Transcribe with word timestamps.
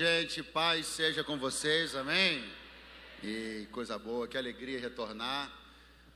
Gente, 0.00 0.44
paz 0.44 0.86
seja 0.86 1.24
com 1.24 1.36
vocês, 1.36 1.96
amém? 1.96 2.48
E 3.20 3.66
coisa 3.72 3.98
boa, 3.98 4.28
que 4.28 4.38
alegria 4.38 4.78
retornar. 4.78 5.52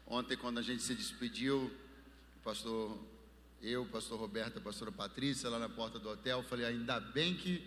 Ontem, 0.06 0.36
quando 0.36 0.58
a 0.58 0.62
gente 0.62 0.84
se 0.84 0.94
despediu, 0.94 1.68
pastor, 2.44 2.96
eu, 3.60 3.84
pastor 3.86 4.20
Roberto, 4.20 4.58
a 4.58 4.60
pastora 4.60 4.92
Patrícia, 4.92 5.50
lá 5.50 5.58
na 5.58 5.68
porta 5.68 5.98
do 5.98 6.08
hotel, 6.08 6.44
falei: 6.44 6.64
ainda 6.64 7.00
bem 7.00 7.34
que 7.34 7.60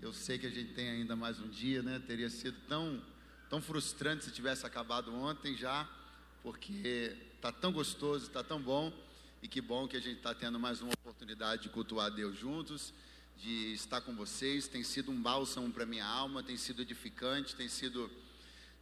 eu 0.00 0.14
sei 0.14 0.38
que 0.38 0.46
a 0.46 0.50
gente 0.50 0.72
tem 0.72 0.88
ainda 0.88 1.14
mais 1.14 1.38
um 1.38 1.48
dia, 1.50 1.82
né? 1.82 2.00
Teria 2.06 2.30
sido 2.30 2.56
tão, 2.66 3.04
tão 3.50 3.60
frustrante 3.60 4.24
se 4.24 4.30
tivesse 4.30 4.64
acabado 4.64 5.14
ontem 5.14 5.54
já, 5.54 5.86
porque 6.42 7.14
tá 7.38 7.52
tão 7.52 7.70
gostoso, 7.70 8.30
tá 8.30 8.42
tão 8.42 8.62
bom, 8.62 8.90
e 9.42 9.46
que 9.46 9.60
bom 9.60 9.86
que 9.86 9.98
a 9.98 10.00
gente 10.00 10.16
está 10.16 10.32
tendo 10.32 10.58
mais 10.58 10.80
uma 10.80 10.94
oportunidade 10.94 11.64
de 11.64 11.68
cultuar 11.68 12.10
Deus 12.10 12.38
juntos 12.38 12.94
de 13.42 13.72
estar 13.72 14.00
com 14.02 14.14
vocês. 14.14 14.68
Tem 14.68 14.82
sido 14.82 15.10
um 15.10 15.20
bálsamo 15.20 15.70
para 15.70 15.86
minha 15.86 16.04
alma, 16.04 16.42
tem 16.42 16.56
sido 16.56 16.82
edificante, 16.82 17.54
tem 17.54 17.68
sido 17.68 18.10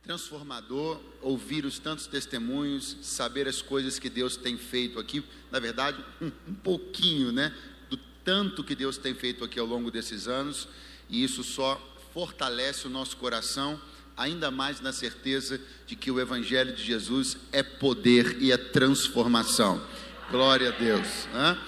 transformador 0.03 1.01
ouvir 1.21 1.65
os 1.65 1.79
tantos 1.79 2.07
testemunhos, 2.07 2.97
saber 3.03 3.47
as 3.47 3.61
coisas 3.61 3.99
que 3.99 4.09
Deus 4.09 4.37
tem 4.37 4.57
feito 4.57 4.99
aqui. 4.99 5.23
Na 5.51 5.59
verdade, 5.59 6.05
um, 6.21 6.31
um 6.49 6.55
pouquinho, 6.55 7.31
né, 7.31 7.55
do 7.91 7.97
tanto 8.25 8.65
que 8.65 8.75
Deus 8.75 8.97
tem 8.97 9.15
feito 9.15 9.45
aqui 9.45 9.59
ao 9.59 9.67
longo 9.67 9.91
desses 9.91 10.27
anos, 10.27 10.69
e 11.09 11.23
isso 11.23 11.45
só 11.45 11.81
fortalece 12.13 12.87
o 12.87 12.91
nosso 12.91 13.17
coração, 13.17 13.81
ainda 14.17 14.51
mais 14.51 14.81
na 14.81 14.93
certeza 14.93 15.61
de 15.87 15.95
que 15.95 16.11
o 16.11 16.19
Evangelho 16.19 16.75
de 16.75 16.83
Jesus 16.83 17.37
é 17.53 17.63
poder 17.63 18.41
e 18.41 18.51
é 18.51 18.57
transformação. 18.57 19.85
Glória 20.31 20.69
a 20.69 20.73
Deus. 20.73 21.27
Né? 21.33 21.59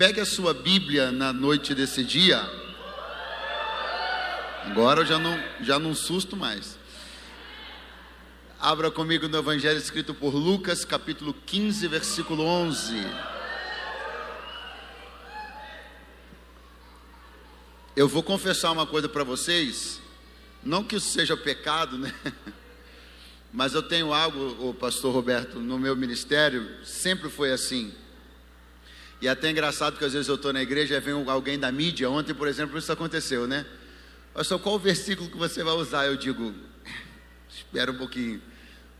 Pegue 0.00 0.18
a 0.18 0.24
sua 0.24 0.54
Bíblia 0.54 1.12
na 1.12 1.30
noite 1.30 1.74
desse 1.74 2.02
dia. 2.02 2.38
Agora 4.64 5.02
eu 5.02 5.04
já 5.04 5.18
não, 5.18 5.38
já 5.60 5.78
não 5.78 5.94
susto 5.94 6.34
mais. 6.38 6.78
Abra 8.58 8.90
comigo 8.90 9.28
no 9.28 9.36
Evangelho 9.36 9.76
escrito 9.76 10.14
por 10.14 10.34
Lucas, 10.34 10.86
capítulo 10.86 11.34
15, 11.44 11.86
versículo 11.86 12.42
11. 12.42 12.96
Eu 17.94 18.08
vou 18.08 18.22
confessar 18.22 18.72
uma 18.72 18.86
coisa 18.86 19.06
para 19.06 19.22
vocês, 19.22 20.00
não 20.64 20.82
que 20.82 20.96
isso 20.96 21.10
seja 21.10 21.36
pecado, 21.36 21.98
né? 21.98 22.14
Mas 23.52 23.74
eu 23.74 23.82
tenho 23.82 24.14
algo, 24.14 24.66
o 24.66 24.72
pastor 24.72 25.12
Roberto, 25.12 25.58
no 25.58 25.78
meu 25.78 25.94
ministério, 25.94 26.82
sempre 26.86 27.28
foi 27.28 27.52
assim. 27.52 27.94
E 29.20 29.28
é 29.28 29.30
até 29.30 29.50
engraçado 29.50 29.98
que 29.98 30.04
às 30.04 30.12
vezes 30.12 30.28
eu 30.28 30.36
estou 30.36 30.52
na 30.52 30.62
igreja 30.62 30.96
e 30.96 31.00
vem 31.00 31.12
alguém 31.28 31.58
da 31.58 31.70
mídia. 31.70 32.08
Ontem, 32.08 32.32
por 32.32 32.48
exemplo, 32.48 32.78
isso 32.78 32.90
aconteceu, 32.90 33.46
né? 33.46 33.66
Pastor, 34.32 34.58
qual 34.58 34.76
o 34.76 34.78
versículo 34.78 35.28
que 35.28 35.36
você 35.36 35.62
vai 35.62 35.74
usar? 35.74 36.06
Eu 36.06 36.16
digo, 36.16 36.54
espera 37.48 37.90
um 37.90 37.98
pouquinho. 37.98 38.40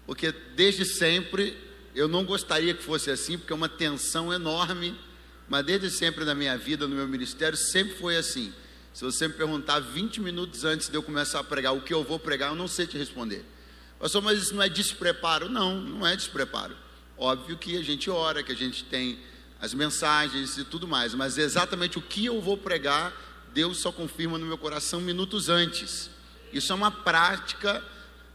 Porque 0.06 0.30
desde 0.54 0.84
sempre 0.84 1.56
eu 1.94 2.06
não 2.06 2.24
gostaria 2.24 2.74
que 2.74 2.82
fosse 2.82 3.10
assim, 3.10 3.38
porque 3.38 3.52
é 3.52 3.56
uma 3.56 3.68
tensão 3.68 4.32
enorme. 4.32 4.94
Mas 5.48 5.64
desde 5.64 5.90
sempre 5.90 6.24
na 6.24 6.34
minha 6.34 6.56
vida, 6.58 6.86
no 6.86 6.94
meu 6.94 7.08
ministério, 7.08 7.56
sempre 7.56 7.96
foi 7.96 8.16
assim. 8.16 8.52
Se 8.92 9.04
você 9.04 9.26
me 9.26 9.34
perguntar 9.34 9.80
20 9.80 10.20
minutos 10.20 10.64
antes 10.64 10.88
de 10.88 10.94
eu 10.94 11.02
começar 11.02 11.40
a 11.40 11.44
pregar 11.44 11.74
o 11.74 11.80
que 11.80 11.94
eu 11.94 12.04
vou 12.04 12.18
pregar, 12.18 12.50
eu 12.50 12.56
não 12.56 12.68
sei 12.68 12.86
te 12.86 12.98
responder. 12.98 13.44
Pastor, 13.98 14.22
mas 14.22 14.42
isso 14.42 14.54
não 14.54 14.62
é 14.62 14.68
despreparo? 14.68 15.48
Não, 15.48 15.80
não 15.80 16.06
é 16.06 16.14
despreparo. 16.14 16.76
Óbvio 17.16 17.56
que 17.56 17.76
a 17.76 17.82
gente 17.82 18.10
ora, 18.10 18.42
que 18.42 18.52
a 18.52 18.56
gente 18.56 18.84
tem 18.84 19.18
as 19.60 19.74
mensagens 19.74 20.56
e 20.56 20.64
tudo 20.64 20.88
mais, 20.88 21.14
mas 21.14 21.36
exatamente 21.36 21.98
o 21.98 22.02
que 22.02 22.24
eu 22.24 22.40
vou 22.40 22.56
pregar, 22.56 23.12
Deus 23.52 23.78
só 23.78 23.92
confirma 23.92 24.38
no 24.38 24.46
meu 24.46 24.56
coração 24.56 25.00
minutos 25.00 25.48
antes. 25.48 26.08
Isso 26.52 26.72
é 26.72 26.74
uma 26.74 26.90
prática 26.90 27.84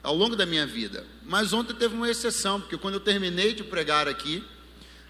ao 0.03 0.16
longo 0.16 0.36
da 0.36 0.46
minha 0.46 0.68
vida. 0.68 1.06
Mas 1.26 1.52
ontem 1.52 1.73
teve 1.73 1.96
uma 1.96 2.09
exceção, 2.09 2.62
porque 2.62 2.78
quando 2.78 2.96
eu 2.96 3.00
terminei 3.00 3.53
de 3.53 3.64
pregar 3.64 4.08
aqui, 4.08 4.44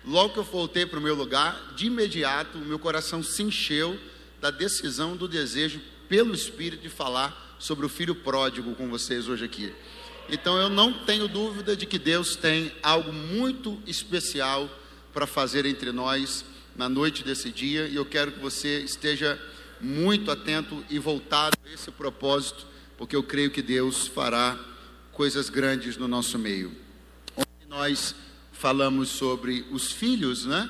logo 0.06 0.34
que 0.34 0.40
eu 0.40 0.44
voltei 0.44 0.86
para 0.86 1.00
o 1.00 1.02
meu 1.02 1.16
lugar, 1.16 1.74
de 1.76 1.88
imediato 1.88 2.58
o 2.58 2.66
meu 2.66 2.80
coração 2.80 3.22
se 3.22 3.44
encheu 3.44 4.00
da 4.40 4.50
decisão, 4.50 5.18
do 5.18 5.28
desejo 5.28 5.82
pelo 6.08 6.34
Espírito 6.34 6.84
de 6.84 6.90
falar 6.90 7.58
sobre 7.60 7.86
o 7.86 7.90
filho 7.90 8.16
pródigo 8.16 8.74
com 8.76 8.90
vocês 8.90 9.28
hoje 9.28 9.44
aqui. 9.44 9.74
Então 10.30 10.58
eu 10.58 10.70
não 10.70 10.94
tenho 11.06 11.28
dúvida 11.28 11.76
de 11.76 11.86
que 11.86 12.00
Deus 12.00 12.36
tem 12.36 12.72
algo 12.82 13.12
muito 13.12 13.78
especial 13.86 14.70
para 15.16 15.26
fazer 15.26 15.66
entre 15.66 15.94
nós 15.94 16.44
na 16.76 16.90
noite 16.90 17.24
desse 17.24 17.50
dia, 17.50 17.88
e 17.88 17.96
eu 17.96 18.06
quero 18.06 18.34
que 18.34 18.40
você 18.40 18.82
esteja 18.82 19.42
muito 19.80 20.30
atento 20.30 20.84
e 20.90 21.00
voltado 21.00 21.58
a 21.66 21.74
esse 21.74 21.90
propósito, 21.90 22.68
porque 22.98 23.16
eu 23.16 23.24
creio 23.24 23.50
que 23.50 23.62
Deus 23.62 24.08
fará 24.08 24.60
coisas 25.14 25.50
grandes 25.50 25.96
no 25.96 26.06
nosso 26.06 26.38
meio. 26.38 26.76
Ontem 27.34 27.66
nós 27.70 28.14
falamos 28.52 29.08
sobre 29.08 29.66
os 29.72 29.90
filhos, 29.90 30.46
né? 30.46 30.70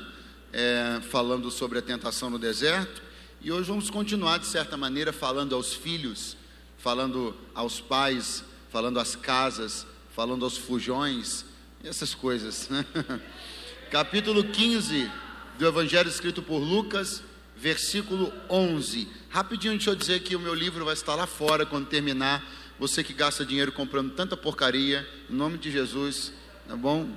É, 0.53 1.01
falando 1.09 1.49
sobre 1.49 1.79
a 1.79 1.81
tentação 1.81 2.29
no 2.29 2.37
deserto, 2.37 3.01
e 3.41 3.51
hoje 3.51 3.67
vamos 3.67 3.89
continuar, 3.89 4.37
de 4.37 4.45
certa 4.45 4.77
maneira, 4.77 5.11
falando 5.11 5.55
aos 5.55 5.73
filhos, 5.73 6.37
falando 6.77 7.35
aos 7.55 7.81
pais, 7.81 8.43
falando 8.69 8.99
às 8.99 9.15
casas, 9.15 9.87
falando 10.15 10.45
aos 10.45 10.55
fujões, 10.55 11.43
essas 11.83 12.13
coisas, 12.13 12.69
né? 12.69 12.85
capítulo 13.91 14.43
15 14.43 15.11
do 15.57 15.67
Evangelho 15.67 16.09
escrito 16.09 16.41
por 16.41 16.57
Lucas, 16.57 17.23
versículo 17.55 18.33
11. 18.49 19.07
Rapidinho, 19.29 19.73
deixa 19.73 19.91
eu 19.91 19.95
dizer 19.95 20.21
que 20.21 20.35
o 20.35 20.39
meu 20.39 20.53
livro 20.53 20.83
vai 20.83 20.93
estar 20.93 21.15
lá 21.15 21.27
fora 21.27 21.65
quando 21.65 21.87
terminar. 21.87 22.43
Você 22.79 23.03
que 23.03 23.13
gasta 23.13 23.45
dinheiro 23.45 23.71
comprando 23.71 24.11
tanta 24.13 24.35
porcaria, 24.35 25.07
em 25.29 25.33
nome 25.33 25.57
de 25.57 25.71
Jesus, 25.71 26.33
tá 26.67 26.75
bom? 26.75 27.09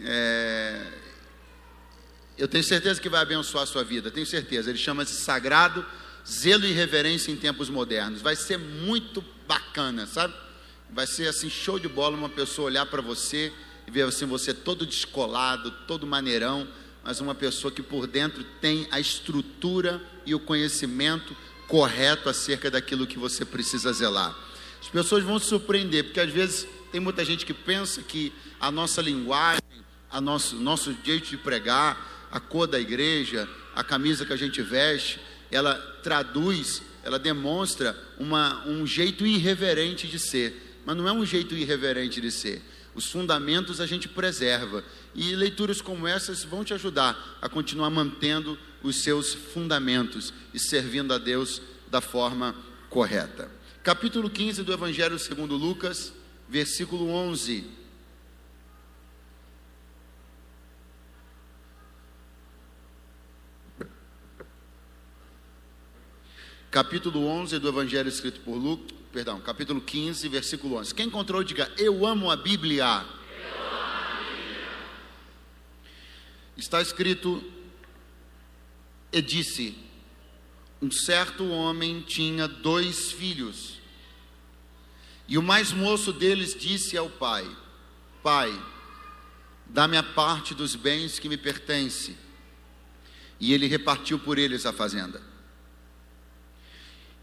É... 0.00 0.86
Eu 2.38 2.46
tenho 2.46 2.64
certeza 2.64 3.00
que 3.00 3.08
vai 3.08 3.20
abençoar 3.20 3.64
a 3.64 3.66
sua 3.66 3.82
vida, 3.82 4.10
tenho 4.10 4.26
certeza. 4.26 4.70
Ele 4.70 4.78
chama-se 4.78 5.12
Sagrado 5.14 5.84
Zelo 6.26 6.64
e 6.64 6.72
Reverência 6.72 7.32
em 7.32 7.36
Tempos 7.36 7.68
Modernos. 7.68 8.22
Vai 8.22 8.36
ser 8.36 8.56
muito 8.56 9.22
bacana, 9.46 10.06
sabe? 10.06 10.34
Vai 10.90 11.06
ser 11.06 11.28
assim, 11.28 11.50
show 11.50 11.78
de 11.78 11.88
bola 11.88 12.16
uma 12.16 12.28
pessoa 12.28 12.66
olhar 12.66 12.86
para 12.86 13.02
você 13.02 13.52
e 13.88 13.90
ver 13.90 14.02
assim 14.02 14.26
você 14.26 14.52
todo 14.52 14.84
descolado, 14.84 15.70
todo 15.86 16.06
maneirão, 16.06 16.68
mas 17.02 17.22
uma 17.22 17.34
pessoa 17.34 17.72
que 17.72 17.82
por 17.82 18.06
dentro 18.06 18.44
tem 18.60 18.86
a 18.90 19.00
estrutura 19.00 19.98
e 20.26 20.34
o 20.34 20.38
conhecimento 20.38 21.34
correto 21.66 22.28
acerca 22.28 22.70
daquilo 22.70 23.06
que 23.06 23.18
você 23.18 23.46
precisa 23.46 23.90
zelar. 23.94 24.36
As 24.78 24.88
pessoas 24.88 25.24
vão 25.24 25.38
se 25.38 25.46
surpreender, 25.46 26.04
porque 26.04 26.20
às 26.20 26.30
vezes 26.30 26.68
tem 26.92 27.00
muita 27.00 27.24
gente 27.24 27.46
que 27.46 27.54
pensa 27.54 28.02
que 28.02 28.30
a 28.60 28.70
nossa 28.70 29.00
linguagem, 29.00 29.62
a 30.10 30.20
nosso, 30.20 30.56
nosso 30.56 30.94
jeito 31.02 31.30
de 31.30 31.38
pregar, 31.38 32.28
a 32.30 32.38
cor 32.38 32.66
da 32.66 32.78
igreja, 32.78 33.48
a 33.74 33.82
camisa 33.82 34.26
que 34.26 34.34
a 34.34 34.36
gente 34.36 34.60
veste, 34.60 35.18
ela 35.50 35.74
traduz, 36.02 36.82
ela 37.02 37.18
demonstra 37.18 37.98
uma, 38.18 38.66
um 38.66 38.86
jeito 38.86 39.26
irreverente 39.26 40.06
de 40.06 40.18
ser. 40.18 40.78
Mas 40.84 40.94
não 40.94 41.08
é 41.08 41.12
um 41.12 41.24
jeito 41.24 41.54
irreverente 41.54 42.20
de 42.20 42.30
ser. 42.30 42.62
Os 42.98 43.12
fundamentos 43.12 43.80
a 43.80 43.86
gente 43.86 44.08
preserva. 44.08 44.82
E 45.14 45.36
leituras 45.36 45.80
como 45.80 46.04
essas 46.04 46.42
vão 46.42 46.64
te 46.64 46.74
ajudar 46.74 47.38
a 47.40 47.48
continuar 47.48 47.90
mantendo 47.90 48.58
os 48.82 49.04
seus 49.04 49.32
fundamentos 49.32 50.34
e 50.52 50.58
servindo 50.58 51.14
a 51.14 51.18
Deus 51.18 51.62
da 51.88 52.00
forma 52.00 52.56
correta. 52.90 53.48
Capítulo 53.84 54.28
15 54.28 54.64
do 54.64 54.72
Evangelho 54.72 55.16
segundo 55.16 55.54
Lucas, 55.56 56.12
versículo 56.48 57.08
11. 57.08 57.70
Capítulo 66.68 67.24
11 67.24 67.60
do 67.60 67.68
Evangelho 67.68 68.08
escrito 68.08 68.40
por 68.40 68.56
Lucas, 68.56 68.97
perdão, 69.18 69.40
capítulo 69.40 69.80
15, 69.80 70.28
versículo 70.28 70.76
11. 70.76 70.94
Quem 70.94 71.06
encontrou, 71.08 71.42
diga: 71.42 71.68
Eu 71.76 72.06
amo 72.06 72.30
a 72.30 72.36
Bíblia. 72.36 72.84
Eu 72.84 72.88
amo 72.88 73.04
a 73.74 74.20
Bíblia. 74.20 74.68
Está 76.56 76.80
escrito: 76.80 77.42
E 79.12 79.20
disse: 79.20 79.76
Um 80.80 80.88
certo 80.88 81.48
homem 81.48 82.00
tinha 82.00 82.46
dois 82.46 83.10
filhos. 83.10 83.80
E 85.26 85.36
o 85.36 85.42
mais 85.42 85.72
moço 85.72 86.12
deles 86.12 86.54
disse 86.54 86.96
ao 86.96 87.10
pai: 87.10 87.44
Pai, 88.22 88.56
dá-me 89.66 89.96
a 89.96 90.02
parte 90.04 90.54
dos 90.54 90.76
bens 90.76 91.18
que 91.18 91.28
me 91.28 91.36
pertence. 91.36 92.16
E 93.40 93.52
ele 93.52 93.66
repartiu 93.66 94.20
por 94.20 94.38
eles 94.38 94.64
a 94.64 94.72
fazenda. 94.72 95.20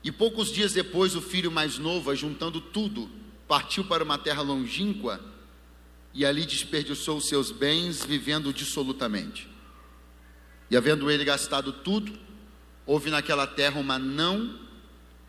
E 0.06 0.12
poucos 0.12 0.52
dias 0.52 0.72
depois, 0.72 1.16
o 1.16 1.22
filho 1.22 1.52
mais 1.52 1.80
novo, 1.80 2.12
ajuntando 2.12 2.62
tudo, 2.62 3.10
partiu 3.48 3.84
para 3.84 4.04
uma 4.04 4.20
terra 4.20 4.44
longínqua 4.44 5.20
e 6.14 6.24
ali 6.24 6.46
desperdiçou 6.46 7.18
os 7.18 7.28
seus 7.28 7.52
bens, 7.52 8.06
vivendo 8.06 8.54
dissolutamente. 8.54 9.50
E 10.70 10.78
havendo 10.78 11.10
ele 11.10 11.26
gastado 11.26 11.74
tudo, 11.74 12.14
houve 12.86 13.10
naquela 13.10 13.48
terra 13.48 13.80
uma 13.80 13.98
não 13.98 14.64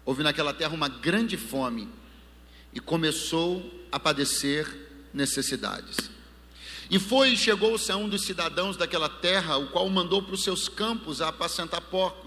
houve 0.05 0.23
naquela 0.23 0.55
terra 0.55 0.73
uma 0.73 0.89
grande 0.89 1.37
fome 1.37 1.89
e 2.73 2.79
começou 2.79 3.85
a 3.91 3.99
padecer 3.99 5.09
necessidades. 5.13 5.97
E 6.89 7.01
foi 7.01 7.31
e 7.31 7.37
chegou-se 7.37 7.91
a 7.91 7.97
um 7.97 8.09
dos 8.09 8.23
cidadãos 8.23 8.77
daquela 8.77 9.09
terra, 9.09 9.57
o 9.57 9.69
qual 9.69 9.89
mandou 9.89 10.23
para 10.23 10.35
os 10.35 10.45
seus 10.45 10.69
campos 10.69 11.21
a 11.21 11.29
apacentar 11.29 11.81
porcos, 11.81 12.26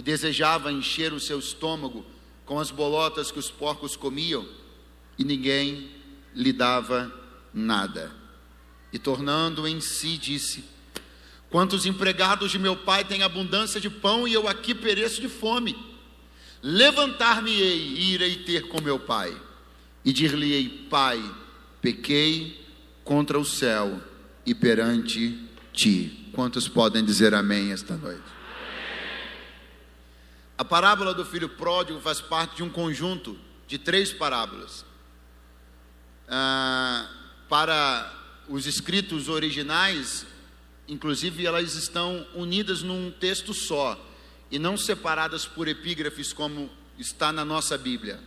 e 0.00 0.02
desejava 0.02 0.72
encher 0.72 1.12
o 1.12 1.20
seu 1.20 1.38
estômago 1.38 2.06
com 2.46 2.58
as 2.58 2.70
bolotas 2.70 3.30
que 3.30 3.38
os 3.38 3.50
porcos 3.50 3.96
comiam, 3.96 4.48
e 5.18 5.22
ninguém 5.22 5.90
lhe 6.34 6.54
dava 6.54 7.12
nada. 7.52 8.10
E 8.94 8.98
tornando 8.98 9.68
em 9.68 9.78
si, 9.78 10.16
disse: 10.16 10.64
Quantos 11.50 11.84
empregados 11.84 12.50
de 12.50 12.58
meu 12.58 12.74
pai 12.78 13.04
têm 13.04 13.22
abundância 13.22 13.78
de 13.78 13.90
pão 13.90 14.26
e 14.26 14.32
eu 14.32 14.48
aqui 14.48 14.74
pereço 14.74 15.20
de 15.20 15.28
fome? 15.28 15.76
Levantar-me-ei 16.62 17.78
e 17.78 18.14
irei 18.14 18.36
ter 18.36 18.68
com 18.68 18.80
meu 18.80 18.98
pai, 18.98 19.36
e 20.02 20.14
dir-lhe-ei: 20.14 20.86
Pai, 20.88 21.22
pequei 21.82 22.58
contra 23.04 23.38
o 23.38 23.44
céu 23.44 24.00
e 24.46 24.54
perante 24.54 25.38
ti. 25.74 26.30
Quantos 26.32 26.66
podem 26.68 27.04
dizer 27.04 27.34
amém 27.34 27.70
esta 27.70 27.98
noite? 27.98 28.39
A 30.60 30.64
parábola 30.64 31.14
do 31.14 31.24
filho 31.24 31.48
pródigo 31.48 31.98
faz 32.00 32.20
parte 32.20 32.56
de 32.56 32.62
um 32.62 32.68
conjunto 32.68 33.34
de 33.66 33.78
três 33.78 34.12
parábolas. 34.12 34.84
Ah, 36.28 37.10
para 37.48 38.14
os 38.46 38.66
escritos 38.66 39.30
originais, 39.30 40.26
inclusive 40.86 41.46
elas 41.46 41.76
estão 41.76 42.26
unidas 42.34 42.82
num 42.82 43.10
texto 43.10 43.54
só 43.54 43.98
e 44.50 44.58
não 44.58 44.76
separadas 44.76 45.46
por 45.46 45.66
epígrafes 45.66 46.30
como 46.30 46.68
está 46.98 47.32
na 47.32 47.42
nossa 47.42 47.78
Bíblia. 47.78 48.20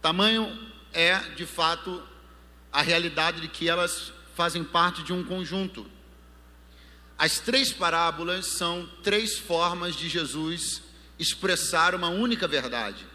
Tamanho 0.00 0.72
é, 0.90 1.18
de 1.36 1.44
fato, 1.44 2.02
a 2.72 2.80
realidade 2.80 3.42
de 3.42 3.48
que 3.48 3.68
elas 3.68 4.10
fazem 4.34 4.64
parte 4.64 5.02
de 5.02 5.12
um 5.12 5.22
conjunto. 5.22 5.84
As 7.18 7.40
três 7.40 7.74
parábolas 7.74 8.46
são 8.46 8.88
três 9.02 9.38
formas 9.38 9.94
de 9.94 10.08
Jesus 10.08 10.88
expressar 11.20 11.94
uma 11.94 12.08
única 12.08 12.48
verdade. 12.48 13.06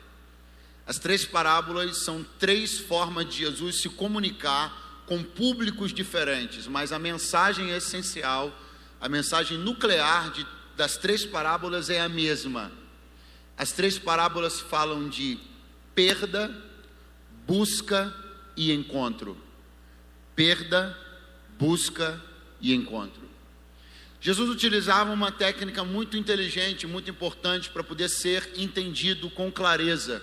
As 0.86 1.00
três 1.00 1.26
parábolas 1.26 2.04
são 2.04 2.24
três 2.38 2.78
formas 2.78 3.26
de 3.28 3.38
Jesus 3.38 3.82
se 3.82 3.90
comunicar 3.90 5.04
com 5.08 5.24
públicos 5.24 5.92
diferentes, 5.92 6.68
mas 6.68 6.92
a 6.92 7.00
mensagem 7.00 7.72
essencial, 7.72 8.56
a 9.02 9.10
mensagem 9.10 9.58
nuclear 9.58 10.32
de, 10.32 10.46
das 10.78 10.98
três 10.98 11.26
parábolas 11.26 11.90
é 11.90 12.00
a 12.00 12.08
mesma. 12.08 12.72
As 13.58 13.72
três 13.72 13.98
parábolas 13.98 14.60
falam 14.60 15.10
de 15.10 15.40
perda, 15.96 16.56
busca 17.48 18.14
e 18.56 18.72
encontro. 18.72 19.36
Perda, 20.36 20.96
busca 21.58 22.22
e 22.62 22.74
encontro. 22.74 23.25
Jesus 24.26 24.50
utilizava 24.50 25.14
uma 25.14 25.32
técnica 25.32 25.84
muito 25.84 26.18
inteligente, 26.18 26.88
muito 26.88 27.12
importante 27.12 27.70
para 27.70 27.84
poder 27.84 28.10
ser 28.10 28.54
entendido 28.58 29.30
com 29.30 29.52
clareza. 29.52 30.20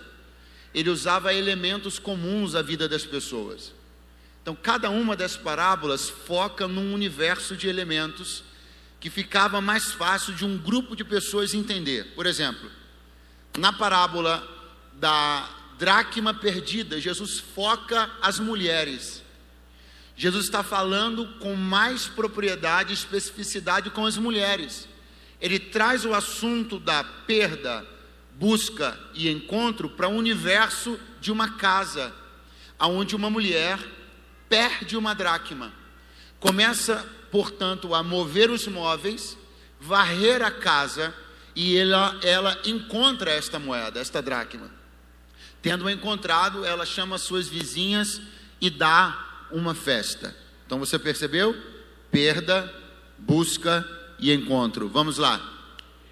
Ele 0.75 0.91
usava 0.91 1.33
elementos 1.33 2.01
comuns 2.01 2.57
à 2.57 2.63
vida 2.63 2.89
das 2.89 3.07
pessoas. 3.07 3.73
Então, 4.43 4.57
cada 4.57 4.91
uma 4.91 5.15
das 5.15 5.37
parábolas 5.37 6.09
foca 6.09 6.67
num 6.67 6.93
universo 6.93 7.57
de 7.57 7.69
elementos 7.69 8.43
que 8.99 9.09
ficava 9.09 9.61
mais 9.61 9.93
fácil 9.93 10.35
de 10.35 10.45
um 10.45 10.59
grupo 10.59 10.97
de 10.97 11.05
pessoas 11.05 11.55
entender. 11.55 12.13
Por 12.17 12.27
exemplo, 12.27 12.69
na 13.57 13.73
parábola 13.73 14.45
da 14.95 15.49
dracma 15.79 16.35
perdida, 16.35 17.01
Jesus 17.01 17.39
foca 17.39 18.11
as 18.21 18.41
mulheres. 18.41 19.22
Jesus 20.17 20.45
está 20.45 20.63
falando 20.63 21.27
com 21.39 21.55
mais 21.57 22.07
propriedade 22.07 22.93
e 22.93 22.95
especificidade 22.95 23.91
com 23.91 24.05
as 24.05 24.17
mulheres. 24.17 24.89
Ele 25.41 25.59
traz 25.59 26.05
o 26.05 26.15
assunto 26.15 26.79
da 26.79 27.03
perda, 27.03 27.87
busca 28.35 28.99
e 29.15 29.29
encontro 29.29 29.89
para 29.89 30.09
o 30.09 30.17
universo 30.17 30.99
de 31.21 31.33
uma 31.33 31.57
casa, 31.57 32.15
aonde 32.79 33.17
uma 33.17 33.31
mulher 33.31 33.79
perde 34.49 34.97
uma 34.97 35.15
dracma. 35.15 35.73
Começa, 36.39 37.05
portanto, 37.31 37.95
a 37.95 38.03
mover 38.03 38.51
os 38.51 38.67
móveis, 38.67 39.37
varrer 39.81 40.43
a 40.43 40.51
casa 40.51 41.15
e 41.55 41.77
ela, 41.77 42.19
ela 42.23 42.59
encontra 42.65 43.31
esta 43.31 43.59
moeda, 43.59 44.01
esta 44.01 44.23
dracma. 44.23 44.71
Tendo 45.61 45.89
encontrado, 45.89 46.65
ela 46.65 46.85
chama 46.85 47.19
suas 47.19 47.49
vizinhas 47.49 48.21
e 48.61 48.69
dá 48.69 49.32
uma 49.53 49.75
festa. 49.75 50.35
Então 50.67 50.79
você 50.79 50.99
percebeu? 50.99 51.57
Perda, 52.11 52.73
busca 53.19 53.87
e 54.19 54.33
encontro. 54.33 54.89
Vamos 54.89 55.19
lá. 55.19 55.41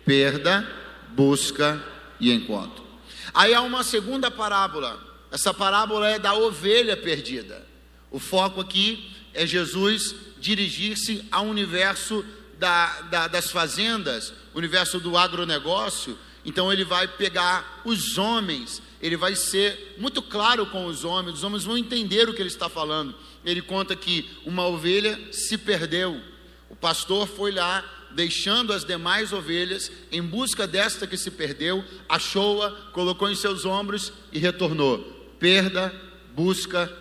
Perda, 0.04 0.69
busca 1.10 1.82
e 2.19 2.32
encontro. 2.32 2.84
Aí 3.32 3.54
há 3.54 3.60
uma 3.62 3.84
segunda 3.84 4.31
parábola. 4.31 5.00
Essa 5.31 5.54
parábola 5.54 6.08
é 6.08 6.19
da 6.19 6.34
ovelha 6.34 6.96
perdida. 6.96 7.66
O 8.10 8.19
foco 8.19 8.60
aqui 8.60 9.14
é 9.32 9.46
Jesus 9.46 10.14
dirigir-se 10.40 11.25
ao 11.31 11.46
universo 11.46 12.25
da, 12.58 13.00
da, 13.02 13.28
das 13.28 13.50
fazendas, 13.50 14.32
universo 14.54 14.98
do 14.98 15.16
agronegócio. 15.16 16.19
Então 16.44 16.72
ele 16.72 16.84
vai 16.84 17.06
pegar 17.06 17.82
os 17.84 18.19
homens, 18.19 18.82
ele 19.00 19.16
vai 19.16 19.36
ser 19.36 19.96
muito 19.98 20.20
claro 20.22 20.66
com 20.66 20.86
os 20.86 21.04
homens, 21.04 21.36
os 21.36 21.44
homens 21.44 21.64
vão 21.64 21.78
entender 21.78 22.28
o 22.28 22.34
que 22.34 22.43
ele 22.43 22.48
está 22.48 22.69
falando. 22.69 23.14
Ele 23.44 23.62
conta 23.62 23.96
que 23.96 24.28
uma 24.44 24.66
ovelha 24.66 25.19
se 25.32 25.56
perdeu, 25.56 26.20
o 26.69 26.76
pastor 26.76 27.26
foi 27.26 27.50
lá, 27.50 27.84
deixando 28.12 28.72
as 28.72 28.84
demais 28.84 29.32
ovelhas 29.32 29.90
em 30.10 30.22
busca 30.22 30.66
desta 30.66 31.06
que 31.06 31.16
se 31.16 31.31
perdeu, 31.31 31.84
achou-a, 32.08 32.70
colocou 32.92 33.31
em 33.31 33.34
seus 33.34 33.64
ombros 33.64 34.12
e 34.32 34.38
retornou. 34.38 34.98
Perda, 35.38 35.94
busca, 36.34 36.92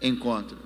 encontro. 0.00 0.58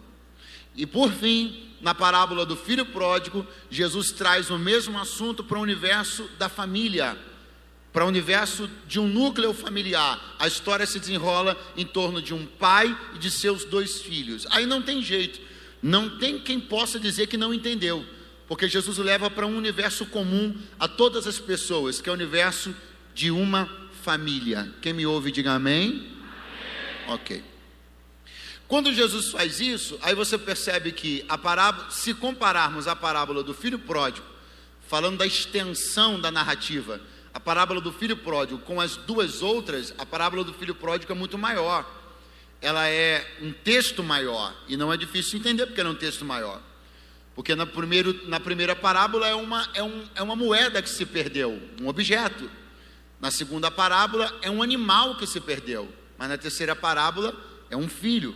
E 0.77 0.87
por 0.87 1.13
fim, 1.13 1.71
na 1.81 1.95
parábola 1.95 2.45
do 2.45 2.57
filho 2.57 2.87
pródigo, 2.87 3.47
Jesus 3.71 4.13
traz 4.13 4.51
o 4.51 4.59
mesmo 4.59 4.99
assunto 4.99 5.43
para 5.43 5.59
o 5.59 5.63
universo 5.63 6.29
da 6.39 6.49
família, 6.49 7.19
para 7.93 8.05
o 8.05 8.09
universo 8.09 8.71
de 8.87 9.01
um 9.01 9.09
núcleo 9.09 9.53
familiar. 9.53 10.37
A 10.39 10.47
história 10.47 10.87
se 10.87 11.01
desenrola 11.01 11.61
em 11.77 11.85
torno 11.85 12.23
de 12.23 12.33
um 12.33 12.47
pai 12.47 12.97
e 13.15 13.19
de 13.19 13.31
seus 13.31 13.65
dois 13.65 14.01
filhos. 14.01 14.47
Aí 14.51 14.67
não 14.67 14.81
tem 14.81 15.03
jeito, 15.03 15.41
não 15.83 16.19
tem 16.19 16.39
quem 16.39 16.61
possa 16.61 17.01
dizer 17.01 17.27
que 17.27 17.37
não 17.37 17.53
entendeu, 17.53 18.05
porque 18.47 18.69
Jesus 18.69 18.99
leva 18.99 19.31
para 19.31 19.47
um 19.47 19.57
universo 19.57 20.07
comum 20.07 20.57
a 20.79 20.87
todas 20.87 21.27
as 21.27 21.39
pessoas, 21.39 22.01
que 22.01 22.09
é 22.09 22.13
o 22.13 22.15
universo 22.15 22.75
de 23.15 23.31
uma 23.31 23.69
família. 24.03 24.73
Quem 24.81 24.93
me 24.93 25.07
ouve, 25.07 25.31
diga 25.31 25.53
amém. 25.53 25.89
amém. 25.89 26.17
Ok. 27.09 27.45
Quando 28.71 28.95
Jesus 28.95 29.31
faz 29.31 29.59
isso, 29.59 29.99
aí 30.01 30.15
você 30.15 30.39
percebe 30.39 30.93
que 30.93 31.25
a 31.29 31.37
parábola, 31.37 31.91
se 31.91 32.15
compararmos 32.15 32.87
a 32.87 32.95
parábola 32.95 33.43
do 33.43 33.53
filho 33.53 33.81
pródigo, 33.81 34.25
falando 34.87 35.19
da 35.19 35.27
extensão 35.27 36.21
da 36.21 36.31
narrativa, 36.31 37.01
a 37.33 37.39
parábola 37.39 37.81
do 37.81 37.93
filho 37.93 38.17
pródigo 38.17 38.61
com 38.61 38.81
as 38.81 38.97
duas 38.97 39.43
outras, 39.43 39.95
a 39.99 40.05
parábola 40.05 40.43
do 40.43 40.53
filho 40.53 40.75
pródigo 40.75 41.13
é 41.13 41.15
muito 41.15 41.39
maior. 41.39 41.89
Ela 42.61 42.89
é 42.89 43.27
um 43.41 43.53
texto 43.53 44.03
maior 44.03 44.55
e 44.69 44.77
não 44.77 44.93
é 44.93 44.97
difícil 44.97 45.39
entender 45.39 45.67
porque 45.67 45.81
é 45.81 45.89
um 45.89 45.95
texto 45.95 46.25
maior. 46.25 46.61
Porque 47.35 47.55
na, 47.55 47.65
primeiro, 47.65 48.29
na 48.29 48.41
primeira 48.41 48.77
parábola 48.77 49.27
é 49.27 49.35
uma, 49.35 49.69
é, 49.73 49.83
um, 49.83 50.05
é 50.15 50.23
uma 50.23 50.37
moeda 50.37 50.83
que 50.83 50.91
se 50.91 51.07
perdeu, 51.07 51.61
um 51.81 51.89
objeto. 51.89 52.51
Na 53.21 53.31
segunda 53.31 53.71
parábola 53.71 54.37
é 54.43 54.51
um 54.51 54.63
animal 54.63 55.17
que 55.17 55.27
se 55.27 55.41
perdeu. 55.41 55.91
Mas 56.19 56.29
na 56.29 56.37
terceira 56.37 56.77
parábola 56.77 57.35
é 57.71 57.77
um 57.77 57.89
filho. 57.89 58.35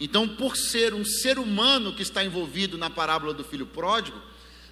Então, 0.00 0.26
por 0.26 0.56
ser 0.56 0.92
um 0.94 1.04
ser 1.04 1.38
humano 1.38 1.94
que 1.94 2.02
está 2.02 2.24
envolvido 2.24 2.76
na 2.76 2.90
parábola 2.90 3.32
do 3.32 3.44
filho 3.44 3.66
pródigo, 3.66 4.20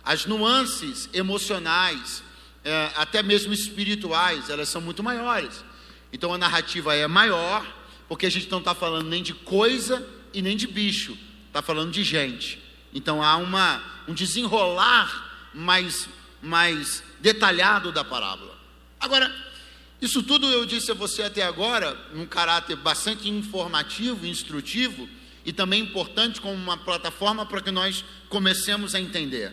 as 0.02 0.26
nuances 0.26 1.08
emocionais, 1.12 2.24
é, 2.64 2.92
até 2.96 3.22
mesmo 3.22 3.52
espirituais, 3.52 4.48
elas 4.48 4.68
são 4.68 4.80
muito 4.80 5.02
maiores. 5.02 5.64
Então, 6.12 6.32
a 6.32 6.38
narrativa 6.38 6.94
é 6.94 7.06
maior, 7.06 7.66
porque 8.08 8.26
a 8.26 8.30
gente 8.30 8.50
não 8.50 8.58
está 8.58 8.74
falando 8.74 9.08
nem 9.08 9.22
de 9.22 9.34
coisa 9.34 10.06
e 10.32 10.42
nem 10.42 10.56
de 10.56 10.66
bicho, 10.66 11.16
está 11.48 11.62
falando 11.62 11.90
de 11.90 12.04
gente. 12.04 12.58
Então, 12.94 13.22
há 13.22 13.36
uma, 13.36 13.82
um 14.06 14.14
desenrolar 14.14 15.50
mais, 15.54 16.08
mais 16.42 17.02
detalhado 17.20 17.90
da 17.90 18.04
parábola. 18.04 18.56
Agora, 19.00 19.34
isso 20.00 20.22
tudo 20.22 20.46
eu 20.46 20.66
disse 20.66 20.90
a 20.90 20.94
você 20.94 21.22
até 21.22 21.42
agora, 21.42 21.96
num 22.12 22.26
caráter 22.26 22.76
bastante 22.76 23.28
informativo, 23.28 24.26
instrutivo 24.26 25.08
e 25.44 25.52
também 25.52 25.82
importante 25.82 26.40
como 26.40 26.54
uma 26.54 26.76
plataforma 26.76 27.46
para 27.46 27.60
que 27.60 27.70
nós 27.70 28.04
comecemos 28.28 28.94
a 28.94 29.00
entender. 29.00 29.52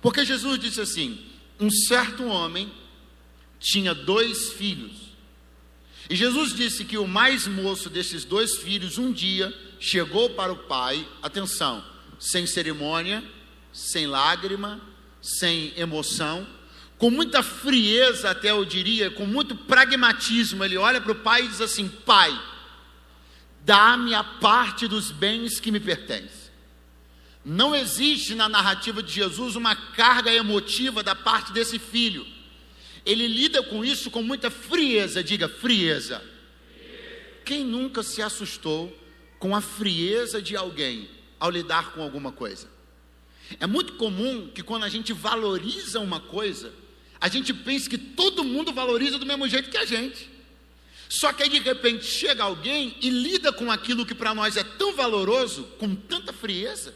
Porque 0.00 0.24
Jesus 0.24 0.58
disse 0.58 0.80
assim: 0.80 1.18
um 1.60 1.70
certo 1.70 2.24
homem 2.24 2.72
tinha 3.58 3.94
dois 3.94 4.52
filhos. 4.52 5.08
E 6.08 6.16
Jesus 6.16 6.54
disse 6.54 6.84
que 6.84 6.96
o 6.96 7.06
mais 7.06 7.46
moço 7.46 7.90
desses 7.90 8.24
dois 8.24 8.56
filhos 8.58 8.96
um 8.96 9.12
dia 9.12 9.52
chegou 9.78 10.30
para 10.30 10.52
o 10.52 10.56
pai, 10.56 11.06
atenção, 11.22 11.84
sem 12.18 12.46
cerimônia, 12.46 13.22
sem 13.72 14.06
lágrima, 14.06 14.80
sem 15.20 15.72
emoção, 15.76 16.46
com 16.96 17.10
muita 17.10 17.42
frieza, 17.42 18.30
até 18.30 18.50
eu 18.50 18.64
diria, 18.64 19.10
com 19.10 19.24
muito 19.24 19.54
pragmatismo. 19.54 20.64
Ele 20.64 20.76
olha 20.76 21.00
para 21.00 21.12
o 21.12 21.16
pai 21.16 21.44
e 21.44 21.48
diz 21.48 21.60
assim: 21.60 21.88
Pai, 21.88 22.36
dá-me 23.64 24.14
a 24.14 24.24
parte 24.24 24.88
dos 24.88 25.12
bens 25.12 25.60
que 25.60 25.70
me 25.70 25.78
pertence. 25.78 26.37
Não 27.44 27.74
existe 27.74 28.34
na 28.34 28.48
narrativa 28.48 29.02
de 29.02 29.12
Jesus 29.12 29.56
uma 29.56 29.74
carga 29.74 30.32
emotiva 30.32 31.02
da 31.02 31.14
parte 31.14 31.52
desse 31.52 31.78
filho. 31.78 32.26
Ele 33.04 33.26
lida 33.26 33.62
com 33.62 33.84
isso 33.84 34.10
com 34.10 34.22
muita 34.22 34.50
frieza, 34.50 35.22
diga 35.22 35.48
frieza. 35.48 36.22
Quem 37.44 37.64
nunca 37.64 38.02
se 38.02 38.20
assustou 38.20 38.94
com 39.38 39.56
a 39.56 39.60
frieza 39.60 40.42
de 40.42 40.56
alguém 40.56 41.08
ao 41.40 41.50
lidar 41.50 41.92
com 41.92 42.02
alguma 42.02 42.30
coisa? 42.30 42.68
É 43.58 43.66
muito 43.66 43.94
comum 43.94 44.48
que 44.54 44.62
quando 44.62 44.84
a 44.84 44.88
gente 44.88 45.12
valoriza 45.12 46.00
uma 46.00 46.20
coisa, 46.20 46.72
a 47.20 47.28
gente 47.28 47.54
pensa 47.54 47.88
que 47.88 47.96
todo 47.96 48.44
mundo 48.44 48.72
valoriza 48.72 49.18
do 49.18 49.24
mesmo 49.24 49.48
jeito 49.48 49.70
que 49.70 49.78
a 49.78 49.86
gente. 49.86 50.28
Só 51.08 51.32
que 51.32 51.42
aí 51.42 51.48
de 51.48 51.58
repente 51.58 52.04
chega 52.04 52.44
alguém 52.44 52.94
e 53.00 53.08
lida 53.08 53.50
com 53.50 53.72
aquilo 53.72 54.04
que 54.04 54.14
para 54.14 54.34
nós 54.34 54.56
é 54.56 54.62
tão 54.62 54.94
valoroso, 54.94 55.64
com 55.78 55.94
tanta 55.94 56.32
frieza, 56.32 56.94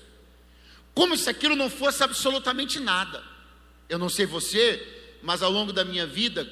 como 0.95 1.17
se 1.17 1.29
aquilo 1.29 1.57
não 1.57 1.71
fosse 1.71 2.03
absolutamente 2.03 2.79
nada. 2.79 3.23
Eu 3.89 3.99
não 3.99 4.09
sei 4.09 4.27
você, 4.27 5.19
mas 5.23 5.43
ao 5.43 5.51
longo 5.51 5.73
da 5.73 5.85
minha 5.85 6.07
vida, 6.07 6.51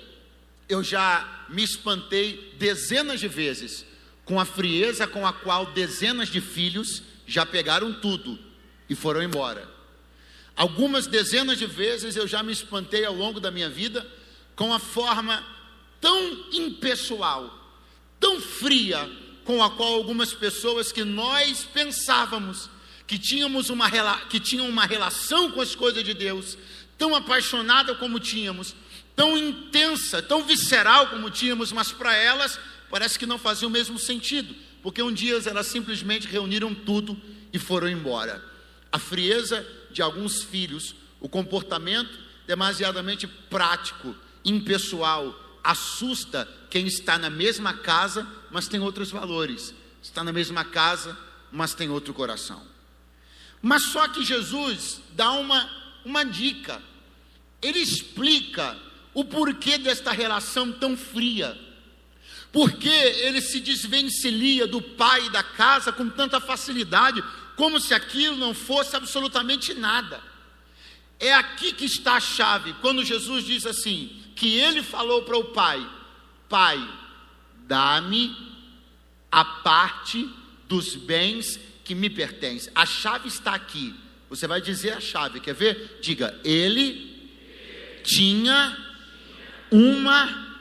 eu 0.68 0.82
já 0.82 1.47
me 1.49 1.62
espantei 1.62 2.54
dezenas 2.59 3.20
de 3.20 3.28
vezes 3.28 3.85
com 4.25 4.38
a 4.38 4.44
frieza 4.44 5.09
com 5.09 5.26
a 5.26 5.32
qual 5.32 5.66
dezenas 5.73 6.28
de 6.28 6.40
filhos 6.40 7.02
já 7.26 7.44
pegaram 7.44 7.92
tudo 7.92 8.38
e 8.88 8.94
foram 8.94 9.23
embora. 9.23 9.68
Algumas 10.54 11.06
dezenas 11.09 11.59
de 11.59 11.66
vezes 11.66 12.14
eu 12.14 12.28
já 12.28 12.42
me 12.42 12.52
espantei 12.52 13.04
ao 13.04 13.14
longo 13.14 13.40
da 13.40 13.50
minha 13.50 13.68
vida 13.68 14.06
com 14.54 14.73
a 14.73 14.78
forma 14.78 15.44
tão 16.00 16.47
impessoal, 16.52 17.75
tão 18.20 18.40
fria, 18.40 19.11
com 19.44 19.62
a 19.62 19.70
qual 19.70 19.94
algumas 19.94 20.32
pessoas 20.32 20.92
que 20.92 21.02
nós 21.02 21.64
pensávamos 21.64 22.70
que 23.10 23.18
tínhamos 23.18 23.70
uma 23.70 23.90
que 24.28 24.38
tinham 24.38 24.68
uma 24.68 24.86
relação 24.86 25.50
com 25.50 25.60
as 25.60 25.74
coisas 25.74 26.04
de 26.04 26.14
Deus, 26.14 26.56
tão 26.96 27.12
apaixonada 27.12 27.92
como 27.96 28.20
tínhamos, 28.20 28.72
tão 29.16 29.36
intensa, 29.36 30.22
tão 30.22 30.44
visceral 30.44 31.08
como 31.08 31.28
tínhamos, 31.28 31.72
mas 31.72 31.90
para 31.90 32.14
elas 32.14 32.56
parece 32.88 33.18
que 33.18 33.26
não 33.26 33.36
fazia 33.36 33.66
o 33.66 33.70
mesmo 33.70 33.98
sentido, 33.98 34.54
porque 34.80 35.02
um 35.02 35.12
dia 35.12 35.42
elas 35.44 35.66
simplesmente 35.66 36.28
reuniram 36.28 36.72
tudo 36.72 37.20
e 37.52 37.58
foram 37.58 37.88
embora. 37.88 38.40
A 38.92 38.98
frieza 39.00 39.66
de 39.90 40.00
alguns 40.00 40.44
filhos, 40.44 40.94
o 41.18 41.28
comportamento 41.28 42.16
demasiadamente 42.46 43.26
prático, 43.26 44.14
impessoal, 44.44 45.34
assusta 45.64 46.48
quem 46.70 46.86
está 46.86 47.18
na 47.18 47.28
mesma 47.28 47.74
casa, 47.74 48.24
mas 48.52 48.68
tem 48.68 48.78
outros 48.78 49.10
valores. 49.10 49.74
Está 50.00 50.22
na 50.22 50.32
mesma 50.32 50.64
casa, 50.64 51.18
mas 51.50 51.74
tem 51.74 51.88
outro 51.90 52.14
coração. 52.14 52.70
Mas 53.62 53.84
só 53.84 54.08
que 54.08 54.24
Jesus 54.24 55.00
dá 55.12 55.32
uma, 55.32 55.70
uma 56.04 56.24
dica. 56.24 56.82
Ele 57.60 57.78
explica 57.78 58.76
o 59.12 59.24
porquê 59.24 59.76
desta 59.76 60.12
relação 60.12 60.72
tão 60.72 60.96
fria. 60.96 61.58
Porque 62.52 62.88
ele 62.88 63.40
se 63.40 63.60
desvencilha 63.60 64.66
do 64.66 64.80
pai 64.80 65.30
da 65.30 65.42
casa 65.42 65.92
com 65.92 66.08
tanta 66.08 66.40
facilidade, 66.40 67.22
como 67.54 67.78
se 67.78 67.94
aquilo 67.94 68.36
não 68.36 68.54
fosse 68.54 68.96
absolutamente 68.96 69.74
nada. 69.74 70.22
É 71.18 71.34
aqui 71.34 71.72
que 71.72 71.84
está 71.84 72.14
a 72.14 72.20
chave, 72.20 72.72
quando 72.80 73.04
Jesus 73.04 73.44
diz 73.44 73.66
assim: 73.66 74.20
que 74.34 74.58
ele 74.58 74.82
falou 74.82 75.22
para 75.22 75.36
o 75.36 75.44
pai: 75.44 75.86
Pai, 76.48 76.82
dá-me 77.66 78.34
a 79.30 79.44
parte 79.44 80.28
dos 80.66 80.96
bens 80.96 81.60
que 81.90 81.94
me 81.97 82.09
pertencem. 82.09 82.73
A 82.73 82.87
chave 82.87 83.26
está 83.26 83.52
aqui. 83.52 83.99
Você 84.28 84.47
vai 84.47 84.61
dizer 84.61 84.92
a 84.92 85.00
chave, 85.00 85.40
quer 85.40 85.54
ver? 85.54 85.99
Diga: 86.00 86.40
Ele 86.44 87.28
tinha 88.04 88.78
uma 89.73 90.56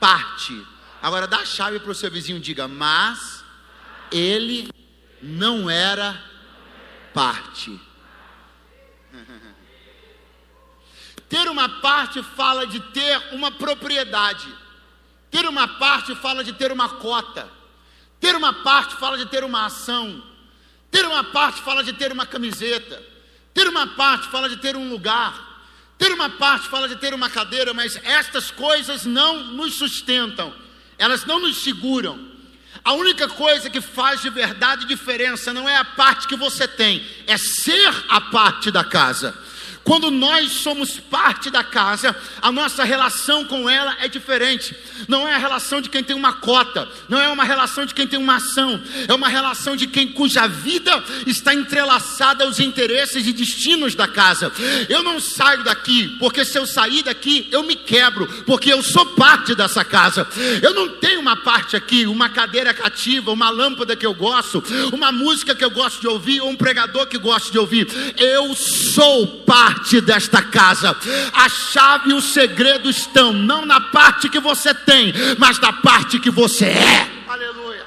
parte. 0.00 0.58
Agora 1.02 1.26
dá 1.26 1.40
a 1.40 1.44
chave 1.44 1.78
para 1.78 1.90
o 1.90 1.94
seu 1.94 2.10
vizinho, 2.10 2.40
diga: 2.40 2.66
Mas 2.66 3.44
ele 4.10 4.70
não 5.20 5.68
era 5.68 6.18
parte. 7.12 7.78
Ter 11.28 11.50
uma 11.50 11.68
parte 11.80 12.22
fala 12.22 12.66
de 12.66 12.80
ter 12.80 13.18
uma 13.32 13.50
propriedade. 13.50 14.48
Ter 15.30 15.46
uma 15.46 15.68
parte 15.68 16.14
fala 16.14 16.42
de 16.42 16.54
ter 16.54 16.72
uma 16.72 16.88
cota. 16.88 17.46
Ter 18.20 18.34
uma 18.34 18.54
parte 18.62 18.96
fala 18.96 19.18
de 19.18 19.26
ter 19.26 19.44
uma 19.44 19.66
ação. 19.66 20.31
Ter 20.92 21.04
uma 21.06 21.24
parte 21.24 21.62
fala 21.62 21.82
de 21.82 21.94
ter 21.94 22.12
uma 22.12 22.26
camiseta. 22.26 23.02
Ter 23.52 23.66
uma 23.66 23.86
parte 23.88 24.28
fala 24.28 24.48
de 24.48 24.58
ter 24.58 24.76
um 24.76 24.90
lugar. 24.90 25.50
Ter 25.98 26.12
uma 26.12 26.28
parte 26.28 26.68
fala 26.68 26.88
de 26.88 26.96
ter 26.96 27.14
uma 27.14 27.30
cadeira, 27.30 27.72
mas 27.72 27.98
estas 28.04 28.50
coisas 28.50 29.04
não 29.06 29.42
nos 29.42 29.74
sustentam. 29.74 30.54
Elas 30.98 31.24
não 31.24 31.40
nos 31.40 31.62
seguram. 31.64 32.30
A 32.84 32.92
única 32.92 33.26
coisa 33.28 33.70
que 33.70 33.80
faz 33.80 34.20
de 34.20 34.28
verdade 34.28 34.86
diferença 34.86 35.52
não 35.52 35.68
é 35.68 35.76
a 35.76 35.84
parte 35.84 36.28
que 36.28 36.36
você 36.36 36.66
tem, 36.66 37.06
é 37.26 37.38
ser 37.38 38.04
a 38.08 38.20
parte 38.20 38.70
da 38.70 38.84
casa. 38.84 39.36
Quando 39.84 40.10
nós 40.10 40.52
somos 40.52 40.98
parte 40.98 41.50
da 41.50 41.64
casa, 41.64 42.14
a 42.40 42.52
nossa 42.52 42.84
relação 42.84 43.44
com 43.44 43.68
ela 43.68 43.96
é 44.00 44.08
diferente. 44.08 44.74
Não 45.08 45.26
é 45.26 45.34
a 45.34 45.38
relação 45.38 45.80
de 45.80 45.88
quem 45.88 46.04
tem 46.04 46.14
uma 46.14 46.34
cota, 46.34 46.88
não 47.08 47.20
é 47.20 47.28
uma 47.28 47.44
relação 47.44 47.84
de 47.84 47.92
quem 47.92 48.06
tem 48.06 48.18
uma 48.18 48.36
ação, 48.36 48.80
é 49.08 49.12
uma 49.12 49.28
relação 49.28 49.74
de 49.74 49.86
quem 49.86 50.08
cuja 50.08 50.46
vida 50.46 51.02
está 51.26 51.52
entrelaçada 51.52 52.44
aos 52.44 52.60
interesses 52.60 53.26
e 53.26 53.32
destinos 53.32 53.94
da 53.94 54.06
casa. 54.06 54.52
Eu 54.88 55.02
não 55.02 55.18
saio 55.18 55.64
daqui, 55.64 56.16
porque 56.18 56.44
se 56.44 56.56
eu 56.56 56.66
sair 56.66 57.02
daqui, 57.02 57.48
eu 57.50 57.64
me 57.64 57.74
quebro, 57.74 58.26
porque 58.44 58.72
eu 58.72 58.82
sou 58.82 59.06
parte 59.06 59.54
dessa 59.54 59.84
casa. 59.84 60.26
Eu 60.62 60.74
não 60.74 60.90
tenho 60.96 61.20
uma 61.20 61.36
parte 61.36 61.74
aqui, 61.74 62.06
uma 62.06 62.28
cadeira 62.28 62.72
cativa, 62.72 63.32
uma 63.32 63.50
lâmpada 63.50 63.96
que 63.96 64.06
eu 64.06 64.14
gosto, 64.14 64.62
uma 64.92 65.10
música 65.10 65.54
que 65.54 65.64
eu 65.64 65.70
gosto 65.70 66.00
de 66.00 66.06
ouvir, 66.06 66.40
ou 66.40 66.50
um 66.50 66.56
pregador 66.56 67.06
que 67.06 67.18
gosto 67.18 67.50
de 67.50 67.58
ouvir. 67.58 67.88
Eu 68.16 68.54
sou 68.54 69.26
parte 69.44 69.71
parte 69.72 70.00
desta 70.00 70.42
casa. 70.42 70.96
A 71.32 71.48
chave 71.48 72.10
e 72.10 72.14
o 72.14 72.20
segredo 72.20 72.90
estão 72.90 73.32
não 73.32 73.64
na 73.64 73.80
parte 73.80 74.28
que 74.28 74.38
você 74.38 74.74
tem, 74.74 75.12
mas 75.38 75.58
na 75.58 75.72
parte 75.72 76.20
que 76.20 76.30
você 76.30 76.66
é. 76.66 77.08
Aleluia. 77.26 77.86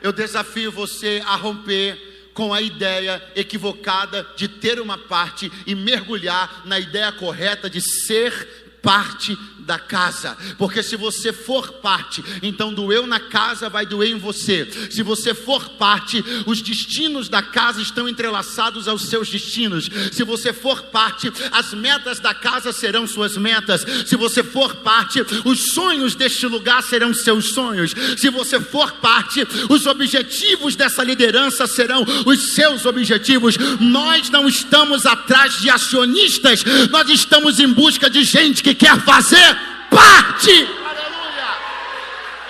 Eu 0.00 0.12
desafio 0.12 0.72
você 0.72 1.22
a 1.26 1.36
romper 1.36 2.30
com 2.32 2.52
a 2.52 2.60
ideia 2.60 3.22
equivocada 3.36 4.26
de 4.36 4.48
ter 4.48 4.80
uma 4.80 4.98
parte 4.98 5.50
e 5.66 5.74
mergulhar 5.74 6.62
na 6.64 6.78
ideia 6.80 7.12
correta 7.12 7.70
de 7.70 7.80
ser 7.80 8.78
parte 8.82 9.38
da 9.64 9.78
casa, 9.78 10.36
porque 10.58 10.82
se 10.82 10.96
você 10.96 11.32
for 11.32 11.72
parte, 11.74 12.22
então 12.42 12.72
doeu 12.72 13.06
na 13.06 13.18
casa, 13.18 13.68
vai 13.68 13.86
doer 13.86 14.10
em 14.10 14.18
você. 14.18 14.68
Se 14.90 15.02
você 15.02 15.34
for 15.34 15.70
parte, 15.70 16.24
os 16.46 16.60
destinos 16.60 17.28
da 17.28 17.42
casa 17.42 17.80
estão 17.80 18.08
entrelaçados 18.08 18.86
aos 18.86 19.02
seus 19.02 19.28
destinos. 19.28 19.90
Se 20.12 20.22
você 20.22 20.52
for 20.52 20.82
parte, 20.84 21.32
as 21.50 21.72
metas 21.72 22.20
da 22.20 22.34
casa 22.34 22.72
serão 22.72 23.06
suas 23.06 23.36
metas. 23.36 23.84
Se 24.06 24.16
você 24.16 24.42
for 24.42 24.76
parte, 24.76 25.20
os 25.44 25.72
sonhos 25.72 26.14
deste 26.14 26.46
lugar 26.46 26.82
serão 26.82 27.14
seus 27.14 27.50
sonhos. 27.50 27.94
Se 28.16 28.28
você 28.30 28.60
for 28.60 28.92
parte, 28.92 29.46
os 29.68 29.86
objetivos 29.86 30.76
dessa 30.76 31.02
liderança 31.02 31.66
serão 31.66 32.04
os 32.26 32.54
seus 32.54 32.84
objetivos. 32.84 33.56
Nós 33.80 34.28
não 34.30 34.46
estamos 34.48 35.06
atrás 35.06 35.60
de 35.60 35.70
acionistas, 35.70 36.62
nós 36.90 37.08
estamos 37.08 37.58
em 37.58 37.68
busca 37.68 38.10
de 38.10 38.22
gente 38.22 38.62
que 38.62 38.74
quer 38.74 39.00
fazer 39.00 39.53
parte. 39.90 40.50
Aleluia. 40.50 41.50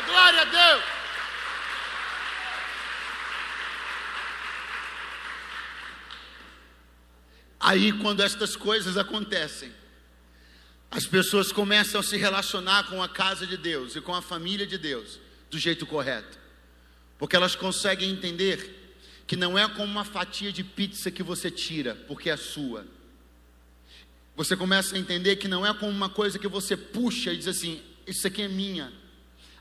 Glória 0.06 0.40
a 0.40 0.44
Deus. 0.44 0.84
Aí, 7.60 7.92
quando 7.92 8.22
estas 8.22 8.54
coisas 8.56 8.98
acontecem, 8.98 9.72
as 10.90 11.06
pessoas 11.06 11.50
começam 11.50 12.00
a 12.00 12.04
se 12.04 12.16
relacionar 12.16 12.84
com 12.84 13.02
a 13.02 13.08
casa 13.08 13.46
de 13.46 13.56
Deus 13.56 13.96
e 13.96 14.00
com 14.00 14.14
a 14.14 14.22
família 14.22 14.66
de 14.66 14.78
Deus 14.78 15.18
do 15.50 15.58
jeito 15.58 15.86
correto, 15.86 16.38
porque 17.18 17.34
elas 17.34 17.54
conseguem 17.54 18.10
entender 18.10 18.94
que 19.26 19.34
não 19.34 19.58
é 19.58 19.66
como 19.68 19.84
uma 19.84 20.04
fatia 20.04 20.52
de 20.52 20.62
pizza 20.62 21.10
que 21.10 21.22
você 21.22 21.50
tira, 21.50 21.94
porque 22.06 22.28
é 22.28 22.36
sua 22.36 22.86
você 24.36 24.56
começa 24.56 24.96
a 24.96 24.98
entender 24.98 25.36
que 25.36 25.46
não 25.46 25.64
é 25.64 25.72
como 25.72 25.92
uma 25.92 26.08
coisa 26.08 26.38
que 26.38 26.48
você 26.48 26.76
puxa 26.76 27.32
e 27.32 27.36
diz 27.36 27.48
assim: 27.48 27.80
Isso 28.06 28.26
aqui 28.26 28.42
é 28.42 28.48
minha. 28.48 28.92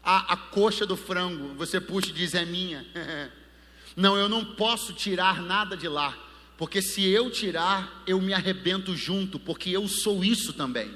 A, 0.03 0.33
a 0.33 0.37
coxa 0.37 0.85
do 0.85 0.97
frango, 0.97 1.53
você 1.55 1.79
puxa 1.79 2.09
e 2.09 2.13
diz: 2.13 2.33
É 2.33 2.43
minha. 2.43 2.85
não, 3.95 4.17
eu 4.17 4.27
não 4.27 4.43
posso 4.43 4.93
tirar 4.93 5.41
nada 5.41 5.77
de 5.77 5.87
lá. 5.87 6.17
Porque 6.57 6.81
se 6.81 7.03
eu 7.07 7.29
tirar, 7.29 8.03
eu 8.07 8.21
me 8.21 8.33
arrebento 8.33 8.95
junto, 8.95 9.39
porque 9.39 9.69
eu 9.69 9.87
sou 9.87 10.23
isso 10.23 10.53
também. 10.53 10.95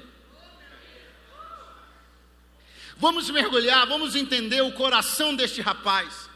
Vamos 2.96 3.30
mergulhar, 3.30 3.86
vamos 3.86 4.16
entender 4.16 4.60
o 4.60 4.72
coração 4.72 5.34
deste 5.36 5.60
rapaz, 5.60 6.28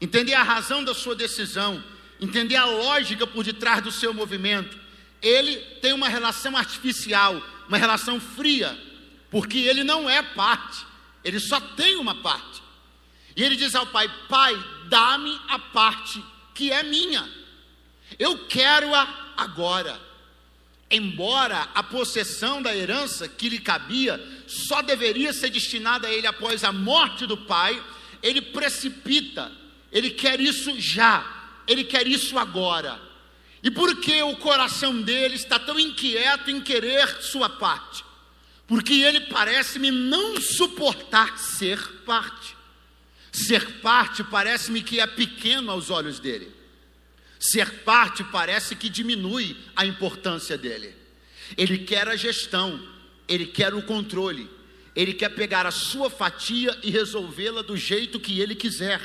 entender 0.00 0.34
a 0.34 0.42
razão 0.42 0.82
da 0.82 0.92
sua 0.92 1.14
decisão, 1.14 1.82
entender 2.20 2.56
a 2.56 2.64
lógica 2.64 3.24
por 3.24 3.44
detrás 3.44 3.82
do 3.82 3.92
seu 3.92 4.12
movimento. 4.12 4.87
Ele 5.20 5.56
tem 5.80 5.92
uma 5.92 6.08
relação 6.08 6.56
artificial, 6.56 7.42
uma 7.66 7.76
relação 7.76 8.20
fria, 8.20 8.78
porque 9.30 9.58
ele 9.58 9.84
não 9.84 10.08
é 10.08 10.22
parte, 10.22 10.86
ele 11.24 11.40
só 11.40 11.60
tem 11.60 11.96
uma 11.96 12.14
parte. 12.14 12.62
E 13.36 13.42
ele 13.42 13.56
diz 13.56 13.74
ao 13.74 13.86
pai: 13.86 14.10
Pai, 14.28 14.56
dá-me 14.88 15.40
a 15.48 15.58
parte 15.58 16.22
que 16.54 16.72
é 16.72 16.82
minha, 16.82 17.28
eu 18.18 18.46
quero-a 18.46 19.32
agora. 19.36 20.08
Embora 20.90 21.68
a 21.74 21.82
possessão 21.82 22.62
da 22.62 22.74
herança 22.74 23.28
que 23.28 23.48
lhe 23.48 23.58
cabia 23.58 24.18
só 24.46 24.80
deveria 24.80 25.34
ser 25.34 25.50
destinada 25.50 26.08
a 26.08 26.12
ele 26.12 26.26
após 26.26 26.64
a 26.64 26.72
morte 26.72 27.26
do 27.26 27.36
pai, 27.36 27.82
ele 28.22 28.40
precipita, 28.40 29.52
ele 29.92 30.10
quer 30.10 30.40
isso 30.40 30.80
já, 30.80 31.24
ele 31.66 31.84
quer 31.84 32.06
isso 32.06 32.38
agora. 32.38 33.07
E 33.62 33.70
por 33.70 34.00
que 34.00 34.22
o 34.22 34.36
coração 34.36 35.02
dele 35.02 35.34
está 35.34 35.58
tão 35.58 35.78
inquieto 35.78 36.50
em 36.50 36.60
querer 36.60 37.22
sua 37.22 37.48
parte? 37.48 38.04
Porque 38.66 38.94
ele 38.94 39.20
parece-me 39.22 39.90
não 39.90 40.40
suportar 40.40 41.38
ser 41.38 41.78
parte. 42.04 42.56
Ser 43.32 43.80
parte 43.80 44.22
parece-me 44.22 44.82
que 44.82 45.00
é 45.00 45.06
pequeno 45.06 45.70
aos 45.70 45.90
olhos 45.90 46.18
dele. 46.18 46.52
Ser 47.38 47.82
parte 47.82 48.24
parece 48.24 48.76
que 48.76 48.88
diminui 48.88 49.56
a 49.74 49.86
importância 49.86 50.58
dele. 50.58 50.94
Ele 51.56 51.78
quer 51.78 52.08
a 52.08 52.16
gestão, 52.16 52.80
ele 53.26 53.46
quer 53.46 53.74
o 53.74 53.82
controle, 53.82 54.50
ele 54.94 55.14
quer 55.14 55.30
pegar 55.30 55.64
a 55.64 55.70
sua 55.70 56.10
fatia 56.10 56.76
e 56.82 56.90
resolvê-la 56.90 57.62
do 57.62 57.76
jeito 57.76 58.20
que 58.20 58.40
ele 58.40 58.54
quiser. 58.54 59.00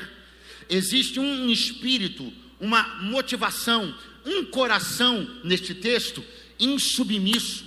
Existe 0.68 1.20
um 1.20 1.48
espírito, 1.48 2.32
uma 2.58 2.82
motivação, 3.02 3.96
um 4.24 4.44
coração 4.44 5.28
neste 5.42 5.74
texto 5.74 6.24
insubmisso, 6.58 7.64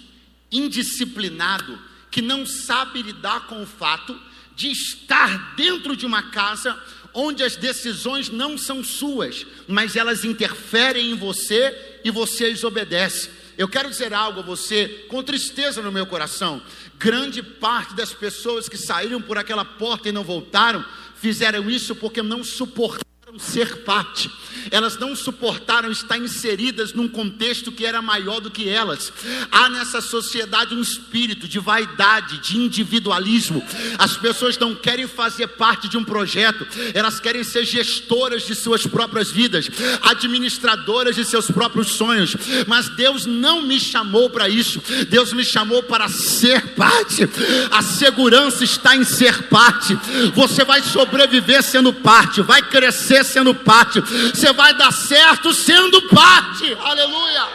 indisciplinado, 0.52 1.80
que 2.10 2.22
não 2.22 2.46
sabe 2.46 3.02
lidar 3.02 3.48
com 3.48 3.62
o 3.62 3.68
fato 3.68 4.20
de 4.56 4.72
estar 4.72 5.56
dentro 5.56 5.96
de 5.96 6.06
uma 6.06 6.32
casa 6.32 6.78
onde 7.14 7.44
as 7.44 7.56
decisões 7.56 8.30
não 8.30 8.58
são 8.58 8.84
suas, 8.84 9.46
mas 9.68 9.96
elas 9.96 10.24
interferem 10.24 11.12
em 11.12 11.16
você 11.16 12.00
e 12.04 12.12
você 12.12 12.46
as 12.46 12.64
obedece. 12.64 13.30
Eu 13.58 13.68
quero 13.68 13.90
dizer 13.90 14.14
algo 14.14 14.40
a 14.40 14.44
você 14.44 15.06
com 15.08 15.24
tristeza 15.24 15.82
no 15.82 15.92
meu 15.92 16.06
coração. 16.06 16.62
Grande 16.98 17.42
parte 17.42 17.96
das 17.96 18.14
pessoas 18.14 18.70
que 18.70 18.78
saíram 18.78 19.22
por 19.22 19.38
aquela 19.38 19.66
porta 19.66 20.10
e 20.10 20.12
não 20.12 20.24
voltaram, 20.24 20.86
fizeram 21.16 21.70
isso 21.70 21.96
porque 21.96 22.22
não 22.22 22.44
suportaram 22.44 23.08
ser 23.38 23.84
parte, 23.84 24.32
elas 24.72 24.98
não 24.98 25.14
suportaram 25.14 25.92
estar 25.92 26.18
inseridas 26.18 26.94
num 26.94 27.10
contexto 27.10 27.74
que 27.74 27.86
era 27.86 28.02
maior 28.02 28.40
do 28.40 28.50
que 28.50 28.70
elas. 28.70 29.12
Há 29.52 29.70
nessa 29.70 30.00
sociedade 30.00 30.74
um 30.74 30.82
espírito 30.82 31.46
de 31.46 31.60
vaidade, 31.60 32.38
de 32.40 32.58
individualismo. 32.58 33.62
As 33.98 34.16
pessoas 34.16 34.58
não 34.58 34.74
querem 34.74 35.08
fazer 35.08 35.48
parte 35.48 35.90
de 35.90 35.98
um 35.98 36.06
projeto, 36.06 36.66
elas 36.94 37.20
querem 37.20 37.44
ser 37.44 37.66
gestoras 37.66 38.44
de 38.44 38.56
suas 38.56 38.88
próprias 38.88 39.30
vidas, 39.30 39.70
administradoras 40.04 41.16
de 41.16 41.26
seus 41.26 41.52
próprios 41.52 41.90
sonhos. 41.90 42.36
Mas 42.66 42.88
Deus 42.96 43.26
não 43.26 43.62
me 43.62 43.78
chamou 43.78 44.30
para 44.30 44.48
isso, 44.48 44.82
Deus 45.10 45.34
me 45.34 45.44
chamou 45.44 45.84
para 45.84 46.08
ser 46.08 46.76
parte. 46.76 47.28
A 47.72 47.82
segurança 47.82 48.64
está 48.64 48.96
em 48.96 49.04
ser 49.04 49.44
parte. 49.44 49.98
Você 50.34 50.64
vai 50.64 50.82
sobreviver 50.82 51.62
sendo 51.62 51.92
parte, 51.94 52.42
vai 52.42 52.62
crescer 52.62 53.18
sendo 53.28 53.54
parte, 53.54 54.00
você 54.00 54.52
vai 54.54 54.74
dar 54.76 54.92
certo 54.92 55.54
sendo 55.54 56.08
parte. 56.10 56.74
Aleluia. 56.74 57.48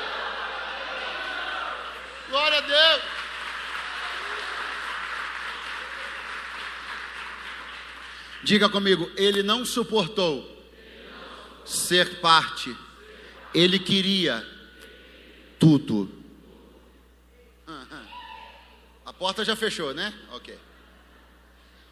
Glória 2.30 2.58
a 2.58 2.60
Deus. 2.60 3.02
Diga 8.42 8.68
comigo, 8.68 9.10
ele 9.16 9.42
não 9.42 9.64
suportou 9.64 10.50
ser 11.64 12.20
parte, 12.20 12.76
ele 13.54 13.78
queria 13.78 14.44
tudo. 15.58 16.10
A 19.04 19.12
porta 19.12 19.44
já 19.44 19.54
fechou, 19.54 19.94
né? 19.94 20.12
Ok. 20.32 20.58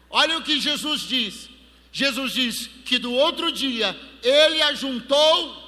Olha 0.09 0.37
o 0.37 0.43
que 0.43 0.59
Jesus 0.59 1.01
diz. 1.01 1.49
Jesus 1.91 2.31
diz 2.31 2.67
que 2.85 2.97
do 2.97 3.11
outro 3.11 3.51
dia 3.51 3.99
ele 4.23 4.61
ajuntou 4.61 5.61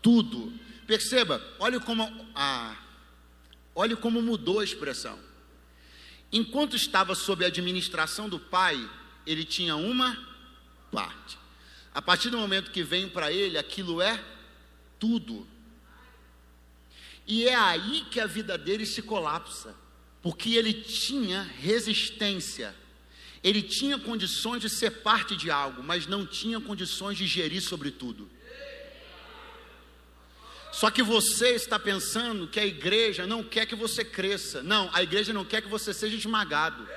tudo. 0.00 0.52
Perceba, 0.86 1.42
olha 1.58 1.78
como, 1.78 2.26
ah, 2.34 2.76
olha 3.74 3.96
como 3.96 4.20
mudou 4.20 4.60
a 4.60 4.64
expressão. 4.64 5.18
Enquanto 6.32 6.74
estava 6.74 7.14
sob 7.14 7.44
a 7.44 7.48
administração 7.48 8.28
do 8.28 8.40
pai, 8.40 8.90
ele 9.26 9.44
tinha 9.44 9.76
uma 9.76 10.16
parte. 10.90 11.38
A 11.94 12.02
partir 12.02 12.30
do 12.30 12.38
momento 12.38 12.70
que 12.70 12.82
vem 12.82 13.08
para 13.08 13.30
ele, 13.30 13.56
aquilo 13.56 14.00
é 14.00 14.22
tudo. 14.98 15.46
E 17.26 17.46
é 17.46 17.54
aí 17.54 18.04
que 18.10 18.18
a 18.18 18.26
vida 18.26 18.58
dele 18.58 18.84
se 18.84 19.02
colapsa, 19.02 19.76
porque 20.20 20.54
ele 20.54 20.72
tinha 20.72 21.42
resistência 21.42 22.74
ele 23.42 23.62
tinha 23.62 23.98
condições 23.98 24.60
de 24.60 24.70
ser 24.70 24.90
parte 25.02 25.36
de 25.36 25.50
algo, 25.50 25.82
mas 25.82 26.06
não 26.06 26.24
tinha 26.24 26.60
condições 26.60 27.18
de 27.18 27.26
gerir 27.26 27.60
sobre 27.60 27.90
tudo. 27.90 28.30
Só 30.72 30.90
que 30.90 31.02
você 31.02 31.50
está 31.50 31.78
pensando 31.78 32.48
que 32.48 32.58
a 32.58 32.64
igreja 32.64 33.26
não 33.26 33.42
quer 33.42 33.66
que 33.66 33.74
você 33.74 34.04
cresça. 34.04 34.62
Não, 34.62 34.88
a 34.92 35.02
igreja 35.02 35.32
não 35.32 35.44
quer 35.44 35.60
que 35.60 35.68
você 35.68 35.92
seja 35.92 36.16
esmagado. 36.16 36.88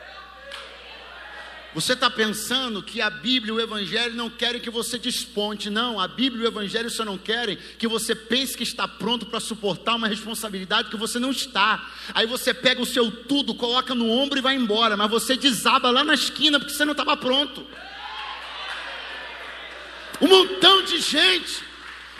Você 1.76 1.92
está 1.92 2.10
pensando 2.10 2.82
que 2.82 3.02
a 3.02 3.10
Bíblia 3.10 3.52
e 3.52 3.58
o 3.58 3.60
Evangelho 3.60 4.16
não 4.16 4.30
querem 4.30 4.62
que 4.62 4.70
você 4.70 4.98
desponte. 4.98 5.70
Não, 5.70 6.00
a 6.00 6.08
Bíblia 6.08 6.44
e 6.44 6.46
o 6.46 6.48
Evangelho 6.48 6.90
só 6.90 7.04
não 7.04 7.18
querem 7.18 7.58
que 7.78 7.86
você 7.86 8.16
pense 8.16 8.56
que 8.56 8.64
está 8.64 8.88
pronto 8.88 9.26
para 9.26 9.42
suportar 9.42 9.96
uma 9.96 10.08
responsabilidade 10.08 10.90
que 10.90 10.96
você 10.96 11.20
não 11.20 11.32
está. 11.32 11.86
Aí 12.14 12.26
você 12.26 12.54
pega 12.54 12.82
o 12.82 12.86
seu 12.86 13.12
tudo, 13.12 13.54
coloca 13.54 13.94
no 13.94 14.10
ombro 14.10 14.40
e 14.40 14.42
vai 14.42 14.56
embora, 14.56 14.96
mas 14.96 15.12
você 15.12 15.36
desaba 15.36 15.92
lá 15.92 16.02
na 16.02 16.14
esquina 16.14 16.58
porque 16.58 16.74
você 16.74 16.86
não 16.86 16.94
estava 16.94 17.18
pronto. 17.18 17.68
Um 20.22 20.28
montão 20.30 20.82
de 20.84 21.02
gente 21.02 21.62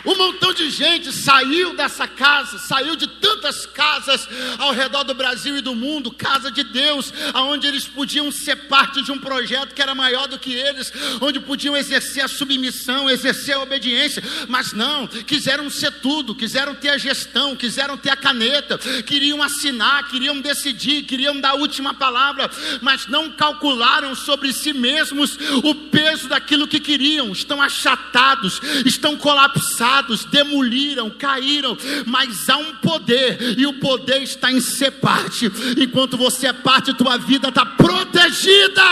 um 0.06 0.16
montão 0.16 0.54
de 0.54 0.70
gente 0.70 1.12
saiu 1.12 1.74
dessa 1.74 2.06
casa, 2.06 2.58
saiu 2.58 2.94
de 2.94 3.08
tantas 3.08 3.66
casas 3.66 4.28
ao 4.56 4.72
redor 4.72 5.02
do 5.02 5.12
Brasil 5.14 5.58
e 5.58 5.60
do 5.60 5.74
mundo, 5.74 6.12
casa 6.12 6.48
de 6.50 6.62
Deus, 6.62 7.12
aonde 7.34 7.66
eles 7.66 7.88
podiam 7.88 8.30
ser 8.30 8.68
parte 8.68 9.02
de 9.02 9.10
um 9.10 9.18
projeto 9.18 9.74
que 9.74 9.82
era 9.82 9.94
maior 9.96 10.28
do 10.28 10.38
que 10.38 10.52
eles, 10.52 10.92
onde 11.20 11.40
podiam 11.40 11.76
exercer 11.76 12.24
a 12.24 12.28
submissão, 12.28 13.10
exercer 13.10 13.56
a 13.56 13.62
obediência, 13.62 14.22
mas 14.48 14.72
não, 14.72 15.08
quiseram 15.08 15.68
ser 15.68 15.90
tudo, 16.00 16.36
quiseram 16.36 16.74
ter 16.74 16.90
a 16.90 16.98
gestão, 16.98 17.56
quiseram 17.56 17.96
ter 17.96 18.10
a 18.10 18.16
caneta, 18.16 18.78
queriam 19.02 19.42
assinar, 19.42 20.08
queriam 20.08 20.40
decidir, 20.40 21.02
queriam 21.02 21.40
dar 21.40 21.50
a 21.50 21.54
última 21.54 21.92
palavra, 21.94 22.48
mas 22.80 23.08
não 23.08 23.32
calcularam 23.32 24.14
sobre 24.14 24.52
si 24.52 24.72
mesmos 24.72 25.36
o 25.64 25.74
peso 25.74 26.28
daquilo 26.28 26.68
que 26.68 26.78
queriam, 26.78 27.32
estão 27.32 27.60
achatados, 27.60 28.60
estão 28.84 29.16
colapsados 29.16 29.95
demoliram, 30.26 31.10
caíram, 31.10 31.76
mas 32.06 32.48
há 32.48 32.56
um 32.56 32.76
poder, 32.76 33.58
e 33.58 33.66
o 33.66 33.80
poder 33.80 34.22
está 34.22 34.50
em 34.50 34.60
ser 34.60 34.92
parte. 34.92 35.46
Enquanto 35.76 36.16
você 36.16 36.48
é 36.48 36.52
parte, 36.52 36.94
tua 36.94 37.16
vida 37.16 37.48
está 37.48 37.64
protegida. 37.64 38.82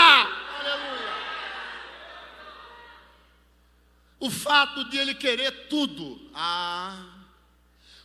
O 4.19 4.29
fato 4.29 4.85
de 4.85 4.97
ele 4.97 5.13
querer 5.13 5.67
tudo, 5.69 6.19
ah, 6.33 6.97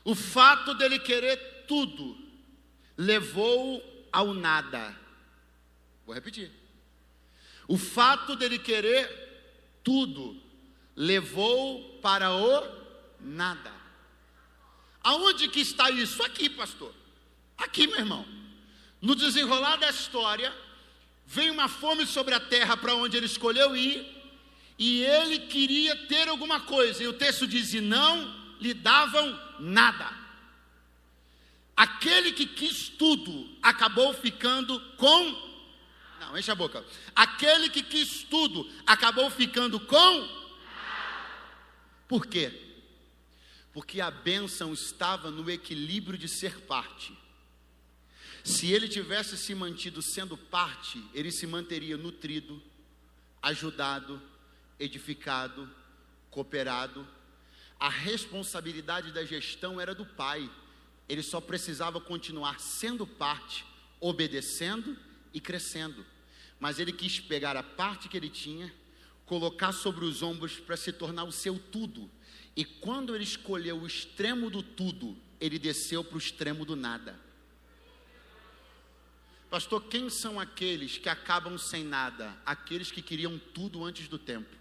o 0.04 0.14
fato 0.14 0.74
dele 0.74 0.98
querer 0.98 1.64
tudo, 1.66 2.18
levou 2.96 3.82
ao 4.12 4.34
nada. 4.34 4.94
Vou 6.04 6.14
repetir. 6.14 6.50
O 7.68 7.78
fato 7.78 8.34
dele 8.34 8.58
querer 8.58 9.78
tudo 9.84 10.36
levou 10.96 11.98
para 12.02 12.30
o 12.32 12.79
nada. 13.22 13.72
Aonde 15.02 15.48
que 15.48 15.60
está 15.60 15.90
isso? 15.90 16.22
Aqui, 16.22 16.48
pastor. 16.48 16.94
Aqui, 17.56 17.86
meu 17.86 17.98
irmão. 17.98 18.26
No 19.00 19.14
desenrolar 19.14 19.76
da 19.76 19.88
história, 19.88 20.54
veio 21.26 21.52
uma 21.52 21.68
fome 21.68 22.06
sobre 22.06 22.34
a 22.34 22.40
terra 22.40 22.76
para 22.76 22.94
onde 22.94 23.16
ele 23.16 23.26
escolheu 23.26 23.76
ir, 23.76 24.06
e 24.78 25.02
ele 25.02 25.40
queria 25.40 25.96
ter 26.06 26.28
alguma 26.28 26.60
coisa, 26.60 27.02
e 27.02 27.06
o 27.06 27.12
texto 27.12 27.46
diz: 27.46 27.72
e 27.72 27.80
não 27.80 28.56
lhe 28.60 28.74
davam 28.74 29.38
nada. 29.58 30.20
Aquele 31.76 32.32
que 32.32 32.44
quis 32.44 32.90
tudo 32.90 33.48
acabou 33.62 34.12
ficando 34.12 34.78
com. 34.98 35.50
Não, 36.20 36.36
enche 36.36 36.50
a 36.50 36.54
boca. 36.54 36.84
Aquele 37.16 37.70
que 37.70 37.82
quis 37.82 38.22
tudo 38.24 38.70
acabou 38.86 39.30
ficando 39.30 39.80
com. 39.80 40.40
Por 42.06 42.26
quê? 42.26 42.69
Porque 43.72 44.00
a 44.00 44.10
bênção 44.10 44.72
estava 44.72 45.30
no 45.30 45.48
equilíbrio 45.50 46.18
de 46.18 46.28
ser 46.28 46.60
parte. 46.62 47.16
Se 48.42 48.72
ele 48.72 48.88
tivesse 48.88 49.36
se 49.36 49.54
mantido 49.54 50.00
sendo 50.00 50.36
parte, 50.36 51.02
ele 51.14 51.30
se 51.30 51.46
manteria 51.46 51.96
nutrido, 51.96 52.60
ajudado, 53.42 54.20
edificado, 54.78 55.70
cooperado. 56.30 57.06
A 57.78 57.88
responsabilidade 57.88 59.12
da 59.12 59.24
gestão 59.24 59.80
era 59.80 59.94
do 59.94 60.06
pai. 60.06 60.50
Ele 61.08 61.22
só 61.22 61.40
precisava 61.40 62.00
continuar 62.00 62.60
sendo 62.60 63.06
parte, 63.06 63.64
obedecendo 64.00 64.96
e 65.34 65.40
crescendo. 65.40 66.04
Mas 66.58 66.78
ele 66.78 66.92
quis 66.92 67.20
pegar 67.20 67.56
a 67.56 67.62
parte 67.62 68.08
que 68.08 68.16
ele 68.16 68.28
tinha, 68.28 68.72
colocar 69.26 69.72
sobre 69.72 70.04
os 70.04 70.22
ombros 70.22 70.58
para 70.58 70.76
se 70.76 70.92
tornar 70.92 71.24
o 71.24 71.32
seu 71.32 71.58
tudo. 71.58 72.10
E 72.56 72.64
quando 72.64 73.14
ele 73.14 73.24
escolheu 73.24 73.80
o 73.80 73.86
extremo 73.86 74.50
do 74.50 74.62
tudo, 74.62 75.16
ele 75.40 75.58
desceu 75.58 76.04
para 76.04 76.16
o 76.16 76.18
extremo 76.18 76.64
do 76.64 76.76
nada. 76.76 77.18
Pastor, 79.48 79.82
quem 79.84 80.08
são 80.08 80.38
aqueles 80.38 80.98
que 80.98 81.08
acabam 81.08 81.58
sem 81.58 81.82
nada? 81.82 82.36
Aqueles 82.46 82.92
que 82.92 83.02
queriam 83.02 83.38
tudo 83.52 83.84
antes 83.84 84.06
do 84.06 84.18
tempo. 84.18 84.56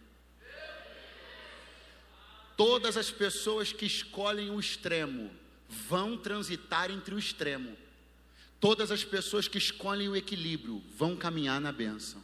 Todas 2.58 2.98
as 2.98 3.12
pessoas 3.12 3.72
que 3.72 3.86
escolhem 3.86 4.50
o 4.50 4.60
extremo 4.60 5.32
vão 5.70 6.18
transitar 6.18 6.90
entre 6.90 7.14
o 7.14 7.20
extremo. 7.20 7.78
Todas 8.60 8.92
as 8.92 9.04
pessoas 9.04 9.48
que 9.48 9.58
escolhem 9.58 10.10
o 10.10 10.16
equilíbrio 10.16 10.84
vão 10.98 11.16
caminhar 11.16 11.62
na 11.62 11.72
bênção. 11.72 12.22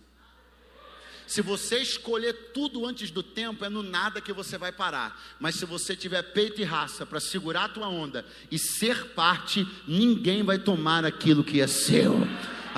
Se 1.27 1.41
você 1.41 1.79
escolher 1.79 2.51
tudo 2.53 2.85
antes 2.85 3.09
do 3.09 3.23
tempo, 3.23 3.65
é 3.65 3.69
no 3.69 3.81
nada 3.81 4.21
que 4.21 4.33
você 4.33 4.57
vai 4.57 4.71
parar. 4.71 5.19
Mas 5.39 5.55
se 5.55 5.65
você 5.65 5.95
tiver 5.95 6.21
peito 6.21 6.61
e 6.61 6.63
raça 6.63 7.05
para 7.05 7.19
segurar 7.19 7.65
a 7.65 7.69
tua 7.69 7.89
onda 7.89 8.25
e 8.51 8.59
ser 8.59 9.07
parte, 9.09 9.67
ninguém 9.87 10.43
vai 10.43 10.59
tomar 10.59 11.03
aquilo 11.03 11.43
que 11.43 11.61
é 11.61 11.67
seu. 11.67 12.27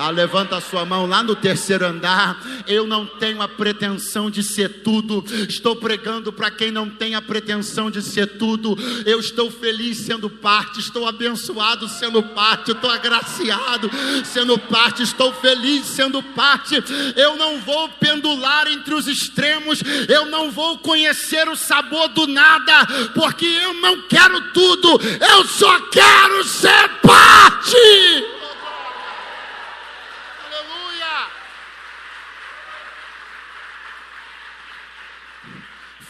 Ah, 0.00 0.10
levanta 0.10 0.56
a 0.56 0.60
sua 0.60 0.84
mão 0.84 1.06
lá 1.06 1.24
no 1.24 1.34
terceiro 1.34 1.84
andar. 1.84 2.40
Eu 2.68 2.86
não 2.86 3.04
tenho 3.04 3.42
a 3.42 3.48
pretensão 3.48 4.30
de 4.30 4.44
ser 4.44 4.84
tudo. 4.84 5.24
Estou 5.48 5.74
pregando 5.74 6.32
para 6.32 6.52
quem 6.52 6.70
não 6.70 6.88
tem 6.88 7.16
a 7.16 7.20
pretensão 7.20 7.90
de 7.90 8.00
ser 8.00 8.38
tudo. 8.38 8.78
Eu 9.04 9.18
estou 9.18 9.50
feliz 9.50 9.98
sendo 9.98 10.30
parte. 10.30 10.78
Estou 10.78 11.04
abençoado 11.08 11.88
sendo 11.88 12.22
parte. 12.22 12.70
Estou 12.70 12.88
agraciado 12.88 13.90
sendo 14.24 14.56
parte. 14.56 15.02
Estou 15.02 15.32
feliz 15.32 15.84
sendo 15.86 16.22
parte. 16.22 16.76
Eu 17.16 17.36
não 17.36 17.58
vou 17.58 17.88
pendular 17.88 18.68
entre 18.68 18.94
os 18.94 19.08
extremos. 19.08 19.82
Eu 20.08 20.26
não 20.26 20.52
vou 20.52 20.78
conhecer 20.78 21.48
o 21.48 21.56
sabor 21.56 22.06
do 22.10 22.24
nada, 22.28 22.86
porque 23.16 23.46
eu 23.46 23.74
não 23.74 24.02
quero 24.02 24.52
tudo. 24.52 25.00
Eu 25.28 25.44
só 25.44 25.80
quero 25.90 26.44
ser 26.44 26.88
parte. 27.02 28.37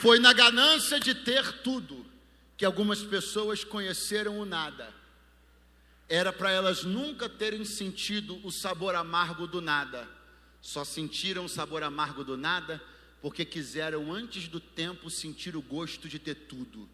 Foi 0.00 0.20
na 0.20 0.32
ganância 0.32 1.00
de 1.00 1.12
ter 1.12 1.60
tudo 1.60 2.06
que 2.56 2.64
algumas 2.64 3.02
pessoas 3.02 3.64
conheceram 3.64 4.38
o 4.38 4.44
nada. 4.44 4.94
Era 6.08 6.32
para 6.32 6.52
elas 6.52 6.84
nunca 6.84 7.28
terem 7.28 7.64
sentido 7.64 8.40
o 8.46 8.52
sabor 8.52 8.94
amargo 8.94 9.44
do 9.44 9.60
nada. 9.60 10.08
Só 10.62 10.84
sentiram 10.84 11.46
o 11.46 11.48
sabor 11.48 11.82
amargo 11.82 12.22
do 12.22 12.36
nada 12.36 12.80
porque 13.20 13.44
quiseram 13.44 14.12
antes 14.12 14.46
do 14.46 14.60
tempo 14.60 15.10
sentir 15.10 15.56
o 15.56 15.62
gosto 15.62 16.08
de 16.08 16.20
ter 16.20 16.36
tudo. 16.36 16.88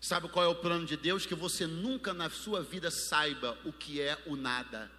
Sabe 0.00 0.28
qual 0.28 0.44
é 0.44 0.48
o 0.48 0.56
plano 0.56 0.84
de 0.84 0.96
Deus? 0.96 1.24
Que 1.24 1.36
você 1.36 1.68
nunca 1.68 2.12
na 2.12 2.28
sua 2.28 2.64
vida 2.64 2.90
saiba 2.90 3.56
o 3.64 3.72
que 3.72 4.00
é 4.00 4.20
o 4.26 4.34
nada. 4.34 4.90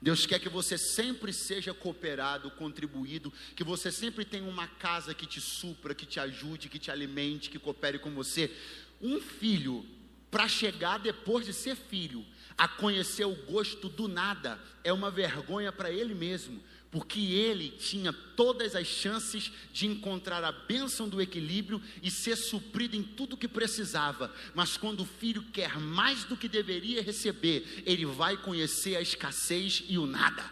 Deus 0.00 0.26
quer 0.26 0.38
que 0.38 0.48
você 0.48 0.76
sempre 0.76 1.32
seja 1.32 1.72
cooperado, 1.72 2.50
contribuído, 2.50 3.32
que 3.56 3.64
você 3.64 3.90
sempre 3.90 4.24
tenha 4.24 4.48
uma 4.48 4.66
casa 4.66 5.14
que 5.14 5.26
te 5.26 5.40
supra, 5.40 5.94
que 5.94 6.06
te 6.06 6.20
ajude, 6.20 6.68
que 6.68 6.78
te 6.78 6.90
alimente, 6.90 7.50
que 7.50 7.58
coopere 7.58 7.98
com 7.98 8.10
você. 8.10 8.54
Um 9.00 9.20
filho, 9.20 9.84
para 10.30 10.48
chegar 10.48 10.98
depois 10.98 11.46
de 11.46 11.52
ser 11.52 11.76
filho, 11.76 12.24
a 12.56 12.68
conhecer 12.68 13.24
o 13.24 13.34
gosto 13.34 13.88
do 13.88 14.08
nada, 14.08 14.60
é 14.82 14.92
uma 14.92 15.10
vergonha 15.10 15.72
para 15.72 15.90
ele 15.90 16.14
mesmo, 16.14 16.62
porque 16.94 17.18
ele 17.18 17.70
tinha 17.70 18.12
todas 18.12 18.76
as 18.76 18.86
chances 18.86 19.50
de 19.72 19.84
encontrar 19.84 20.44
a 20.44 20.52
bênção 20.52 21.08
do 21.08 21.20
equilíbrio 21.20 21.82
e 22.00 22.08
ser 22.08 22.36
suprido 22.36 22.94
em 22.94 23.02
tudo 23.02 23.36
que 23.36 23.48
precisava. 23.48 24.32
Mas 24.54 24.76
quando 24.76 25.00
o 25.00 25.04
filho 25.04 25.42
quer 25.52 25.76
mais 25.76 26.22
do 26.22 26.36
que 26.36 26.46
deveria 26.46 27.02
receber, 27.02 27.82
ele 27.84 28.06
vai 28.06 28.36
conhecer 28.36 28.94
a 28.94 29.00
escassez 29.00 29.82
e 29.88 29.98
o 29.98 30.06
nada. 30.06 30.48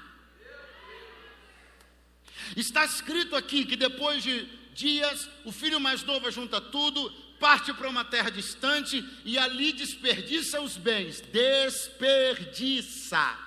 Está 2.57 2.85
escrito 2.85 3.37
aqui 3.37 3.65
que 3.65 3.77
depois 3.77 4.25
de 4.25 4.45
dias, 4.75 5.29
o 5.45 5.53
filho 5.53 5.79
mais 5.79 6.03
novo 6.03 6.29
junta 6.29 6.61
tudo, 6.61 7.09
parte 7.39 7.73
para 7.73 7.89
uma 7.89 8.05
terra 8.05 8.31
distante 8.31 9.09
e 9.25 9.39
ali 9.39 9.73
desperdiça 9.73 10.61
os 10.61 10.77
bens. 10.77 11.21
Desperdiça. 11.21 13.39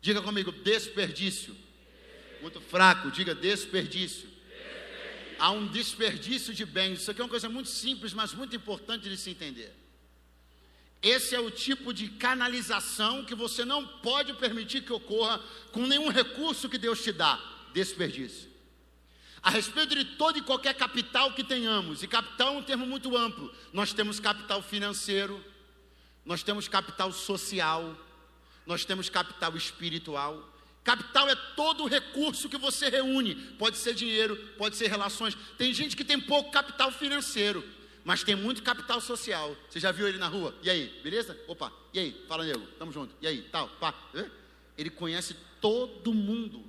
Diga 0.00 0.22
comigo, 0.22 0.52
desperdício 0.52 1.65
muito 2.40 2.60
fraco, 2.60 3.10
diga 3.10 3.34
desperdício. 3.34 4.28
desperdício. 4.28 5.36
Há 5.38 5.50
um 5.50 5.66
desperdício 5.66 6.54
de 6.54 6.64
bens. 6.64 7.00
Isso 7.00 7.10
aqui 7.10 7.20
é 7.20 7.24
uma 7.24 7.30
coisa 7.30 7.48
muito 7.48 7.68
simples, 7.68 8.12
mas 8.12 8.32
muito 8.32 8.54
importante 8.54 9.08
de 9.08 9.16
se 9.16 9.30
entender. 9.30 9.74
Esse 11.02 11.34
é 11.34 11.40
o 11.40 11.50
tipo 11.50 11.92
de 11.92 12.08
canalização 12.08 13.24
que 13.24 13.34
você 13.34 13.64
não 13.64 13.86
pode 13.86 14.32
permitir 14.34 14.82
que 14.82 14.92
ocorra 14.92 15.40
com 15.70 15.86
nenhum 15.86 16.08
recurso 16.08 16.68
que 16.68 16.78
Deus 16.78 17.02
te 17.02 17.12
dá 17.12 17.40
desperdício. 17.72 18.50
A 19.42 19.50
respeito 19.50 19.94
de 19.94 20.04
todo 20.16 20.38
e 20.38 20.42
qualquer 20.42 20.74
capital 20.74 21.32
que 21.32 21.44
tenhamos, 21.44 22.02
e 22.02 22.08
capital 22.08 22.54
é 22.54 22.58
um 22.58 22.62
termo 22.62 22.84
muito 22.86 23.16
amplo, 23.16 23.54
nós 23.72 23.92
temos 23.92 24.18
capital 24.18 24.60
financeiro, 24.60 25.40
nós 26.24 26.42
temos 26.42 26.66
capital 26.66 27.12
social, 27.12 27.96
nós 28.66 28.84
temos 28.84 29.08
capital 29.08 29.56
espiritual, 29.56 30.55
Capital 30.86 31.28
é 31.28 31.34
todo 31.56 31.82
o 31.82 31.88
recurso 31.88 32.48
que 32.48 32.56
você 32.56 32.88
reúne. 32.88 33.34
Pode 33.58 33.76
ser 33.76 33.92
dinheiro, 33.92 34.36
pode 34.56 34.76
ser 34.76 34.86
relações. 34.86 35.36
Tem 35.58 35.74
gente 35.74 35.96
que 35.96 36.04
tem 36.04 36.20
pouco 36.20 36.52
capital 36.52 36.92
financeiro, 36.92 37.64
mas 38.04 38.22
tem 38.22 38.36
muito 38.36 38.62
capital 38.62 39.00
social. 39.00 39.56
Você 39.68 39.80
já 39.80 39.90
viu 39.90 40.06
ele 40.06 40.16
na 40.16 40.28
rua? 40.28 40.56
E 40.62 40.70
aí, 40.70 41.00
beleza? 41.02 41.36
Opa, 41.48 41.72
e 41.92 41.98
aí? 41.98 42.24
Fala, 42.28 42.44
nego, 42.44 42.64
tamo 42.78 42.92
junto. 42.92 43.16
E 43.20 43.26
aí, 43.26 43.42
tal, 43.50 43.68
pá. 43.80 43.92
Ele 44.78 44.88
conhece 44.88 45.34
todo 45.60 46.14
mundo. 46.14 46.64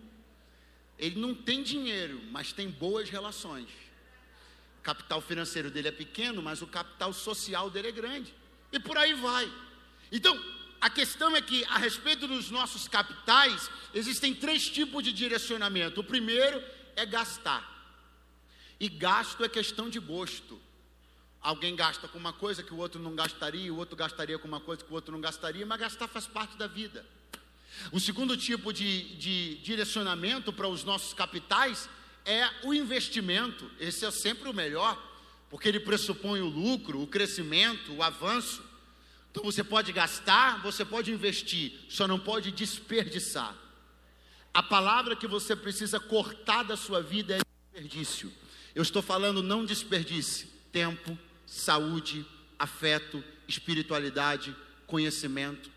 Ele 0.97 1.19
não 1.19 1.36
tem 1.36 1.62
dinheiro, 1.62 2.19
mas 2.32 2.51
tem 2.51 2.71
boas 2.71 3.12
relações. 3.12 3.69
O 4.80 4.82
capital 4.82 5.21
financeiro 5.21 5.69
dele 5.69 5.89
é 5.89 5.91
pequeno, 5.91 6.41
mas 6.41 6.63
o 6.63 6.65
capital 6.65 7.13
social 7.13 7.69
dele 7.69 7.89
é 7.89 7.91
grande. 7.91 8.34
E 8.71 8.80
por 8.80 8.97
aí 8.97 9.13
vai. 9.13 9.47
Então, 10.12 10.36
a 10.80 10.90
questão 10.90 11.36
é 11.36 11.42
que, 11.42 11.66
a 11.66 11.78
respeito 11.78 12.28
dos 12.28 12.50
nossos 12.52 12.88
capitais, 12.88 13.70
existem 13.94 14.34
três 14.34 14.70
tipos 14.70 15.04
de 15.04 15.12
direcionamento. 15.12 16.02
O 16.02 16.04
primeiro 16.04 16.63
é 16.96 17.06
gastar. 17.06 17.76
E 18.80 18.88
gasto 18.88 19.44
é 19.44 19.50
questão 19.50 19.90
de 19.90 20.00
gosto. 20.00 20.60
Alguém 21.42 21.76
gasta 21.76 22.08
com 22.08 22.18
uma 22.18 22.34
coisa 22.34 22.62
que 22.62 22.74
o 22.74 22.78
outro 22.78 23.02
não 23.02 23.16
gastaria, 23.16 23.74
o 23.74 23.78
outro 23.78 23.96
gastaria 23.96 24.38
com 24.38 24.48
uma 24.48 24.60
coisa 24.60 24.84
que 24.84 24.92
o 24.92 24.94
outro 24.94 25.12
não 25.12 25.22
gastaria, 25.22 25.66
mas 25.66 25.80
gastar 25.80 26.08
faz 26.08 26.28
parte 26.28 26.58
da 26.58 26.68
vida. 26.68 27.06
O 27.92 28.00
segundo 28.00 28.36
tipo 28.36 28.74
de, 28.74 29.16
de 29.16 29.56
direcionamento 29.56 30.52
para 30.52 30.68
os 30.68 30.84
nossos 30.84 31.13
capitais 31.13 31.90
é 32.26 32.50
o 32.63 32.74
investimento. 32.74 33.70
Esse 33.80 34.06
é 34.06 34.12
sempre 34.12 34.50
o 34.50 34.54
melhor, 34.54 35.02
porque 35.50 35.70
ele 35.70 35.80
pressupõe 35.80 36.42
o 36.42 36.48
lucro, 36.48 37.02
o 37.02 37.08
crescimento, 37.08 37.94
o 37.94 38.04
avanço. 38.04 38.66
Então 39.38 39.52
você 39.52 39.63
pode 39.63 39.93
gastar, 39.93 40.63
você 40.63 40.84
pode 40.84 41.12
investir, 41.12 41.71
só 41.88 42.08
não 42.08 42.17
pode 42.17 42.52
desperdiçar. 42.52 43.56
A 44.52 44.63
palavra 44.63 45.15
que 45.15 45.28
você 45.28 45.56
precisa 45.56 46.00
cortar 46.00 46.63
da 46.63 46.76
sua 46.76 47.04
vida 47.04 47.36
é 47.36 47.41
desperdício. 47.71 48.34
Eu 48.73 48.82
estou 48.82 49.00
falando 49.00 49.43
não 49.43 49.63
desperdice 49.63 50.47
tempo, 50.71 51.15
saúde, 51.45 52.26
afeto, 52.58 53.23
espiritualidade, 53.47 54.56
conhecimento. 54.88 55.69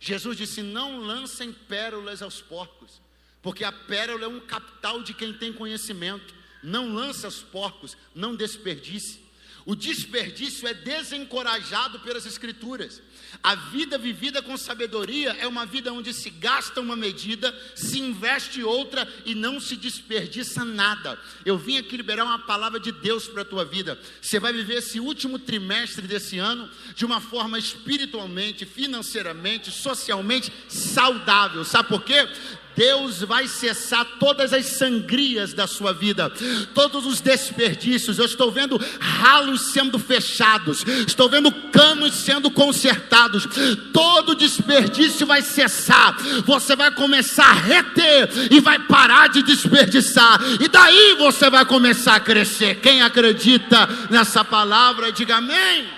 Jesus 0.00 0.38
disse: 0.38 0.62
Não 0.62 0.98
lancem 0.98 1.52
pérolas 1.52 2.22
aos 2.22 2.40
porcos, 2.40 3.02
porque 3.42 3.62
a 3.62 3.72
pérola 3.72 4.24
é 4.24 4.28
um 4.28 4.40
capital 4.40 5.02
de 5.02 5.12
quem 5.12 5.34
tem 5.34 5.52
conhecimento. 5.52 6.34
Não 6.62 6.94
lance 6.94 7.26
aos 7.26 7.42
porcos, 7.42 7.94
não 8.14 8.34
desperdice. 8.34 9.21
O 9.64 9.74
desperdício 9.74 10.66
é 10.66 10.74
desencorajado 10.74 12.00
pelas 12.00 12.26
Escrituras. 12.26 13.00
A 13.42 13.54
vida 13.54 13.96
vivida 13.96 14.42
com 14.42 14.56
sabedoria 14.56 15.30
é 15.38 15.46
uma 15.46 15.64
vida 15.64 15.92
onde 15.92 16.12
se 16.12 16.30
gasta 16.30 16.80
uma 16.80 16.96
medida, 16.96 17.56
se 17.74 18.00
investe 18.00 18.62
outra 18.62 19.08
e 19.24 19.34
não 19.34 19.60
se 19.60 19.76
desperdiça 19.76 20.64
nada. 20.64 21.18
Eu 21.44 21.56
vim 21.56 21.78
aqui 21.78 21.96
liberar 21.96 22.24
uma 22.24 22.40
palavra 22.40 22.78
de 22.78 22.92
Deus 22.92 23.26
para 23.28 23.42
a 23.42 23.44
tua 23.44 23.64
vida. 23.64 23.98
Você 24.20 24.38
vai 24.38 24.52
viver 24.52 24.78
esse 24.78 25.00
último 25.00 25.38
trimestre 25.38 26.06
desse 26.06 26.38
ano 26.38 26.68
de 26.94 27.04
uma 27.04 27.20
forma 27.20 27.58
espiritualmente, 27.58 28.66
financeiramente, 28.66 29.70
socialmente 29.70 30.52
saudável. 30.68 31.64
Sabe 31.64 31.88
por 31.88 32.02
quê? 32.02 32.28
Deus 32.76 33.22
vai 33.22 33.46
cessar 33.46 34.04
todas 34.18 34.52
as 34.52 34.66
sangrias 34.66 35.52
da 35.52 35.66
sua 35.66 35.92
vida, 35.92 36.30
todos 36.74 37.06
os 37.06 37.20
desperdícios. 37.20 38.18
Eu 38.18 38.24
estou 38.24 38.50
vendo 38.50 38.80
ralos 38.98 39.72
sendo 39.72 39.98
fechados, 39.98 40.84
estou 41.06 41.28
vendo 41.28 41.52
canos 41.70 42.14
sendo 42.14 42.50
consertados. 42.50 43.46
Todo 43.92 44.34
desperdício 44.34 45.26
vai 45.26 45.42
cessar. 45.42 46.16
Você 46.44 46.74
vai 46.74 46.90
começar 46.90 47.50
a 47.50 47.52
reter 47.52 48.30
e 48.50 48.60
vai 48.60 48.78
parar 48.78 49.28
de 49.28 49.42
desperdiçar. 49.42 50.40
E 50.60 50.68
daí 50.68 51.16
você 51.18 51.50
vai 51.50 51.64
começar 51.64 52.16
a 52.16 52.20
crescer. 52.20 52.76
Quem 52.80 53.02
acredita 53.02 53.88
nessa 54.10 54.44
palavra, 54.44 55.12
diga 55.12 55.36
amém. 55.36 55.88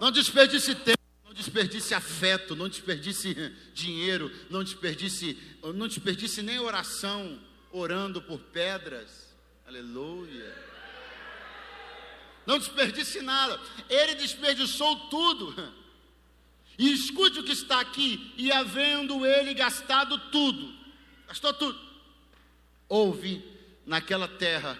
Não 0.00 0.10
desperdice 0.12 0.74
tempo 0.74 0.98
desperdice 1.38 1.94
afeto, 1.94 2.56
não 2.56 2.68
desperdice 2.68 3.32
dinheiro, 3.72 4.30
não 4.50 4.64
desperdice, 4.64 5.38
não 5.74 5.86
desperdice 5.86 6.42
nem 6.42 6.58
oração 6.58 7.40
orando 7.70 8.20
por 8.20 8.40
pedras. 8.40 9.32
Aleluia. 9.64 10.52
Não 12.44 12.58
desperdice 12.58 13.22
nada. 13.22 13.60
Ele 13.88 14.16
desperdiçou 14.16 15.08
tudo. 15.08 15.72
E 16.76 16.92
escute 16.92 17.38
o 17.38 17.44
que 17.44 17.52
está 17.52 17.80
aqui. 17.80 18.34
E 18.36 18.50
havendo 18.50 19.24
ele 19.24 19.54
gastado 19.54 20.18
tudo, 20.30 20.74
gastou 21.28 21.52
tudo, 21.52 21.78
houve 22.88 23.44
naquela 23.86 24.26
terra 24.26 24.78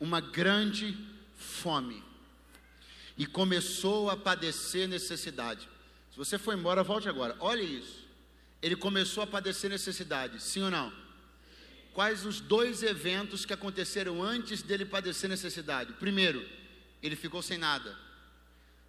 uma 0.00 0.20
grande 0.20 0.96
fome. 1.36 2.02
E 3.16 3.26
começou 3.26 4.08
a 4.08 4.16
padecer 4.16 4.86
necessidade 4.88 5.68
você 6.18 6.36
foi 6.36 6.56
embora, 6.56 6.82
volte 6.82 7.08
agora. 7.08 7.36
Olha 7.38 7.62
isso. 7.62 8.04
Ele 8.60 8.74
começou 8.74 9.22
a 9.22 9.26
padecer 9.26 9.70
necessidade, 9.70 10.42
sim 10.42 10.60
ou 10.60 10.68
não? 10.68 10.92
Quais 11.94 12.26
os 12.26 12.40
dois 12.40 12.82
eventos 12.82 13.46
que 13.46 13.52
aconteceram 13.52 14.20
antes 14.20 14.60
dele 14.60 14.84
padecer 14.84 15.30
necessidade? 15.30 15.92
Primeiro, 15.92 16.44
ele 17.00 17.14
ficou 17.14 17.40
sem 17.40 17.56
nada. 17.56 17.96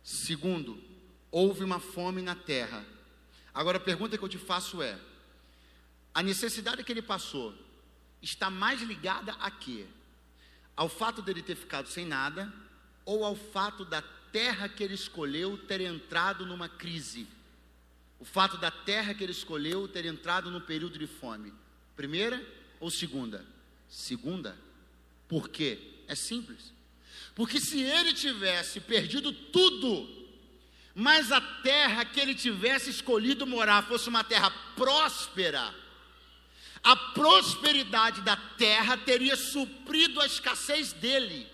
Segundo, 0.04 0.84
houve 1.30 1.64
uma 1.64 1.80
fome 1.80 2.24
na 2.24 2.34
terra. 2.34 2.84
Agora 3.54 3.78
a 3.78 3.82
pergunta 3.82 4.18
que 4.18 4.24
eu 4.24 4.30
te 4.30 4.40
faço 4.40 4.82
é: 4.82 4.98
a 6.12 6.24
necessidade 6.24 6.84
que 6.84 6.92
ele 6.92 7.04
passou 7.04 7.54
está 8.24 8.50
mais 8.50 8.82
ligada 8.82 9.34
a 9.34 9.52
quê? 9.52 9.86
Ao 10.76 10.90
fato 10.90 11.22
dele 11.22 11.44
ter 11.44 11.56
ficado 11.56 11.88
sem 11.88 12.08
nada 12.08 12.52
ou 13.06 13.24
ao 13.24 13.36
fato 13.36 13.86
da 13.86 14.02
terra 14.32 14.70
que 14.70 14.84
ele 14.84 14.94
escolheu 14.94 15.58
ter 15.58 15.82
entrado 15.82 16.46
numa 16.46 16.70
crise. 16.70 17.28
O 18.20 18.26
fato 18.26 18.58
da 18.58 18.70
terra 18.70 19.14
que 19.14 19.24
ele 19.24 19.32
escolheu 19.32 19.88
ter 19.88 20.06
entrado 20.06 20.52
num 20.52 20.60
período 20.60 21.00
de 21.00 21.08
fome. 21.08 21.54
Primeira 21.96 22.44
ou 22.80 22.90
segunda? 22.90 23.46
Segunda. 23.88 24.58
Por 25.28 25.50
quê? 25.50 25.80
É 26.08 26.16
simples. 26.16 26.74
Porque 27.36 27.60
se 27.60 27.82
ele 27.82 28.14
tivesse 28.14 28.80
perdido 28.80 29.32
tudo, 29.32 30.28
mas 30.94 31.32
a 31.32 31.40
terra 31.40 32.04
que 32.04 32.20
ele 32.20 32.36
tivesse 32.36 32.90
escolhido 32.90 33.48
morar 33.48 33.88
fosse 33.88 34.10
uma 34.10 34.24
terra 34.24 34.50
próspera, 34.76 35.74
a 36.84 36.96
prosperidade 36.96 38.22
da 38.22 38.36
terra 38.36 38.98
teria 38.98 39.36
suprido 39.36 40.20
a 40.20 40.26
escassez 40.26 40.94
dele. 40.94 41.48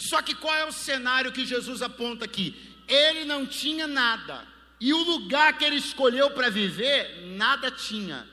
Só 0.00 0.22
que 0.22 0.34
qual 0.34 0.54
é 0.54 0.64
o 0.64 0.72
cenário 0.72 1.30
que 1.30 1.44
Jesus 1.44 1.82
aponta 1.82 2.24
aqui? 2.24 2.56
Ele 2.88 3.26
não 3.26 3.46
tinha 3.46 3.86
nada, 3.86 4.46
e 4.80 4.94
o 4.94 5.02
lugar 5.04 5.58
que 5.58 5.64
ele 5.64 5.76
escolheu 5.76 6.30
para 6.30 6.48
viver, 6.48 7.26
nada 7.36 7.70
tinha, 7.70 8.26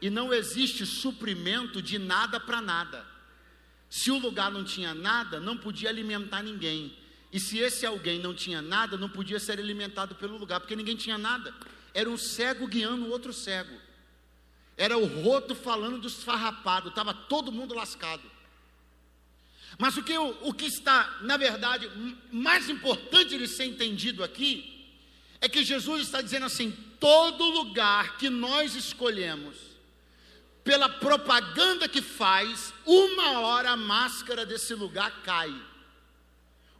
e 0.00 0.10
não 0.10 0.34
existe 0.34 0.84
suprimento 0.84 1.80
de 1.80 1.96
nada 1.96 2.40
para 2.40 2.60
nada. 2.60 3.06
Se 3.88 4.10
o 4.10 4.18
lugar 4.18 4.50
não 4.50 4.64
tinha 4.64 4.92
nada, 4.94 5.38
não 5.38 5.56
podia 5.56 5.88
alimentar 5.90 6.42
ninguém. 6.42 6.98
E 7.32 7.38
se 7.38 7.58
esse 7.58 7.86
alguém 7.86 8.18
não 8.18 8.34
tinha 8.34 8.60
nada, 8.60 8.96
não 8.96 9.08
podia 9.08 9.38
ser 9.38 9.60
alimentado 9.60 10.16
pelo 10.16 10.36
lugar, 10.36 10.58
porque 10.58 10.74
ninguém 10.74 10.96
tinha 10.96 11.16
nada. 11.16 11.54
Era 11.94 12.10
um 12.10 12.18
cego 12.18 12.66
guiando 12.66 13.06
o 13.06 13.10
outro 13.10 13.32
cego. 13.32 13.78
Era 14.76 14.98
o 14.98 15.22
roto 15.22 15.54
falando 15.54 16.00
dos 16.00 16.24
farrapados, 16.24 16.90
estava 16.90 17.14
todo 17.14 17.52
mundo 17.52 17.74
lascado. 17.74 18.31
Mas 19.78 19.96
o 19.96 20.02
que, 20.02 20.16
o 20.16 20.52
que 20.52 20.66
está, 20.66 21.18
na 21.22 21.36
verdade, 21.36 21.90
mais 22.30 22.68
importante 22.68 23.38
de 23.38 23.48
ser 23.48 23.64
entendido 23.64 24.22
aqui, 24.22 24.86
é 25.40 25.48
que 25.48 25.64
Jesus 25.64 26.02
está 26.02 26.20
dizendo 26.20 26.46
assim: 26.46 26.70
todo 27.00 27.44
lugar 27.44 28.16
que 28.16 28.30
nós 28.30 28.74
escolhemos, 28.74 29.56
pela 30.62 30.88
propaganda 30.88 31.88
que 31.88 32.00
faz, 32.00 32.72
uma 32.86 33.40
hora 33.40 33.70
a 33.70 33.76
máscara 33.76 34.46
desse 34.46 34.74
lugar 34.74 35.22
cai. 35.22 35.52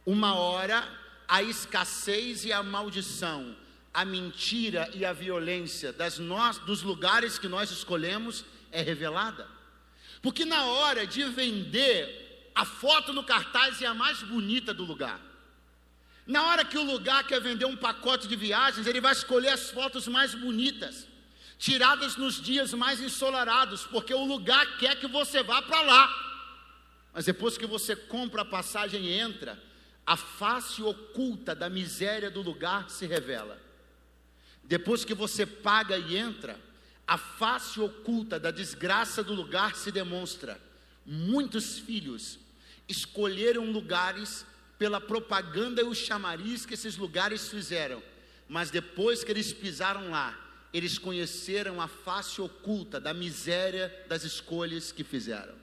Uma 0.05 0.35
hora 0.35 0.87
a 1.27 1.41
escassez 1.41 2.45
e 2.45 2.53
a 2.53 2.61
maldição, 2.61 3.55
a 3.93 4.05
mentira 4.05 4.89
e 4.93 5.05
a 5.05 5.13
violência 5.13 5.91
das 5.91 6.19
nós, 6.19 6.57
dos 6.59 6.81
lugares 6.81 7.37
que 7.37 7.47
nós 7.47 7.71
escolhemos 7.71 8.45
é 8.71 8.81
revelada. 8.81 9.47
Porque 10.21 10.45
na 10.45 10.65
hora 10.65 11.05
de 11.05 11.23
vender 11.25 12.22
a 12.55 12.65
foto 12.65 13.13
no 13.13 13.23
cartaz 13.23 13.81
é 13.81 13.85
a 13.85 13.93
mais 13.93 14.21
bonita 14.21 14.73
do 14.73 14.83
lugar. 14.83 15.19
Na 16.25 16.43
hora 16.47 16.63
que 16.63 16.77
o 16.77 16.83
lugar 16.83 17.25
quer 17.25 17.41
vender 17.41 17.65
um 17.65 17.75
pacote 17.75 18.27
de 18.27 18.35
viagens, 18.35 18.87
ele 18.87 19.01
vai 19.01 19.11
escolher 19.11 19.49
as 19.49 19.69
fotos 19.69 20.07
mais 20.07 20.33
bonitas, 20.33 21.07
tiradas 21.57 22.15
nos 22.15 22.41
dias 22.41 22.73
mais 22.73 23.01
ensolarados, 23.01 23.85
porque 23.87 24.13
o 24.13 24.23
lugar 24.23 24.77
quer 24.77 24.99
que 24.99 25.07
você 25.07 25.43
vá 25.43 25.61
para 25.61 25.81
lá. 25.81 26.33
Mas 27.13 27.25
depois 27.25 27.57
que 27.57 27.65
você 27.65 27.95
compra 27.95 28.43
a 28.43 28.45
passagem 28.45 29.05
e 29.05 29.19
entra, 29.19 29.61
a 30.05 30.15
face 30.15 30.81
oculta 30.81 31.53
da 31.53 31.69
miséria 31.69 32.31
do 32.31 32.41
lugar 32.41 32.89
se 32.89 33.05
revela. 33.05 33.61
Depois 34.63 35.03
que 35.03 35.13
você 35.13 35.45
paga 35.45 35.97
e 35.97 36.15
entra, 36.15 36.59
a 37.05 37.17
face 37.17 37.81
oculta 37.81 38.39
da 38.39 38.49
desgraça 38.49 39.21
do 39.21 39.33
lugar 39.33 39.75
se 39.75 39.91
demonstra. 39.91 40.59
Muitos 41.05 41.79
filhos 41.79 42.39
escolheram 42.87 43.71
lugares 43.71 44.45
pela 44.77 44.99
propaganda 44.99 45.81
e 45.81 45.85
o 45.85 45.93
chamariz 45.93 46.65
que 46.65 46.73
esses 46.73 46.97
lugares 46.97 47.49
fizeram, 47.49 48.03
mas 48.47 48.69
depois 48.69 49.23
que 49.23 49.31
eles 49.31 49.53
pisaram 49.53 50.09
lá, 50.09 50.37
eles 50.73 50.97
conheceram 50.97 51.79
a 51.79 51.87
face 51.87 52.41
oculta 52.41 52.99
da 52.99 53.13
miséria 53.13 53.93
das 54.07 54.23
escolhas 54.23 54.91
que 54.91 55.03
fizeram. 55.03 55.55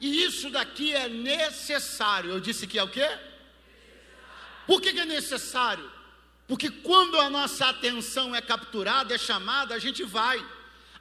E 0.00 0.24
isso 0.24 0.50
daqui 0.50 0.94
é 0.94 1.08
necessário. 1.08 2.30
Eu 2.30 2.40
disse 2.40 2.66
que 2.66 2.78
é 2.78 2.82
o 2.82 2.88
quê? 2.88 3.08
Por 4.66 4.80
que, 4.80 4.92
que 4.92 5.00
é 5.00 5.04
necessário? 5.04 5.90
Porque 6.46 6.70
quando 6.70 7.18
a 7.18 7.30
nossa 7.30 7.68
atenção 7.68 8.34
é 8.34 8.40
capturada, 8.40 9.14
é 9.14 9.18
chamada, 9.18 9.74
a 9.74 9.78
gente 9.78 10.02
vai. 10.04 10.44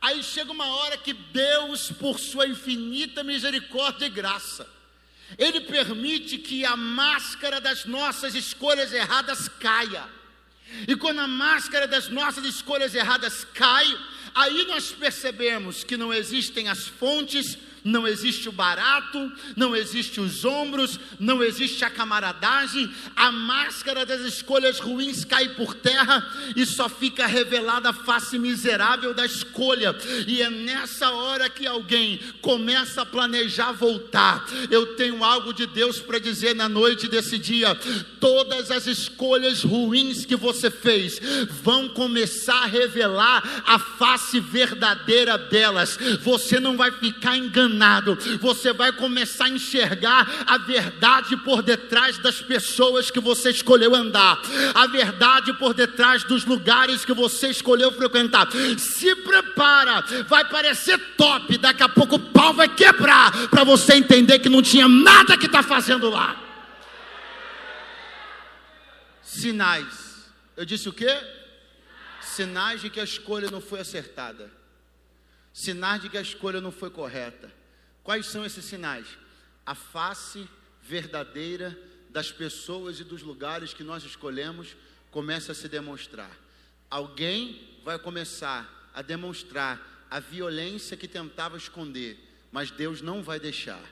Aí 0.06 0.22
chega 0.22 0.52
uma 0.52 0.68
hora 0.68 0.98
que 0.98 1.14
Deus, 1.14 1.92
por 1.92 2.20
sua 2.20 2.46
infinita 2.46 3.24
misericórdia 3.24 4.06
e 4.06 4.10
graça, 4.10 4.70
Ele 5.36 5.62
permite 5.62 6.38
que 6.38 6.64
a 6.64 6.78
máscara 6.78 7.60
das 7.60 7.86
nossas 7.86 8.36
escolhas 8.36 8.94
erradas 8.94 9.50
caia. 9.60 10.08
E 10.88 10.96
quando 10.96 11.22
a 11.22 11.28
máscara 11.28 11.88
das 11.88 12.08
nossas 12.08 12.46
escolhas 12.46 12.94
erradas 12.94 13.48
cai, 13.56 13.88
aí 14.36 14.66
nós 14.66 14.92
percebemos 14.92 15.84
que 15.84 15.98
não 15.98 16.14
existem 16.14 16.68
as 16.68 16.86
fontes, 16.88 17.58
não 17.86 18.08
existe 18.08 18.50
o 18.50 18.52
barato, 18.52 19.32
não 19.56 19.76
existe 19.76 20.20
os 20.20 20.44
ombros, 20.44 21.00
não 21.20 21.44
existe 21.44 21.86
a 21.86 21.90
camaradagem, 21.90 22.92
a 23.16 23.32
máscara 23.32 24.04
das 24.04 24.22
escolhas 24.22 24.80
ruins 24.80 25.24
cai 25.24 25.50
por 25.50 25.76
terra 25.76 26.28
e 26.56 26.66
só 26.66 26.90
fica 26.90 27.28
revelada 27.28 27.90
a 27.90 27.94
face 27.94 28.40
miserável 28.40 29.14
da 29.14 29.24
escolha. 29.24 29.96
E 30.26 30.42
é 30.42 30.50
nessa 30.50 31.12
hora 31.12 31.48
que 31.48 31.68
alguém 31.68 32.20
começa 32.42 33.04
a 33.04 33.06
planejar 33.06 33.72
voltar. 33.72 34.44
Eu 34.72 34.96
tenho 34.96 35.24
algo 35.24 35.54
de 35.54 35.68
Deus 35.68 36.00
para 36.00 36.18
dizer 36.18 36.56
na 36.56 36.68
noite 36.68 37.08
desse 37.08 37.38
dia: 37.38 37.76
todas 38.20 38.72
as 38.72 38.88
escolhas 38.88 39.64
ruins 39.64 40.26
que 40.26 40.36
você 40.36 40.72
fez 40.72 41.22
vão 41.62 41.88
começar 41.90 42.64
a 42.64 42.66
revelar 42.66 43.64
a 43.68 43.78
face 43.78 44.40
verdadeira 44.40 45.38
delas. 45.38 46.00
Você 46.24 46.60
não 46.60 46.76
vai 46.76 46.92
ficar 46.92 47.38
enganado, 47.38 47.75
você 48.40 48.74
vai 48.74 48.92
começar 48.92 49.46
a 49.46 49.50
enxergar 49.50 50.46
a 50.46 50.58
verdade 50.58 51.38
por 51.38 51.62
detrás 51.62 52.18
das 52.18 52.42
pessoas 52.42 53.12
que 53.12 53.20
você 53.20 53.50
escolheu 53.50 53.96
andar, 53.96 54.40
a 54.74 54.88
verdade 54.88 55.54
por 55.54 55.74
detrás 55.74 56.24
dos 56.24 56.46
lugares 56.46 57.06
que 57.06 57.14
você 57.14 57.50
escolheu 57.50 57.92
frequentar. 57.92 58.48
Se 58.78 59.16
prepara, 59.16 60.02
vai 60.28 60.46
parecer 60.46 60.98
top, 61.16 61.58
daqui 61.58 61.84
a 61.84 61.90
pouco 61.90 62.16
o 62.16 62.20
pau 62.20 62.54
vai 62.54 62.68
quebrar 62.68 63.32
para 63.50 63.64
você 63.64 63.96
entender 63.96 64.40
que 64.40 64.50
não 64.50 64.62
tinha 64.62 64.88
nada 64.88 65.38
que 65.38 65.46
está 65.46 65.62
fazendo 65.64 66.10
lá. 66.10 66.42
Sinais. 69.22 70.26
Eu 70.56 70.66
disse 70.66 70.88
o 70.88 70.94
quê? 70.94 71.20
Sinais 72.22 72.82
de 72.82 72.90
que 72.90 73.00
a 73.00 73.04
escolha 73.04 73.52
não 73.52 73.62
foi 73.62 73.82
acertada. 73.82 74.50
Sinais 75.54 76.02
de 76.02 76.10
que 76.10 76.18
a 76.18 76.22
escolha 76.22 76.60
não 76.60 76.72
foi 76.72 76.90
correta. 76.90 77.52
Quais 78.06 78.28
são 78.28 78.46
esses 78.46 78.64
sinais? 78.64 79.08
A 79.66 79.74
face 79.74 80.48
verdadeira 80.80 81.76
das 82.12 82.32
pessoas 82.32 83.00
e 83.00 83.04
dos 83.04 83.24
lugares 83.24 83.74
que 83.74 83.84
nós 83.84 84.04
escolhemos 84.04 84.78
começa 85.10 85.54
a 85.54 85.56
se 85.56 85.68
demonstrar. 85.68 86.30
Alguém 86.88 87.80
vai 87.84 87.98
começar 87.98 88.92
a 88.94 89.02
demonstrar 89.02 90.06
a 90.08 90.20
violência 90.20 90.96
que 90.96 91.08
tentava 91.08 91.58
esconder, 91.58 92.16
mas 92.52 92.70
Deus 92.70 93.02
não 93.02 93.24
vai 93.24 93.40
deixar. 93.40 93.84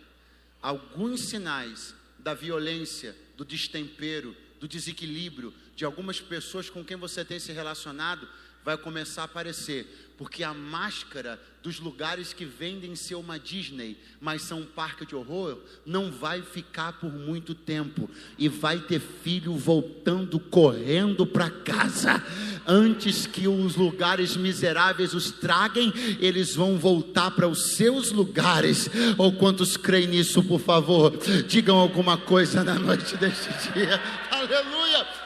Alguns 0.61 1.21
sinais 1.21 1.95
da 2.19 2.35
violência, 2.35 3.15
do 3.35 3.43
destempero, 3.43 4.37
do 4.59 4.67
desequilíbrio 4.67 5.51
de 5.75 5.85
algumas 5.85 6.21
pessoas 6.21 6.69
com 6.69 6.85
quem 6.85 6.97
você 6.97 7.25
tem 7.25 7.39
se 7.39 7.51
relacionado 7.51 8.29
vai 8.63 8.77
começar 8.77 9.23
a 9.23 9.25
aparecer, 9.25 10.12
porque 10.17 10.43
a 10.43 10.53
máscara 10.53 11.39
dos 11.61 11.79
lugares 11.79 12.33
que 12.33 12.45
vendem 12.45 12.95
ser 12.95 13.15
uma 13.15 13.39
Disney, 13.39 13.97
mas 14.19 14.41
são 14.41 14.59
um 14.59 14.65
parque 14.65 15.05
de 15.05 15.15
horror, 15.15 15.59
não 15.85 16.11
vai 16.11 16.41
ficar 16.41 16.93
por 16.99 17.11
muito 17.11 17.55
tempo 17.55 18.09
e 18.37 18.49
vai 18.49 18.79
ter 18.79 18.99
filho 18.99 19.55
voltando 19.55 20.39
correndo 20.39 21.25
para 21.25 21.49
casa. 21.49 22.23
Antes 22.65 23.25
que 23.25 23.47
os 23.47 23.75
lugares 23.75 24.35
miseráveis 24.35 25.13
os 25.13 25.31
traguem, 25.31 25.93
eles 26.19 26.55
vão 26.55 26.77
voltar 26.77 27.31
para 27.31 27.47
os 27.47 27.75
seus 27.75 28.11
lugares. 28.11 28.89
Ou 29.17 29.33
quantos 29.33 29.77
creem 29.77 30.07
nisso, 30.07 30.43
por 30.43 30.59
favor, 30.59 31.17
digam 31.47 31.77
alguma 31.77 32.17
coisa 32.17 32.63
na 32.63 32.75
noite 32.75 33.15
deste 33.17 33.73
dia. 33.73 34.01
Aleluia! 34.29 35.23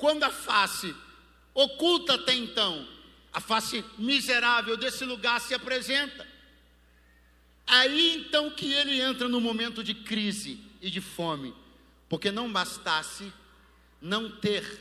quando 0.00 0.24
a 0.24 0.30
face 0.30 0.96
oculta 1.54 2.14
até 2.14 2.34
então, 2.34 2.86
a 3.32 3.40
face 3.40 3.84
miserável 3.98 4.76
desse 4.76 5.04
lugar 5.04 5.40
se 5.40 5.54
apresenta. 5.54 6.26
Aí 7.66 8.16
então 8.16 8.50
que 8.50 8.72
ele 8.72 9.00
entra 9.00 9.28
no 9.28 9.40
momento 9.40 9.84
de 9.84 9.94
crise 9.94 10.60
e 10.80 10.90
de 10.90 11.00
fome, 11.00 11.54
porque 12.08 12.30
não 12.30 12.52
bastasse 12.52 13.32
não 14.00 14.30
ter, 14.30 14.80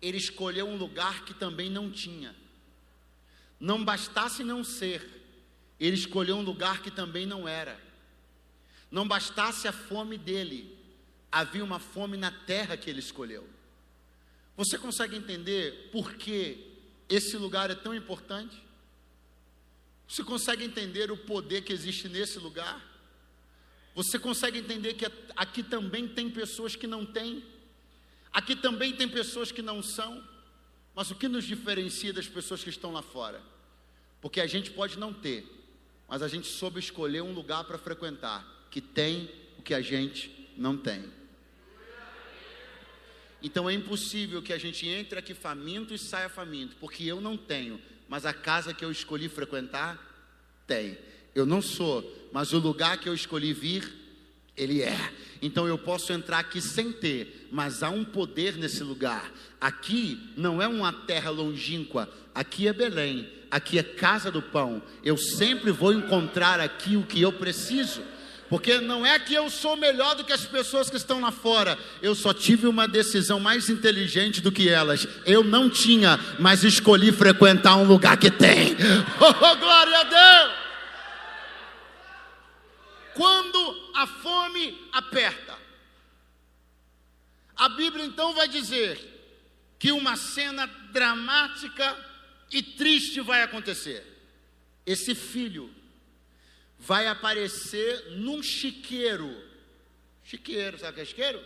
ele 0.00 0.18
escolheu 0.18 0.68
um 0.68 0.76
lugar 0.76 1.24
que 1.24 1.34
também 1.34 1.68
não 1.68 1.90
tinha. 1.90 2.34
Não 3.58 3.84
bastasse 3.84 4.44
não 4.44 4.62
ser, 4.62 5.18
ele 5.80 5.96
escolheu 5.96 6.36
um 6.36 6.42
lugar 6.42 6.82
que 6.82 6.90
também 6.90 7.26
não 7.26 7.48
era. 7.48 7.80
Não 8.90 9.06
bastasse 9.06 9.66
a 9.66 9.72
fome 9.72 10.16
dele, 10.16 10.78
havia 11.30 11.64
uma 11.64 11.80
fome 11.80 12.16
na 12.16 12.30
terra 12.30 12.76
que 12.76 12.88
ele 12.88 13.00
escolheu. 13.00 13.48
Você 14.58 14.76
consegue 14.76 15.14
entender 15.14 15.88
por 15.92 16.14
que 16.14 16.58
esse 17.08 17.36
lugar 17.36 17.70
é 17.70 17.76
tão 17.76 17.94
importante? 17.94 18.60
Você 20.08 20.24
consegue 20.24 20.64
entender 20.64 21.12
o 21.12 21.16
poder 21.16 21.62
que 21.62 21.72
existe 21.72 22.08
nesse 22.08 22.40
lugar? 22.40 22.84
Você 23.94 24.18
consegue 24.18 24.58
entender 24.58 24.94
que 24.94 25.06
aqui 25.36 25.62
também 25.62 26.08
tem 26.08 26.28
pessoas 26.28 26.74
que 26.74 26.88
não 26.88 27.06
têm? 27.06 27.44
Aqui 28.32 28.56
também 28.56 28.96
tem 28.96 29.08
pessoas 29.08 29.52
que 29.52 29.62
não 29.62 29.80
são? 29.80 30.26
Mas 30.92 31.08
o 31.12 31.14
que 31.14 31.28
nos 31.28 31.44
diferencia 31.44 32.12
das 32.12 32.26
pessoas 32.26 32.64
que 32.64 32.70
estão 32.70 32.92
lá 32.92 33.00
fora? 33.00 33.40
Porque 34.20 34.40
a 34.40 34.46
gente 34.48 34.72
pode 34.72 34.98
não 34.98 35.14
ter, 35.14 35.46
mas 36.08 36.20
a 36.20 36.26
gente 36.26 36.48
soube 36.48 36.80
escolher 36.80 37.22
um 37.22 37.32
lugar 37.32 37.62
para 37.62 37.78
frequentar 37.78 38.66
que 38.72 38.80
tem 38.80 39.30
o 39.56 39.62
que 39.62 39.72
a 39.72 39.80
gente 39.80 40.52
não 40.56 40.76
tem. 40.76 41.16
Então 43.42 43.68
é 43.68 43.72
impossível 43.72 44.42
que 44.42 44.52
a 44.52 44.58
gente 44.58 44.86
entre 44.86 45.18
aqui 45.18 45.34
faminto 45.34 45.94
e 45.94 45.98
saia 45.98 46.28
faminto, 46.28 46.76
porque 46.80 47.04
eu 47.04 47.20
não 47.20 47.36
tenho, 47.36 47.80
mas 48.08 48.26
a 48.26 48.32
casa 48.32 48.74
que 48.74 48.84
eu 48.84 48.90
escolhi 48.90 49.28
frequentar 49.28 49.98
tem. 50.66 50.98
Eu 51.34 51.46
não 51.46 51.62
sou, 51.62 52.28
mas 52.32 52.52
o 52.52 52.58
lugar 52.58 52.98
que 52.98 53.08
eu 53.08 53.14
escolhi 53.14 53.52
vir, 53.52 53.92
ele 54.56 54.82
é. 54.82 55.12
Então 55.40 55.68
eu 55.68 55.78
posso 55.78 56.12
entrar 56.12 56.40
aqui 56.40 56.60
sem 56.60 56.92
ter, 56.92 57.48
mas 57.52 57.82
há 57.82 57.90
um 57.90 58.04
poder 58.04 58.56
nesse 58.56 58.82
lugar. 58.82 59.32
Aqui 59.60 60.32
não 60.36 60.60
é 60.60 60.66
uma 60.66 60.92
terra 60.92 61.30
longínqua, 61.30 62.12
aqui 62.34 62.66
é 62.66 62.72
Belém, 62.72 63.28
aqui 63.50 63.78
é 63.78 63.82
casa 63.84 64.32
do 64.32 64.42
pão. 64.42 64.82
Eu 65.04 65.16
sempre 65.16 65.70
vou 65.70 65.92
encontrar 65.92 66.58
aqui 66.58 66.96
o 66.96 67.06
que 67.06 67.20
eu 67.20 67.32
preciso. 67.32 68.02
Porque 68.48 68.80
não 68.80 69.04
é 69.04 69.18
que 69.18 69.34
eu 69.34 69.50
sou 69.50 69.76
melhor 69.76 70.14
do 70.14 70.24
que 70.24 70.32
as 70.32 70.46
pessoas 70.46 70.88
que 70.88 70.96
estão 70.96 71.20
lá 71.20 71.30
fora. 71.30 71.78
Eu 72.00 72.14
só 72.14 72.32
tive 72.32 72.66
uma 72.66 72.88
decisão 72.88 73.38
mais 73.38 73.68
inteligente 73.68 74.40
do 74.40 74.50
que 74.50 74.68
elas. 74.68 75.06
Eu 75.26 75.44
não 75.44 75.68
tinha, 75.68 76.18
mas 76.38 76.64
escolhi 76.64 77.12
frequentar 77.12 77.76
um 77.76 77.84
lugar 77.84 78.16
que 78.16 78.30
tem. 78.30 78.76
Oh, 79.20 79.56
glória 79.56 79.98
a 79.98 80.04
Deus! 80.04 80.54
Quando 83.14 83.90
a 83.94 84.06
fome 84.06 84.88
aperta. 84.92 85.56
A 87.56 87.68
Bíblia 87.68 88.04
então 88.04 88.32
vai 88.32 88.46
dizer 88.48 88.98
que 89.78 89.90
uma 89.92 90.16
cena 90.16 90.66
dramática 90.92 91.96
e 92.50 92.62
triste 92.62 93.20
vai 93.20 93.42
acontecer. 93.42 94.04
Esse 94.86 95.14
filho 95.14 95.70
vai 96.78 97.06
aparecer 97.06 98.12
num 98.12 98.42
chiqueiro. 98.42 99.44
Chiqueiro, 100.22 100.78
sabe 100.78 100.92
o 100.92 100.94
que 100.94 101.00
é 101.00 101.04
chiqueiro? 101.04 101.42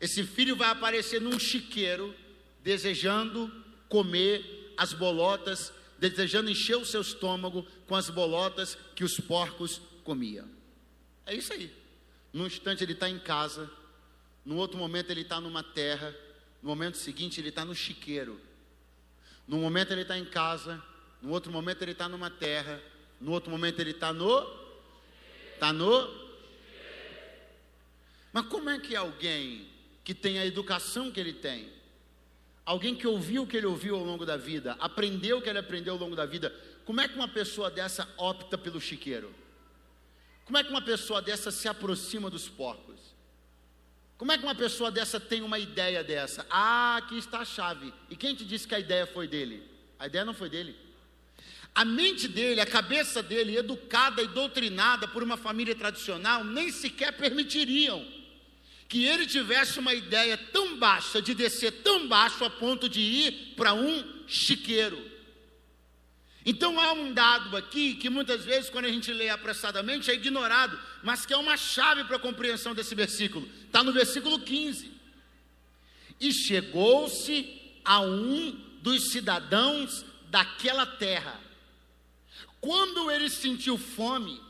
Esse 0.00 0.24
filho 0.24 0.56
vai 0.56 0.68
aparecer 0.68 1.20
num 1.20 1.38
chiqueiro, 1.38 2.14
desejando 2.62 3.50
comer 3.88 4.74
as 4.76 4.92
bolotas, 4.92 5.72
desejando 5.98 6.50
encher 6.50 6.76
o 6.76 6.84
seu 6.84 7.00
estômago 7.00 7.66
com 7.86 7.94
as 7.94 8.10
bolotas 8.10 8.76
que 8.96 9.04
os 9.04 9.18
porcos 9.18 9.80
comiam. 10.02 10.48
É 11.24 11.34
isso 11.34 11.52
aí. 11.52 11.72
Num 12.32 12.46
instante 12.46 12.82
ele 12.82 12.94
está 12.94 13.08
em 13.08 13.18
casa, 13.18 13.70
no 14.44 14.56
outro 14.56 14.76
momento 14.76 15.10
ele 15.10 15.20
está 15.20 15.40
numa 15.40 15.62
terra, 15.62 16.14
no 16.60 16.68
momento 16.68 16.96
seguinte 16.96 17.40
ele 17.40 17.50
está 17.50 17.64
no 17.64 17.74
chiqueiro. 17.74 18.40
No 19.46 19.58
momento 19.58 19.92
ele 19.92 20.02
está 20.02 20.18
em 20.18 20.24
casa, 20.24 20.82
no 21.20 21.30
outro 21.30 21.52
momento 21.52 21.82
ele 21.82 21.92
está 21.92 22.08
numa 22.08 22.30
terra, 22.30 22.82
no 23.22 23.32
outro 23.32 23.50
momento 23.50 23.80
ele 23.80 23.92
está 23.92 24.12
no. 24.12 24.46
Está 25.54 25.72
no. 25.72 26.22
Mas 28.32 28.46
como 28.46 28.68
é 28.68 28.78
que 28.78 28.96
alguém 28.96 29.68
que 30.02 30.12
tem 30.12 30.38
a 30.38 30.46
educação 30.46 31.12
que 31.12 31.20
ele 31.20 31.32
tem, 31.32 31.68
alguém 32.64 32.94
que 32.94 33.06
ouviu 33.06 33.42
o 33.42 33.46
que 33.46 33.56
ele 33.56 33.66
ouviu 33.66 33.94
ao 33.94 34.04
longo 34.04 34.26
da 34.26 34.36
vida, 34.36 34.76
aprendeu 34.80 35.38
o 35.38 35.42
que 35.42 35.48
ele 35.48 35.58
aprendeu 35.58 35.94
ao 35.94 36.00
longo 36.00 36.16
da 36.16 36.26
vida, 36.26 36.52
como 36.84 37.00
é 37.00 37.06
que 37.06 37.14
uma 37.14 37.28
pessoa 37.28 37.70
dessa 37.70 38.08
opta 38.16 38.58
pelo 38.58 38.80
chiqueiro? 38.80 39.32
Como 40.44 40.58
é 40.58 40.64
que 40.64 40.70
uma 40.70 40.82
pessoa 40.82 41.22
dessa 41.22 41.52
se 41.52 41.68
aproxima 41.68 42.28
dos 42.28 42.48
porcos? 42.48 43.00
Como 44.18 44.32
é 44.32 44.38
que 44.38 44.44
uma 44.44 44.54
pessoa 44.54 44.90
dessa 44.90 45.20
tem 45.20 45.42
uma 45.42 45.58
ideia 45.58 46.02
dessa? 46.02 46.44
Ah, 46.50 46.96
aqui 46.96 47.18
está 47.18 47.40
a 47.40 47.44
chave. 47.44 47.92
E 48.10 48.16
quem 48.16 48.34
te 48.34 48.44
disse 48.44 48.66
que 48.66 48.74
a 48.74 48.80
ideia 48.80 49.06
foi 49.06 49.28
dele? 49.28 49.68
A 49.98 50.06
ideia 50.06 50.24
não 50.24 50.34
foi 50.34 50.48
dele. 50.48 50.76
A 51.74 51.84
mente 51.84 52.28
dele, 52.28 52.60
a 52.60 52.66
cabeça 52.66 53.22
dele, 53.22 53.56
educada 53.56 54.22
e 54.22 54.28
doutrinada 54.28 55.08
por 55.08 55.22
uma 55.22 55.36
família 55.36 55.74
tradicional, 55.74 56.44
nem 56.44 56.70
sequer 56.70 57.16
permitiriam 57.16 58.06
que 58.88 59.06
ele 59.06 59.26
tivesse 59.26 59.78
uma 59.78 59.94
ideia 59.94 60.36
tão 60.36 60.76
baixa, 60.76 61.22
de 61.22 61.34
descer 61.34 61.72
tão 61.82 62.06
baixo 62.08 62.44
a 62.44 62.50
ponto 62.50 62.90
de 62.90 63.00
ir 63.00 63.54
para 63.56 63.72
um 63.72 64.04
chiqueiro. 64.26 65.02
Então 66.44 66.78
há 66.78 66.92
um 66.92 67.10
dado 67.14 67.56
aqui 67.56 67.94
que 67.94 68.10
muitas 68.10 68.44
vezes, 68.44 68.68
quando 68.68 68.84
a 68.84 68.90
gente 68.90 69.10
lê 69.10 69.30
apressadamente, 69.30 70.10
é 70.10 70.14
ignorado, 70.14 70.78
mas 71.02 71.24
que 71.24 71.32
é 71.32 71.36
uma 71.38 71.56
chave 71.56 72.04
para 72.04 72.16
a 72.16 72.20
compreensão 72.20 72.74
desse 72.74 72.94
versículo. 72.94 73.48
Está 73.64 73.82
no 73.82 73.94
versículo 73.94 74.40
15. 74.40 74.92
E 76.20 76.30
chegou-se 76.30 77.78
a 77.82 78.00
um 78.00 78.50
dos 78.82 79.10
cidadãos 79.10 80.04
daquela 80.28 80.84
terra. 80.84 81.40
Quando 82.62 83.10
ele 83.10 83.28
sentiu 83.28 83.76
fome, 83.76 84.40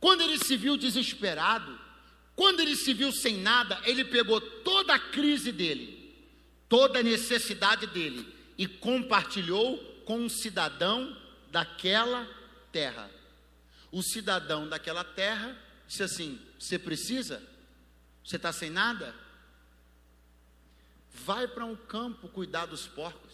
quando 0.00 0.22
ele 0.22 0.38
se 0.38 0.56
viu 0.56 0.76
desesperado, 0.76 1.78
quando 2.34 2.58
ele 2.58 2.74
se 2.74 2.92
viu 2.92 3.12
sem 3.12 3.38
nada, 3.38 3.80
ele 3.84 4.04
pegou 4.04 4.40
toda 4.40 4.92
a 4.92 4.98
crise 4.98 5.52
dele, 5.52 6.12
toda 6.68 6.98
a 6.98 7.02
necessidade 7.02 7.86
dele 7.86 8.26
e 8.58 8.66
compartilhou 8.66 9.78
com 10.04 10.18
um 10.18 10.28
cidadão 10.28 11.16
daquela 11.52 12.28
terra. 12.72 13.08
O 13.92 14.02
cidadão 14.02 14.68
daquela 14.68 15.04
terra 15.04 15.56
disse 15.86 16.02
assim: 16.02 16.40
Você 16.58 16.76
precisa? 16.76 17.40
Você 18.24 18.34
está 18.34 18.52
sem 18.52 18.68
nada? 18.68 19.14
Vai 21.24 21.46
para 21.46 21.64
um 21.64 21.76
campo 21.76 22.28
cuidar 22.28 22.66
dos 22.66 22.88
porcos. 22.88 23.32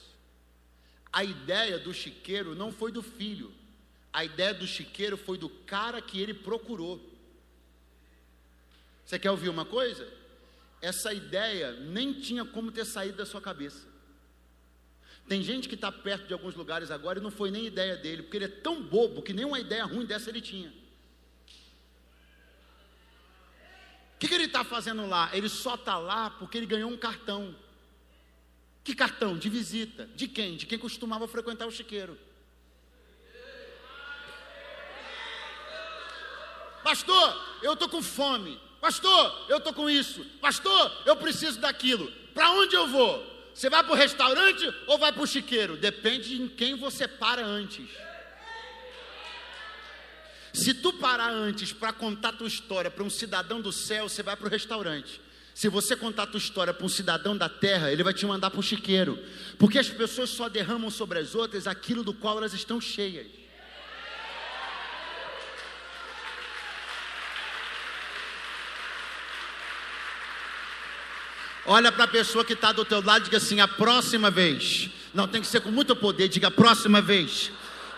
A 1.11 1.25
ideia 1.25 1.79
do 1.79 1.95
chiqueiro 1.95 2.55
não 2.55 2.71
foi 2.71 2.93
do 2.93 3.03
filho, 3.03 3.51
a 4.13 4.25
ideia 4.25 4.53
do 4.53 4.67
chiqueiro 4.67 5.17
foi 5.17 5.39
do 5.39 5.49
cara 5.49 6.01
que 6.03 6.21
ele 6.21 6.35
procurou. 6.35 7.01
Você 9.05 9.19
quer 9.19 9.31
ouvir 9.31 9.49
uma 9.49 9.65
coisa? 9.65 10.09
Essa 10.81 11.13
ideia 11.13 11.73
nem 11.73 12.13
tinha 12.13 12.45
como 12.45 12.73
ter 12.73 12.85
saído 12.85 13.19
da 13.19 13.27
sua 13.27 13.41
cabeça. 13.41 13.89
Tem 15.29 15.43
gente 15.43 15.69
que 15.69 15.75
está 15.77 15.93
perto 15.93 16.27
de 16.27 16.33
alguns 16.33 16.55
lugares 16.55 16.91
agora 16.91 17.19
e 17.19 17.23
não 17.23 17.31
foi 17.31 17.51
nem 17.51 17.67
ideia 17.67 17.97
dele, 17.97 18.23
porque 18.23 18.37
ele 18.37 18.47
é 18.47 18.49
tão 18.49 18.83
bobo 18.83 19.23
que 19.23 19.33
nenhuma 19.33 19.61
ideia 19.61 19.85
ruim 19.85 20.05
dessa 20.05 20.29
ele 20.29 20.41
tinha. 20.41 20.71
O 24.15 24.19
que, 24.19 24.29
que 24.29 24.35
ele 24.35 24.45
está 24.45 24.65
fazendo 24.65 25.07
lá? 25.07 25.31
Ele 25.33 25.49
só 25.49 25.77
está 25.77 25.99
lá 25.99 26.31
porque 26.31 26.59
ele 26.59 26.67
ganhou 26.67 26.91
um 26.91 26.97
cartão. 26.97 27.55
Que 28.83 28.95
cartão? 28.95 29.39
De 29.39 29.49
visita. 29.49 30.07
De 30.15 30.27
quem? 30.27 30.57
De 30.57 30.67
quem 30.67 30.79
costumava 30.79 31.29
frequentar 31.29 31.67
o 31.67 31.71
chiqueiro. 31.71 32.19
Pastor, 36.91 37.41
eu 37.63 37.75
estou 37.75 37.89
com 37.89 38.03
fome. 38.03 38.59
Pastor, 38.81 39.47
eu 39.49 39.59
estou 39.59 39.73
com 39.73 39.89
isso. 39.89 40.25
Pastor, 40.41 40.93
eu 41.07 41.15
preciso 41.15 41.61
daquilo. 41.61 42.11
Para 42.35 42.51
onde 42.51 42.75
eu 42.75 42.89
vou? 42.89 43.25
Você 43.55 43.71
vai 43.71 43.85
para 43.85 43.93
o 43.93 43.97
restaurante 43.97 44.69
ou 44.89 44.99
vai 44.99 45.13
para 45.13 45.23
o 45.23 45.27
chiqueiro? 45.27 45.77
Depende 45.77 46.43
em 46.43 46.49
quem 46.49 46.75
você 46.75 47.07
para 47.07 47.47
antes. 47.47 47.89
Se 50.53 50.75
tu 50.75 50.93
parar 50.95 51.31
antes 51.31 51.73
para 51.73 51.93
contar 51.93 52.33
tua 52.33 52.49
história 52.49 52.91
para 52.91 53.05
um 53.05 53.11
cidadão 53.11 53.61
do 53.61 53.71
céu, 53.71 54.09
você 54.09 54.21
vai 54.21 54.35
para 54.35 54.49
o 54.49 54.51
restaurante. 54.51 55.21
Se 55.55 55.69
você 55.69 55.95
contar 55.95 56.27
tua 56.27 56.39
história 56.39 56.75
para 56.75 56.85
um 56.85 56.89
cidadão 56.89 57.37
da 57.37 57.49
terra, 57.49 57.93
ele 57.93 58.03
vai 58.03 58.15
te 58.15 58.27
mandar 58.27 58.51
para 58.51 58.59
o 58.59 58.65
chiqueiro. 58.65 59.17
Porque 59.61 59.79
as 59.79 59.89
pessoas 59.89 60.31
só 60.31 60.49
derramam 60.49 60.91
sobre 60.91 61.21
as 61.21 61.37
outras 61.37 61.69
aquilo 61.69 62.03
do 62.03 62.13
qual 62.13 62.39
elas 62.39 62.53
estão 62.53 62.81
cheias. 62.81 63.40
Olha 71.73 71.93
para 71.93 72.03
a 72.03 72.09
pessoa 72.09 72.45
que 72.45 72.55
está 72.55 72.73
do 72.73 72.85
teu 72.85 73.01
lado 73.01 73.21
e 73.21 73.25
diga 73.27 73.37
assim: 73.37 73.61
a 73.61 73.69
próxima 73.69 74.29
vez, 74.29 74.91
não 75.15 75.29
tem 75.29 75.41
que 75.41 75.47
ser 75.47 75.61
com 75.61 75.71
muito 75.71 75.95
poder, 75.95 76.27
diga 76.27 76.49
a 76.49 76.51
próxima 76.51 77.01
vez 77.01 77.53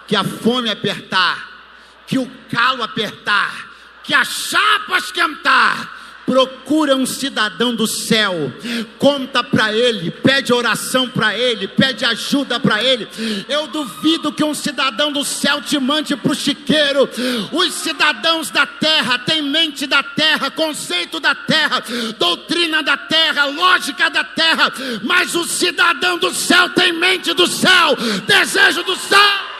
que 0.06 0.14
a 0.14 0.22
fome 0.22 0.68
apertar, 0.68 1.72
que 2.06 2.18
o 2.18 2.30
calo 2.50 2.82
apertar, 2.82 3.70
que 4.04 4.12
a 4.12 4.24
chapa 4.24 4.98
esquentar, 4.98 6.01
procura 6.26 6.96
um 6.96 7.06
cidadão 7.06 7.74
do 7.74 7.86
céu, 7.86 8.52
conta 8.98 9.42
para 9.42 9.72
ele, 9.72 10.10
pede 10.10 10.52
oração 10.52 11.08
para 11.08 11.36
ele, 11.36 11.68
pede 11.68 12.04
ajuda 12.04 12.58
para 12.58 12.82
ele. 12.82 13.08
Eu 13.48 13.66
duvido 13.66 14.32
que 14.32 14.44
um 14.44 14.54
cidadão 14.54 15.12
do 15.12 15.24
céu 15.24 15.60
te 15.60 15.78
mande 15.78 16.16
para 16.16 16.32
o 16.32 16.34
chiqueiro. 16.34 17.08
Os 17.52 17.74
cidadãos 17.74 18.50
da 18.50 18.66
terra 18.66 19.18
têm 19.18 19.42
mente 19.42 19.86
da 19.86 20.02
terra, 20.02 20.50
conceito 20.50 21.20
da 21.20 21.34
terra, 21.34 21.82
doutrina 22.18 22.82
da 22.82 22.96
terra, 22.96 23.44
lógica 23.46 24.08
da 24.08 24.24
terra, 24.24 24.72
mas 25.02 25.34
o 25.34 25.44
cidadão 25.44 26.18
do 26.18 26.32
céu 26.34 26.68
tem 26.70 26.92
mente 26.92 27.32
do 27.34 27.46
céu, 27.46 27.96
desejo 28.26 28.82
do 28.84 28.96
céu. 28.96 29.51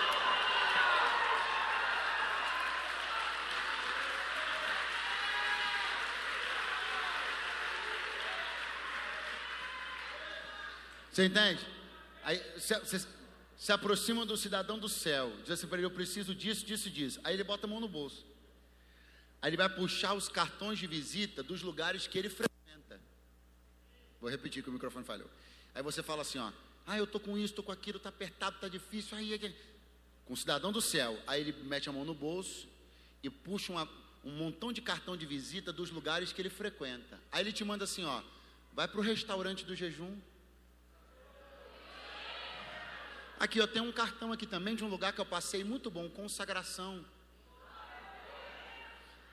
Você 11.13 11.27
entende? 11.27 11.61
Aí 12.25 12.43
você 12.57 13.07
se 13.57 13.71
aproxima 13.71 14.25
do 14.25 14.37
cidadão 14.37 14.79
do 14.79 14.89
céu, 14.89 15.31
diz 15.43 15.51
assim 15.51 15.67
para 15.67 15.77
ele: 15.79 15.87
Eu 15.87 15.91
preciso 15.91 16.35
disso, 16.35 16.65
disso 16.65 16.89
e 16.89 16.91
disso. 16.91 17.21
Aí 17.23 17.35
ele 17.35 17.45
bota 17.45 17.67
a 17.67 17.71
mão 17.71 17.79
no 17.79 17.89
bolso. 17.89 18.25
Aí 19.43 19.51
ele 19.51 19.57
vai 19.59 19.69
puxar 19.69 20.15
os 20.15 20.29
cartões 20.29 20.79
de 20.79 20.87
visita 20.87 21.43
dos 21.43 21.63
lugares 21.63 22.07
que 22.07 22.19
ele 22.19 22.31
frequenta. 22.31 23.01
Vou 24.21 24.31
repetir 24.31 24.63
que 24.63 24.71
o 24.71 24.73
microfone 24.73 25.05
falhou. 25.05 25.29
Aí 25.75 25.83
você 25.83 26.03
fala 26.03 26.23
assim: 26.23 26.39
Ó, 26.39 26.51
ah, 26.87 26.97
eu 26.97 27.07
tô 27.07 27.21
com 27.21 27.37
isso, 27.37 27.53
tô 27.53 27.63
com 27.63 27.73
aquilo, 27.73 27.99
tá 27.99 28.09
apertado, 28.09 28.59
tá 28.59 28.69
difícil. 28.69 29.19
Aí, 29.19 29.35
aí, 29.35 29.57
com 30.25 30.33
o 30.33 30.37
cidadão 30.37 30.73
do 30.73 30.81
céu. 30.81 31.21
Aí 31.27 31.43
ele 31.43 31.53
mete 31.65 31.91
a 31.91 31.93
mão 31.93 32.07
no 32.07 32.15
bolso 32.15 32.67
e 33.23 33.29
puxa 33.29 33.71
uma, 33.71 33.87
um 34.25 34.31
montão 34.31 34.73
de 34.73 34.81
cartão 34.81 35.15
de 35.15 35.27
visita 35.27 35.73
dos 35.73 35.91
lugares 35.91 36.33
que 36.33 36.41
ele 36.41 36.51
frequenta. 36.51 37.21
Aí 37.31 37.43
ele 37.43 37.53
te 37.53 37.65
manda 37.65 37.85
assim: 37.85 38.05
Ó, 38.05 38.23
vai 38.73 38.89
para 38.89 38.99
o 38.99 39.03
restaurante 39.03 39.65
do 39.65 39.77
jejum. 39.77 40.17
Aqui, 43.43 43.59
eu 43.59 43.67
tenho 43.67 43.85
um 43.85 43.91
cartão 43.91 44.31
aqui 44.31 44.47
também 44.47 44.77
de 44.77 44.85
um 44.85 44.89
lugar 44.89 45.13
que 45.13 45.21
eu 45.21 45.27
passei 45.27 45.65
muito 45.65 45.91
bom, 45.91 46.09
consagração. 46.09 47.05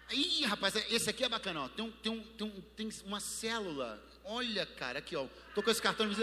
Ih, 0.09 0.45
rapaz, 0.45 0.75
esse 0.91 1.11
aqui 1.11 1.23
é 1.23 1.29
bacana, 1.29 1.65
ó. 1.65 1.69
Tem, 1.69 1.85
um, 1.85 1.91
tem, 1.91 2.11
um, 2.11 2.23
tem, 2.23 2.47
um, 2.47 2.61
tem 2.75 2.89
uma 3.05 3.19
célula. 3.19 4.03
Olha, 4.23 4.65
cara, 4.65 4.97
aqui, 4.97 5.15
ó. 5.15 5.27
Tô 5.53 5.61
com 5.61 5.69
esse 5.69 5.79
cartão 5.79 6.09
de 6.09 6.15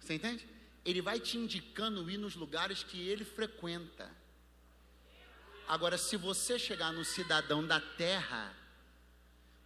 Você 0.00 0.14
entende? 0.14 0.48
Ele 0.82 1.02
vai 1.02 1.20
te 1.20 1.36
indicando 1.36 2.10
ir 2.10 2.16
nos 2.16 2.36
lugares 2.36 2.82
que 2.82 2.98
ele 3.06 3.26
frequenta. 3.26 4.10
Agora, 5.68 5.98
se 5.98 6.16
você 6.16 6.58
chegar 6.58 6.90
no 6.90 7.04
cidadão 7.04 7.66
da 7.66 7.82
terra, 7.82 8.56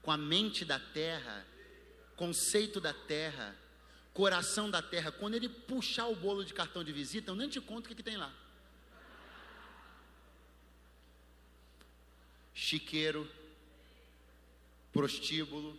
com 0.03 0.11
a 0.11 0.17
mente 0.17 0.65
da 0.65 0.81
terra, 0.81 1.47
conceito 2.17 2.81
da 2.81 2.93
terra, 2.93 3.55
coração 4.17 4.71
da 4.71 4.81
terra, 4.81 5.13
quando 5.13 5.35
ele 5.35 5.47
puxar 5.47 6.07
o 6.07 6.17
bolo 6.17 6.43
de 6.43 6.55
cartão 6.55 6.83
de 6.83 6.91
visita, 6.91 7.31
eu 7.31 7.35
nem 7.35 7.51
te 7.51 7.61
conto 7.61 7.85
o 7.85 7.89
que, 7.89 7.95
que 7.95 8.03
tem 8.03 8.17
lá. 8.17 8.33
Chiqueiro, 12.55 13.31
prostíbulo, 14.91 15.79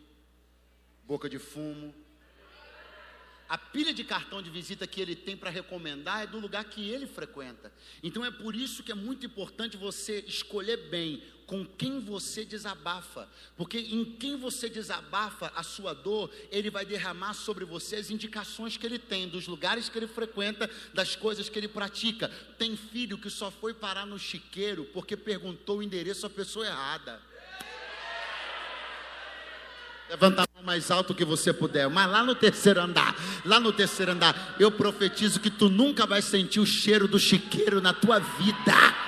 boca 1.03 1.27
de 1.27 1.39
fumo. 1.39 1.95
A 3.49 3.57
pilha 3.57 3.91
de 3.91 4.03
cartão 4.03 4.39
de 4.39 4.51
visita 4.51 4.85
que 4.85 5.01
ele 5.01 5.15
tem 5.15 5.35
para 5.35 5.49
recomendar 5.49 6.21
é 6.21 6.27
do 6.27 6.39
lugar 6.39 6.63
que 6.65 6.87
ele 6.87 7.07
frequenta. 7.07 7.73
Então 8.03 8.23
é 8.23 8.29
por 8.29 8.55
isso 8.55 8.83
que 8.83 8.91
é 8.91 8.95
muito 8.95 9.25
importante 9.25 9.75
você 9.77 10.19
escolher 10.27 10.77
bem 10.89 11.23
com 11.47 11.65
quem 11.65 12.01
você 12.01 12.43
desabafa, 12.43 13.25
porque 13.55 13.79
em 13.79 14.03
quem 14.03 14.35
você 14.37 14.69
desabafa 14.69 15.49
a 15.55 15.63
sua 15.63 15.93
dor, 15.93 16.29
ele 16.51 16.69
vai 16.69 16.85
derramar 16.85 17.33
sobre 17.33 17.63
você 17.63 17.95
as 17.95 18.11
indicações 18.11 18.75
que 18.75 18.85
ele 18.85 18.99
tem, 18.99 19.29
dos 19.29 19.47
lugares 19.47 19.87
que 19.87 19.97
ele 19.97 20.07
frequenta, 20.07 20.69
das 20.93 21.15
coisas 21.15 21.47
que 21.47 21.57
ele 21.57 21.69
pratica. 21.69 22.29
Tem 22.59 22.75
filho 22.75 23.17
que 23.17 23.29
só 23.29 23.49
foi 23.49 23.73
parar 23.73 24.05
no 24.05 24.19
chiqueiro 24.19 24.83
porque 24.93 25.15
perguntou 25.15 25.77
o 25.77 25.83
endereço 25.83 26.25
à 26.25 26.29
pessoa 26.29 26.67
errada. 26.67 27.21
Levanta 30.09 30.43
a 30.43 30.47
mão 30.53 30.63
mais 30.65 30.91
alto 30.91 31.15
que 31.15 31.23
você 31.23 31.53
puder, 31.53 31.89
mas 31.89 32.11
lá 32.11 32.23
no 32.23 32.35
terceiro 32.35 32.81
andar, 32.81 33.15
lá 33.45 33.57
no 33.57 33.71
terceiro 33.71 34.11
andar, 34.11 34.55
eu 34.59 34.69
profetizo 34.69 35.39
que 35.39 35.49
tu 35.49 35.69
nunca 35.69 36.05
vai 36.05 36.21
sentir 36.21 36.59
o 36.59 36.65
cheiro 36.65 37.07
do 37.07 37.17
chiqueiro 37.17 37.79
na 37.79 37.93
tua 37.93 38.19
vida 38.19 39.06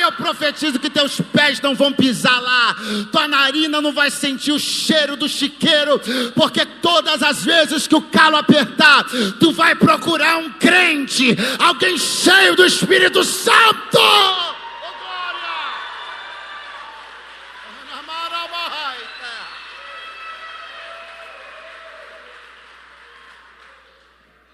eu 0.00 0.12
profetizo 0.12 0.78
que 0.78 0.90
teus 0.90 1.20
pés 1.20 1.60
não 1.60 1.74
vão 1.74 1.92
pisar 1.92 2.40
lá, 2.40 2.76
tua 3.10 3.28
narina 3.28 3.80
não 3.80 3.92
vai 3.92 4.10
sentir 4.10 4.52
o 4.52 4.58
cheiro 4.58 5.16
do 5.16 5.28
chiqueiro, 5.28 6.00
porque 6.34 6.64
todas 6.64 7.22
as 7.22 7.44
vezes 7.44 7.86
que 7.86 7.94
o 7.94 8.02
calo 8.02 8.36
apertar, 8.36 9.04
tu 9.38 9.52
vai 9.52 9.74
procurar 9.74 10.38
um 10.38 10.50
crente, 10.52 11.36
alguém 11.58 11.98
cheio 11.98 12.56
do 12.56 12.64
Espírito 12.64 13.24
Santo. 13.24 13.98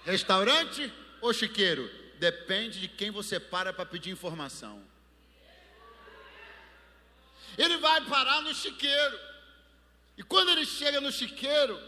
Restaurante 0.05 0.92
ou 1.20 1.32
chiqueiro? 1.32 1.90
depende 2.18 2.80
de 2.80 2.88
quem 2.88 3.11
você 3.11 3.38
para 3.38 3.72
para 3.72 3.86
pedir 3.86 4.11
informação. 4.11 4.80
Ele 7.57 7.76
vai 7.78 8.04
parar 8.07 8.42
no 8.42 8.54
chiqueiro. 8.54 9.18
E 10.16 10.22
quando 10.22 10.50
ele 10.50 10.64
chega 10.64 11.00
no 11.00 11.12
chiqueiro, 11.12 11.78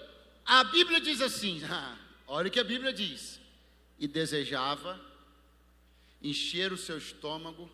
a 0.45 0.65
Bíblia 0.65 1.01
diz 1.01 1.21
assim: 1.21 1.63
ah, 1.71 1.97
olha 2.27 2.49
o 2.49 2.51
que 2.51 2.61
a 2.61 2.65
Bíblia 2.65 2.93
diz. 2.93 3.41
E 3.99 4.07
desejava 4.07 5.01
encher 6.23 6.73
o 6.73 6.79
seu 6.79 6.99
estômago 6.99 7.71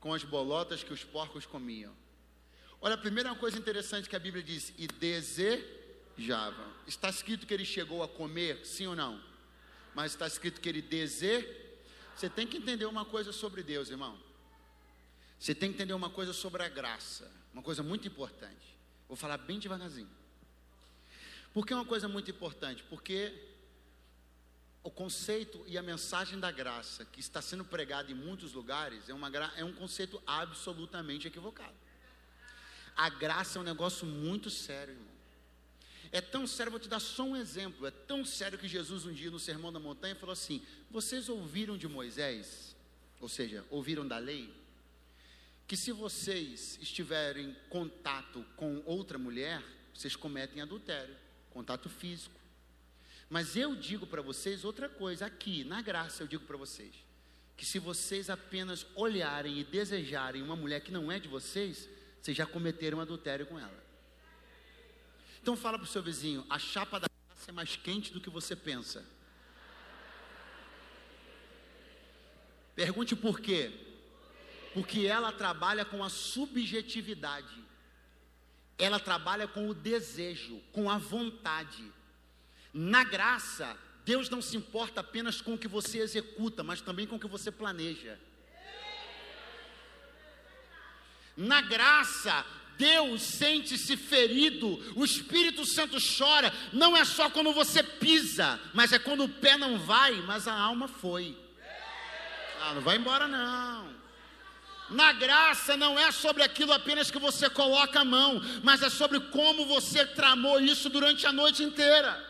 com 0.00 0.12
as 0.12 0.24
bolotas 0.24 0.82
que 0.82 0.92
os 0.92 1.04
porcos 1.04 1.46
comiam. 1.46 1.94
Olha, 2.80 2.94
a 2.94 2.98
primeira 2.98 3.32
coisa 3.34 3.58
interessante 3.58 4.08
que 4.08 4.16
a 4.16 4.20
Bíblia 4.20 4.42
diz: 4.42 4.72
e 4.76 4.86
desejava. 4.86 6.66
Está 6.86 7.08
escrito 7.08 7.46
que 7.46 7.54
ele 7.54 7.64
chegou 7.64 8.02
a 8.02 8.08
comer, 8.08 8.64
sim 8.64 8.86
ou 8.86 8.96
não? 8.96 9.22
Mas 9.94 10.12
está 10.12 10.26
escrito 10.26 10.60
que 10.60 10.68
ele 10.68 10.82
desejava. 10.82 11.62
Você 12.14 12.28
tem 12.28 12.46
que 12.46 12.58
entender 12.58 12.86
uma 12.86 13.04
coisa 13.04 13.32
sobre 13.32 13.62
Deus, 13.62 13.88
irmão. 13.88 14.18
Você 15.42 15.56
tem 15.56 15.70
que 15.70 15.74
entender 15.74 15.92
uma 15.92 16.08
coisa 16.08 16.32
sobre 16.32 16.62
a 16.62 16.68
graça, 16.68 17.28
uma 17.52 17.64
coisa 17.64 17.82
muito 17.82 18.06
importante. 18.06 18.78
Vou 19.08 19.16
falar 19.16 19.36
bem 19.38 19.58
devagarzinho. 19.58 20.08
Por 21.52 21.66
que 21.66 21.72
é 21.72 21.76
uma 21.76 21.84
coisa 21.84 22.06
muito 22.06 22.30
importante? 22.30 22.84
Porque 22.84 23.34
o 24.84 24.90
conceito 24.90 25.60
e 25.66 25.76
a 25.76 25.82
mensagem 25.82 26.38
da 26.38 26.52
graça 26.52 27.04
que 27.06 27.18
está 27.18 27.42
sendo 27.42 27.64
pregada 27.64 28.12
em 28.12 28.14
muitos 28.14 28.52
lugares 28.52 29.08
é, 29.08 29.12
uma, 29.12 29.28
é 29.56 29.64
um 29.64 29.72
conceito 29.72 30.22
absolutamente 30.24 31.26
equivocado. 31.26 31.74
A 32.94 33.08
graça 33.08 33.58
é 33.58 33.62
um 33.62 33.64
negócio 33.64 34.06
muito 34.06 34.48
sério, 34.48 34.94
irmão. 34.94 35.12
É 36.12 36.20
tão 36.20 36.46
sério, 36.46 36.70
vou 36.70 36.78
te 36.78 36.88
dar 36.88 37.00
só 37.00 37.24
um 37.24 37.36
exemplo. 37.36 37.84
É 37.84 37.90
tão 37.90 38.24
sério 38.24 38.56
que 38.56 38.68
Jesus, 38.68 39.04
um 39.06 39.12
dia 39.12 39.28
no 39.28 39.40
Sermão 39.40 39.72
da 39.72 39.80
Montanha, 39.80 40.14
falou 40.14 40.34
assim: 40.34 40.64
Vocês 40.88 41.28
ouviram 41.28 41.76
de 41.76 41.88
Moisés, 41.88 42.76
ou 43.20 43.28
seja, 43.28 43.64
ouviram 43.70 44.06
da 44.06 44.18
lei, 44.18 44.61
que 45.66 45.76
se 45.76 45.92
vocês 45.92 46.78
estiverem 46.80 47.50
em 47.50 47.56
contato 47.68 48.44
com 48.56 48.82
outra 48.84 49.18
mulher, 49.18 49.62
vocês 49.94 50.16
cometem 50.16 50.60
adultério, 50.60 51.16
contato 51.50 51.88
físico. 51.88 52.40
Mas 53.28 53.56
eu 53.56 53.74
digo 53.74 54.06
para 54.06 54.20
vocês 54.20 54.64
outra 54.64 54.88
coisa, 54.88 55.26
aqui, 55.26 55.64
na 55.64 55.80
graça, 55.80 56.22
eu 56.22 56.26
digo 56.26 56.44
para 56.44 56.56
vocês: 56.56 56.94
que 57.56 57.64
se 57.64 57.78
vocês 57.78 58.28
apenas 58.28 58.86
olharem 58.94 59.58
e 59.58 59.64
desejarem 59.64 60.42
uma 60.42 60.56
mulher 60.56 60.80
que 60.80 60.92
não 60.92 61.10
é 61.10 61.18
de 61.18 61.28
vocês, 61.28 61.88
vocês 62.20 62.36
já 62.36 62.44
cometeram 62.44 63.00
adultério 63.00 63.46
com 63.46 63.58
ela. 63.58 63.82
Então 65.40 65.56
fala 65.56 65.78
para 65.78 65.84
o 65.84 65.88
seu 65.88 66.02
vizinho, 66.02 66.46
a 66.48 66.58
chapa 66.58 67.00
da 67.00 67.08
graça 67.28 67.50
é 67.50 67.52
mais 67.52 67.74
quente 67.74 68.12
do 68.12 68.20
que 68.20 68.30
você 68.30 68.54
pensa. 68.54 69.04
Pergunte 72.74 73.14
por 73.16 73.40
quê? 73.40 73.91
Porque 74.74 75.06
ela 75.06 75.32
trabalha 75.32 75.84
com 75.84 76.02
a 76.02 76.08
subjetividade. 76.08 77.62
Ela 78.78 78.98
trabalha 78.98 79.46
com 79.46 79.68
o 79.68 79.74
desejo, 79.74 80.60
com 80.72 80.90
a 80.90 80.98
vontade. 80.98 81.92
Na 82.72 83.04
graça, 83.04 83.76
Deus 84.04 84.28
não 84.30 84.40
se 84.40 84.56
importa 84.56 85.00
apenas 85.00 85.40
com 85.40 85.54
o 85.54 85.58
que 85.58 85.68
você 85.68 85.98
executa, 85.98 86.62
mas 86.62 86.80
também 86.80 87.06
com 87.06 87.16
o 87.16 87.20
que 87.20 87.28
você 87.28 87.50
planeja. 87.50 88.18
Na 91.36 91.60
graça, 91.60 92.44
Deus 92.76 93.22
sente-se 93.22 93.96
ferido, 93.96 94.68
o 94.96 95.04
Espírito 95.04 95.64
Santo 95.64 95.98
chora, 96.18 96.52
não 96.72 96.96
é 96.96 97.04
só 97.04 97.30
quando 97.30 97.52
você 97.52 97.82
pisa, 97.82 98.60
mas 98.74 98.92
é 98.92 98.98
quando 98.98 99.24
o 99.24 99.28
pé 99.28 99.56
não 99.56 99.78
vai, 99.78 100.12
mas 100.22 100.48
a 100.48 100.54
alma 100.54 100.88
foi. 100.88 101.36
Ah, 102.60 102.74
não 102.74 102.82
vai 102.82 102.96
embora 102.96 103.28
não. 103.28 104.01
Na 104.90 105.12
graça 105.12 105.76
não 105.76 105.98
é 105.98 106.10
sobre 106.12 106.42
aquilo 106.42 106.72
apenas 106.72 107.10
que 107.10 107.18
você 107.18 107.48
coloca 107.48 108.00
a 108.00 108.04
mão, 108.04 108.40
mas 108.62 108.82
é 108.82 108.90
sobre 108.90 109.18
como 109.20 109.66
você 109.66 110.04
tramou 110.04 110.60
isso 110.60 110.90
durante 110.90 111.26
a 111.26 111.32
noite 111.32 111.62
inteira. 111.62 112.22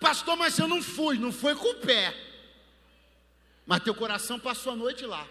Pastor, 0.00 0.36
mas 0.36 0.58
eu 0.58 0.66
não 0.66 0.82
fui, 0.82 1.18
não 1.18 1.32
foi 1.32 1.54
com 1.54 1.68
o 1.68 1.74
pé. 1.74 2.14
Mas 3.66 3.82
teu 3.82 3.94
coração 3.94 4.38
passou 4.38 4.72
a 4.72 4.76
noite 4.76 5.04
lá. 5.04 5.26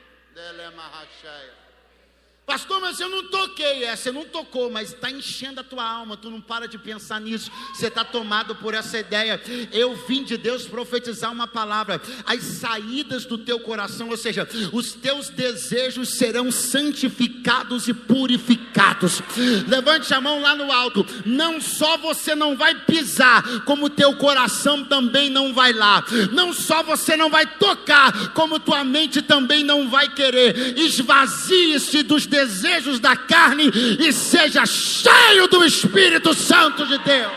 Pastor, 2.45 2.81
mas 2.81 2.99
eu 2.99 3.07
não 3.07 3.23
toquei. 3.23 3.85
É, 3.85 3.95
você 3.95 4.11
não 4.11 4.25
tocou, 4.25 4.69
mas 4.69 4.89
está 4.89 5.09
enchendo 5.09 5.61
a 5.61 5.63
tua 5.63 5.89
alma. 5.89 6.17
Tu 6.17 6.29
não 6.29 6.41
para 6.41 6.67
de 6.67 6.77
pensar 6.77 7.21
nisso. 7.21 7.49
Você 7.73 7.87
está 7.87 8.03
tomado 8.03 8.53
por 8.55 8.73
essa 8.73 8.99
ideia. 8.99 9.41
Eu 9.71 9.95
vim 10.07 10.25
de 10.25 10.35
Deus 10.35 10.65
profetizar 10.67 11.31
uma 11.31 11.47
palavra. 11.47 12.01
As 12.25 12.43
saídas 12.43 13.25
do 13.25 13.37
teu 13.37 13.61
coração, 13.61 14.09
ou 14.09 14.17
seja, 14.17 14.47
os 14.73 14.91
teus 14.91 15.29
desejos 15.29 16.15
serão 16.15 16.51
santificados 16.51 17.87
e 17.87 17.93
purificados. 17.93 19.21
Levante 19.65 20.13
a 20.13 20.19
mão 20.19 20.41
lá 20.41 20.53
no 20.53 20.69
alto. 20.69 21.05
Não 21.25 21.61
só 21.61 21.97
você 21.97 22.35
não 22.35 22.57
vai 22.57 22.75
pisar, 22.75 23.63
como 23.63 23.89
teu 23.89 24.17
coração 24.17 24.83
também 24.83 25.29
não 25.29 25.53
vai 25.53 25.71
lá. 25.71 26.03
Não 26.33 26.51
só 26.51 26.83
você 26.83 27.15
não 27.15 27.29
vai 27.29 27.45
tocar, 27.45 28.33
como 28.33 28.59
tua 28.59 28.83
mente 28.83 29.21
também 29.21 29.63
não 29.63 29.89
vai 29.89 30.13
querer. 30.13 30.77
Esvazie-se 30.77 32.03
dos 32.03 32.27
desejos 32.33 32.99
da 32.99 33.15
carne 33.15 33.69
e 33.99 34.11
seja 34.11 34.65
cheio 34.65 35.47
do 35.47 35.63
Espírito 35.63 36.33
Santo 36.33 36.87
de 36.87 36.97
Deus. 36.97 37.31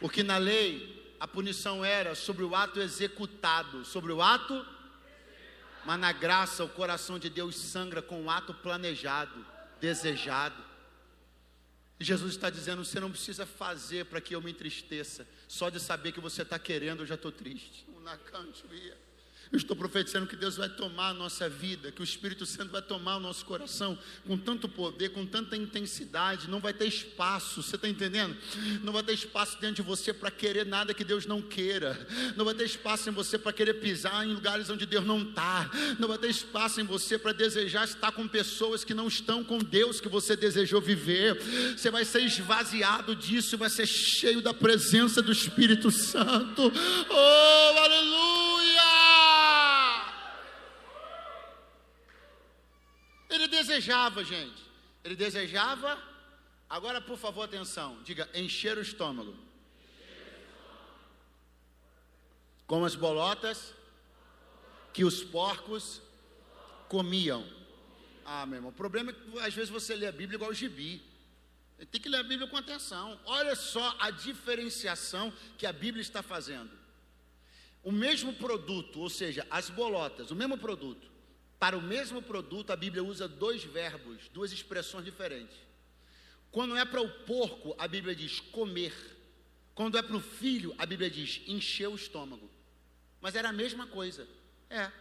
Porque 0.00 0.22
na 0.24 0.36
lei 0.36 1.16
a 1.20 1.28
punição 1.28 1.84
era 1.84 2.14
sobre 2.14 2.42
o 2.42 2.54
ato 2.54 2.80
executado, 2.80 3.84
sobre 3.84 4.12
o 4.12 4.20
ato, 4.20 4.66
mas 5.86 5.98
na 5.98 6.12
graça 6.12 6.64
o 6.64 6.68
coração 6.68 7.20
de 7.20 7.30
Deus 7.30 7.56
sangra 7.56 8.02
com 8.02 8.24
o 8.24 8.30
ato 8.30 8.52
planejado, 8.52 9.46
desejado. 9.80 10.62
Jesus 12.00 12.34
está 12.34 12.50
dizendo: 12.50 12.84
você 12.84 12.98
não 13.00 13.10
precisa 13.10 13.46
fazer 13.46 14.06
para 14.06 14.20
que 14.20 14.34
eu 14.34 14.42
me 14.42 14.50
entristeça. 14.50 15.26
Só 15.48 15.68
de 15.70 15.78
saber 15.78 16.12
que 16.12 16.20
você 16.20 16.42
está 16.42 16.58
querendo, 16.58 17.02
eu 17.02 17.06
já 17.06 17.14
estou 17.14 17.32
triste. 17.32 17.86
Eu 19.54 19.58
estou 19.58 19.76
profetizando 19.76 20.26
que 20.26 20.34
Deus 20.34 20.56
vai 20.56 20.68
tomar 20.68 21.10
a 21.10 21.14
nossa 21.14 21.48
vida, 21.48 21.92
que 21.92 22.00
o 22.00 22.04
Espírito 22.04 22.44
Santo 22.44 22.72
vai 22.72 22.82
tomar 22.82 23.18
o 23.18 23.20
nosso 23.20 23.44
coração 23.44 23.96
com 24.26 24.36
tanto 24.36 24.68
poder, 24.68 25.10
com 25.10 25.24
tanta 25.24 25.56
intensidade. 25.56 26.50
Não 26.50 26.58
vai 26.58 26.72
ter 26.72 26.86
espaço, 26.86 27.62
você 27.62 27.76
está 27.76 27.88
entendendo? 27.88 28.36
Não 28.82 28.92
vai 28.92 29.04
ter 29.04 29.12
espaço 29.12 29.56
dentro 29.60 29.76
de 29.76 29.82
você 29.82 30.12
para 30.12 30.28
querer 30.28 30.66
nada 30.66 30.92
que 30.92 31.04
Deus 31.04 31.24
não 31.24 31.40
queira. 31.40 32.04
Não 32.36 32.44
vai 32.44 32.52
ter 32.52 32.64
espaço 32.64 33.08
em 33.08 33.12
você 33.12 33.38
para 33.38 33.52
querer 33.52 33.74
pisar 33.74 34.26
em 34.26 34.34
lugares 34.34 34.68
onde 34.70 34.86
Deus 34.86 35.06
não 35.06 35.22
está. 35.22 35.70
Não 36.00 36.08
vai 36.08 36.18
ter 36.18 36.30
espaço 36.30 36.80
em 36.80 36.84
você 36.84 37.16
para 37.16 37.30
desejar 37.30 37.84
estar 37.84 38.10
com 38.10 38.26
pessoas 38.26 38.82
que 38.82 38.92
não 38.92 39.06
estão 39.06 39.44
com 39.44 39.58
Deus 39.58 40.00
que 40.00 40.08
você 40.08 40.34
desejou 40.34 40.80
viver. 40.80 41.40
Você 41.76 41.92
vai 41.92 42.04
ser 42.04 42.22
esvaziado 42.22 43.14
disso, 43.14 43.56
vai 43.56 43.70
ser 43.70 43.86
cheio 43.86 44.42
da 44.42 44.52
presença 44.52 45.22
do 45.22 45.30
Espírito 45.30 45.92
Santo. 45.92 46.72
Oh, 47.08 47.78
aleluia! 47.78 48.63
Ele 53.34 53.48
desejava, 53.48 54.24
gente. 54.24 54.62
Ele 55.02 55.16
desejava. 55.16 56.00
Agora, 56.68 57.00
por 57.00 57.18
favor, 57.18 57.42
atenção. 57.42 58.02
Diga: 58.02 58.28
encher 58.34 58.78
o 58.78 58.82
estômago. 58.82 59.34
Com 62.66 62.84
as 62.84 62.94
bolotas 62.94 63.74
que 64.92 65.04
os 65.04 65.22
porcos 65.22 66.00
comiam. 66.88 67.44
Ah, 68.24 68.46
meu 68.46 68.56
irmão, 68.56 68.70
o 68.70 68.74
problema 68.74 69.10
é 69.10 69.14
que 69.14 69.38
às 69.40 69.52
vezes 69.52 69.68
você 69.68 69.94
lê 69.94 70.06
a 70.06 70.12
Bíblia 70.12 70.36
igual 70.36 70.50
o 70.50 70.54
gibi. 70.54 71.02
Tem 71.90 72.00
que 72.00 72.08
ler 72.08 72.18
a 72.18 72.22
Bíblia 72.22 72.48
com 72.48 72.56
atenção. 72.56 73.18
Olha 73.26 73.54
só 73.56 73.96
a 73.98 74.10
diferenciação 74.10 75.32
que 75.58 75.66
a 75.66 75.72
Bíblia 75.72 76.00
está 76.00 76.22
fazendo. 76.22 76.70
O 77.82 77.92
mesmo 77.92 78.32
produto, 78.32 79.00
ou 79.00 79.10
seja, 79.10 79.46
as 79.50 79.68
bolotas, 79.68 80.30
o 80.30 80.36
mesmo 80.36 80.56
produto, 80.56 81.13
para 81.64 81.78
o 81.78 81.80
mesmo 81.80 82.20
produto, 82.20 82.72
a 82.72 82.76
Bíblia 82.76 83.02
usa 83.02 83.26
dois 83.26 83.64
verbos, 83.64 84.28
duas 84.34 84.52
expressões 84.52 85.02
diferentes. 85.02 85.56
Quando 86.52 86.76
é 86.76 86.84
para 86.84 87.00
o 87.00 87.08
porco, 87.08 87.74
a 87.78 87.88
Bíblia 87.88 88.14
diz 88.14 88.38
comer. 88.38 88.92
Quando 89.74 89.96
é 89.96 90.02
para 90.02 90.14
o 90.14 90.20
filho, 90.20 90.74
a 90.76 90.84
Bíblia 90.84 91.08
diz 91.08 91.40
encher 91.46 91.88
o 91.88 91.94
estômago. 91.94 92.50
Mas 93.18 93.34
era 93.34 93.48
a 93.48 93.52
mesma 93.52 93.86
coisa. 93.86 94.28
É. 94.68 94.92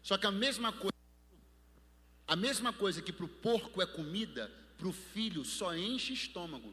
Só 0.00 0.16
que 0.16 0.28
a 0.28 0.30
mesma 0.30 0.70
coisa, 0.70 0.94
a 2.28 2.36
mesma 2.36 2.72
coisa 2.72 3.02
que 3.02 3.12
para 3.12 3.24
o 3.24 3.28
porco 3.28 3.82
é 3.82 3.86
comida, 3.86 4.48
para 4.76 4.86
o 4.86 4.92
filho 4.92 5.44
só 5.44 5.76
enche 5.76 6.12
estômago. 6.12 6.72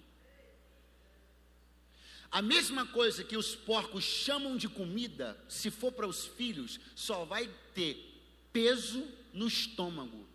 A 2.30 2.40
mesma 2.40 2.86
coisa 2.86 3.24
que 3.24 3.36
os 3.36 3.56
porcos 3.56 4.04
chamam 4.04 4.56
de 4.56 4.70
comida, 4.70 5.44
se 5.50 5.72
for 5.72 5.92
para 5.92 6.08
os 6.08 6.28
filhos, 6.28 6.80
só 6.94 7.26
vai 7.26 7.50
ter 7.74 8.14
peso 8.56 9.06
no 9.34 9.48
estômago. 9.50 10.26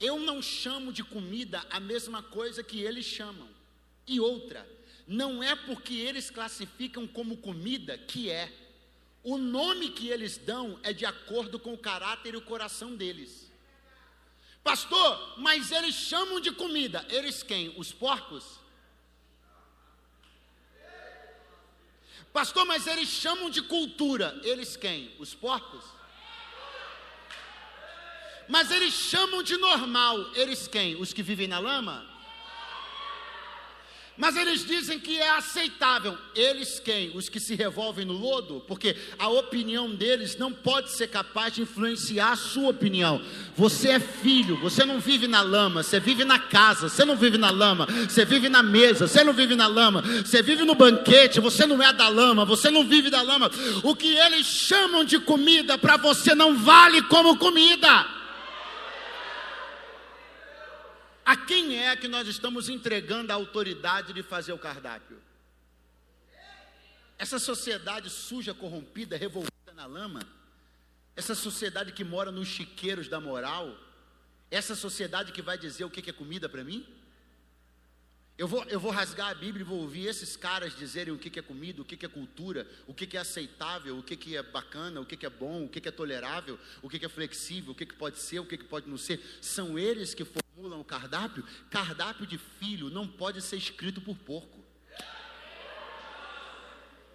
Eu 0.00 0.18
não 0.18 0.40
chamo 0.40 0.90
de 0.90 1.04
comida 1.04 1.62
a 1.68 1.78
mesma 1.78 2.22
coisa 2.22 2.64
que 2.64 2.80
eles 2.80 3.04
chamam. 3.04 3.50
E 4.06 4.18
outra, 4.18 4.66
não 5.06 5.42
é 5.42 5.54
porque 5.54 5.92
eles 5.92 6.30
classificam 6.30 7.06
como 7.06 7.36
comida 7.36 7.98
que 7.98 8.30
é. 8.30 8.50
O 9.22 9.36
nome 9.36 9.90
que 9.90 10.08
eles 10.08 10.38
dão 10.38 10.80
é 10.82 10.94
de 10.94 11.04
acordo 11.04 11.58
com 11.58 11.74
o 11.74 11.78
caráter 11.78 12.32
e 12.32 12.38
o 12.38 12.40
coração 12.40 12.96
deles. 12.96 13.52
Pastor, 14.64 15.38
mas 15.38 15.70
eles 15.70 15.94
chamam 15.94 16.40
de 16.40 16.50
comida. 16.50 17.04
Eles 17.10 17.42
quem? 17.42 17.74
Os 17.76 17.92
porcos? 17.92 18.58
Pastor, 22.32 22.64
mas 22.64 22.86
eles 22.86 23.10
chamam 23.10 23.50
de 23.50 23.60
cultura. 23.60 24.40
Eles 24.42 24.78
quem? 24.78 25.14
Os 25.18 25.34
porcos? 25.34 26.01
Mas 28.48 28.70
eles 28.70 28.92
chamam 28.94 29.42
de 29.42 29.56
normal. 29.56 30.30
Eles 30.34 30.68
quem? 30.68 30.96
Os 30.96 31.12
que 31.12 31.22
vivem 31.22 31.48
na 31.48 31.58
lama? 31.58 32.12
Mas 34.16 34.36
eles 34.36 34.64
dizem 34.66 35.00
que 35.00 35.18
é 35.18 35.30
aceitável. 35.30 36.16
Eles 36.34 36.78
quem? 36.78 37.10
Os 37.16 37.30
que 37.30 37.40
se 37.40 37.54
revolvem 37.54 38.04
no 38.04 38.12
lodo? 38.12 38.62
Porque 38.68 38.94
a 39.18 39.28
opinião 39.28 39.90
deles 39.90 40.36
não 40.36 40.52
pode 40.52 40.90
ser 40.90 41.06
capaz 41.08 41.54
de 41.54 41.62
influenciar 41.62 42.32
a 42.32 42.36
sua 42.36 42.68
opinião. 42.68 43.22
Você 43.56 43.88
é 43.88 43.98
filho, 43.98 44.56
você 44.58 44.84
não 44.84 45.00
vive 45.00 45.26
na 45.26 45.40
lama, 45.40 45.82
você 45.82 45.98
vive 45.98 46.24
na 46.24 46.38
casa, 46.38 46.90
você 46.90 47.06
não 47.06 47.16
vive 47.16 47.38
na 47.38 47.50
lama, 47.50 47.86
você 47.86 48.24
vive 48.24 48.50
na 48.50 48.62
mesa, 48.62 49.08
você 49.08 49.24
não 49.24 49.32
vive 49.32 49.56
na 49.56 49.66
lama, 49.66 50.02
você 50.02 50.42
vive 50.42 50.64
no 50.64 50.74
banquete, 50.74 51.40
você 51.40 51.64
não 51.64 51.82
é 51.82 51.90
da 51.92 52.08
lama, 52.08 52.44
você 52.44 52.70
não 52.70 52.86
vive 52.86 53.08
da 53.08 53.22
lama. 53.22 53.50
O 53.82 53.96
que 53.96 54.14
eles 54.14 54.46
chamam 54.46 55.04
de 55.04 55.18
comida 55.20 55.78
para 55.78 55.96
você 55.96 56.34
não 56.34 56.54
vale 56.54 57.00
como 57.02 57.38
comida. 57.38 58.21
A 61.24 61.36
quem 61.36 61.78
é 61.78 61.94
que 61.96 62.08
nós 62.08 62.26
estamos 62.26 62.68
entregando 62.68 63.32
a 63.32 63.34
autoridade 63.34 64.12
de 64.12 64.22
fazer 64.22 64.52
o 64.52 64.58
cardápio? 64.58 65.20
Essa 67.16 67.38
sociedade 67.38 68.10
suja, 68.10 68.52
corrompida, 68.52 69.16
revolvida 69.16 69.72
na 69.74 69.86
lama, 69.86 70.20
essa 71.14 71.34
sociedade 71.34 71.92
que 71.92 72.02
mora 72.02 72.32
nos 72.32 72.48
chiqueiros 72.48 73.08
da 73.08 73.20
moral, 73.20 73.76
essa 74.50 74.74
sociedade 74.74 75.30
que 75.30 75.40
vai 75.40 75.56
dizer 75.56 75.84
o 75.84 75.90
que 75.90 76.10
é 76.10 76.12
comida 76.12 76.48
para 76.48 76.64
mim? 76.64 76.86
Eu 78.36 78.48
vou, 78.48 78.64
eu 78.64 78.80
vou 78.80 78.90
rasgar 78.90 79.28
a 79.28 79.34
Bíblia 79.34 79.60
e 79.60 79.64
vou 79.64 79.80
ouvir 79.80 80.06
esses 80.06 80.36
caras 80.36 80.74
dizerem 80.74 81.12
o 81.12 81.18
que, 81.18 81.38
é 81.38 81.42
comida, 81.42 81.82
o 81.82 81.84
que, 81.84 82.04
é 82.04 82.08
cultura, 82.08 82.66
o 82.86 82.94
que, 82.94 83.16
é 83.16 83.20
aceitável, 83.20 83.98
o 83.98 84.02
que, 84.02 84.36
é 84.36 84.42
bacana, 84.42 85.00
o 85.00 85.06
que, 85.06 85.24
é 85.24 85.30
bom, 85.30 85.66
o 85.66 85.68
que, 85.68 85.86
é 85.86 85.92
tolerável, 85.92 86.58
o 86.82 86.88
que, 86.88 87.04
é 87.04 87.08
flexível, 87.08 87.72
o 87.72 87.74
que, 87.74 87.86
pode 87.86 88.18
ser, 88.18 88.40
o 88.40 88.46
que, 88.46 88.56
pode 88.58 88.88
não 88.88 88.96
ser. 88.96 89.20
São 89.40 89.78
eles 89.78 90.14
que 90.14 90.24
formulam 90.54 90.80
o 90.80 90.84
cardápio. 90.84 91.44
Cardápio 91.70 92.26
de 92.26 92.38
filho 92.38 92.90
não 92.90 93.06
pode 93.06 93.40
ser 93.40 93.56
escrito 93.56 94.00
por 94.00 94.16
porco. 94.16 94.61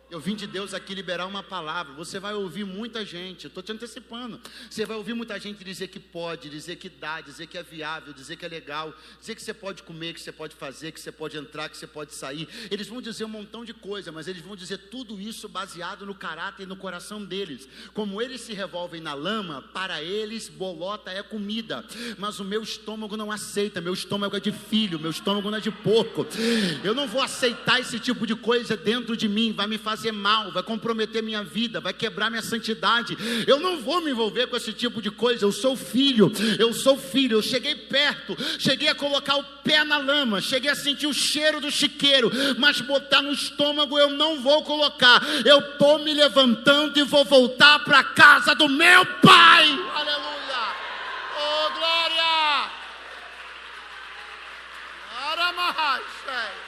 Eu 0.10 0.22
vim 0.22 0.36
de 0.36 0.48
Deus 0.48 0.74
aqui 0.74 0.96
liberar 0.96 1.26
uma 1.26 1.44
palavra. 1.44 1.94
Você 1.96 2.18
vai 2.18 2.34
ouvir 2.34 2.64
muita 2.64 3.04
gente, 3.04 3.44
eu 3.44 3.50
estou 3.50 3.62
te 3.62 3.74
antecipando. 3.74 4.40
Você 4.70 4.86
vai 4.86 4.96
ouvir 4.96 5.14
muita 5.14 5.38
gente 5.38 5.62
dizer 5.66 5.90
que 5.90 6.00
pode, 6.00 6.50
dizer 6.50 6.78
que 6.78 6.88
dá, 6.88 7.20
dizer 7.20 7.46
que 7.46 7.58
é 7.58 7.64
viável, 7.64 8.14
dizer 8.14 8.38
que 8.38 8.46
é 8.46 8.48
legal, 8.48 8.94
dizer 9.20 9.36
que 9.36 9.42
você 9.42 9.54
pode 9.54 9.84
comer, 9.84 10.14
que 10.14 10.22
você 10.22 10.32
pode 10.32 10.56
fazer, 10.56 10.94
que 10.94 11.02
você 11.02 11.12
pode 11.12 11.36
entrar, 11.36 11.68
que 11.68 11.76
você 11.76 11.86
pode 11.86 12.16
sair. 12.16 12.48
Eles 12.72 12.88
vão 12.88 13.02
dizer 13.02 13.26
um 13.26 13.30
montão 13.30 13.66
de 13.66 13.74
coisa, 13.74 14.10
mas 14.10 14.30
eles 14.30 14.42
vão 14.42 14.56
dizer 14.56 14.78
tudo 14.90 15.20
isso 15.20 15.50
baseado 15.50 16.06
no 16.06 16.16
caráter 16.16 16.64
e 16.64 16.66
no 16.66 16.78
coração 16.78 17.26
deles. 17.26 17.68
Como 17.94 18.22
eles 18.22 18.40
se 18.40 18.54
revolvem 18.54 19.02
na 19.02 19.14
lama, 19.14 19.62
para 19.74 20.02
eles 20.02 20.48
bolota 20.48 21.12
é 21.12 21.22
comida. 21.22 21.86
Mas 22.18 22.40
o 22.40 22.46
meu 22.46 22.64
estômago 22.64 23.18
não 23.18 23.30
aceita, 23.30 23.82
meu 23.82 23.94
estômago 23.94 24.38
é 24.38 24.40
de 24.40 24.54
filho, 24.54 24.98
meu 24.98 25.12
estômago 25.12 25.52
não 25.52 25.58
é 25.58 25.62
de 25.62 25.72
porco. 25.72 26.26
Eu 26.82 26.96
não 26.96 27.10
vou 27.10 27.22
aceitar 27.22 27.82
esse 27.82 28.00
tipo 28.00 28.26
de 28.26 28.38
coisa 28.38 28.78
dentro 28.78 29.18
de 29.18 29.28
mim, 29.28 29.52
vai 29.52 29.68
me 29.68 29.78
fazer 29.78 29.97
fazer 29.98 30.12
mal, 30.12 30.52
vai 30.52 30.62
comprometer 30.62 31.24
minha 31.24 31.44
vida, 31.44 31.82
vai 31.82 31.92
quebrar 31.92 32.30
minha 32.30 32.44
santidade. 32.44 33.18
Eu 33.48 33.60
não 33.60 33.82
vou 33.82 34.00
me 34.00 34.12
envolver 34.12 34.46
com 34.48 34.56
esse 34.56 34.72
tipo 34.72 35.02
de 35.02 35.10
coisa. 35.10 35.44
Eu 35.44 35.52
sou 35.52 35.76
filho, 35.76 36.32
eu 36.60 36.72
sou 36.72 36.98
filho. 36.98 37.38
Eu 37.38 37.42
cheguei 37.42 37.74
perto, 37.76 38.38
cheguei 38.60 38.88
a 38.88 38.96
colocar 38.96 39.38
o 39.38 39.44
pé 39.64 39.84
na 39.84 39.98
lama, 39.98 40.40
cheguei 40.40 40.70
a 40.70 40.76
sentir 40.76 41.08
o 41.08 41.14
cheiro 41.14 41.60
do 41.60 41.72
chiqueiro, 41.72 42.32
mas 42.60 42.80
botar 42.80 43.24
no 43.24 43.34
estômago 43.34 43.98
eu 43.98 44.12
não 44.12 44.40
vou 44.42 44.64
colocar. 44.64 45.22
Eu 45.44 45.60
estou 45.60 45.98
me 46.00 46.14
levantando 46.14 47.00
e 47.00 47.04
vou 47.04 47.26
voltar 47.26 47.80
para 47.80 48.04
casa 48.04 48.54
do 48.54 48.70
meu 48.70 49.06
pai. 49.22 49.66
Aleluia! 49.96 50.76
Oh, 51.40 51.70
glória! 51.80 52.72
Aramahashai. 55.32 56.68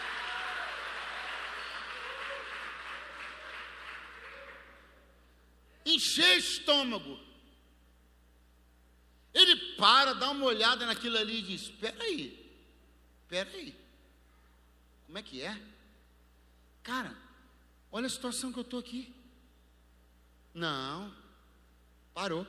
Encher 6.20 6.38
estômago. 6.38 7.18
Ele 9.34 9.56
para, 9.76 10.14
dá 10.14 10.30
uma 10.32 10.46
olhada 10.46 10.86
naquilo 10.86 11.18
ali 11.18 11.40
e 11.40 11.42
diz: 11.42 11.64
Espera 11.64 12.04
aí, 12.04 12.52
espera 13.24 13.50
aí, 13.52 13.76
como 15.06 15.18
é 15.18 15.24
que 15.24 15.42
é? 15.42 15.62
Cara, 16.84 17.16
olha 17.92 18.08
a 18.08 18.10
situação 18.10 18.52
que 18.52 18.60
eu 18.60 18.64
estou 18.64 18.80
aqui. 18.80 19.14
Não, 20.54 21.14
parou. 22.14 22.46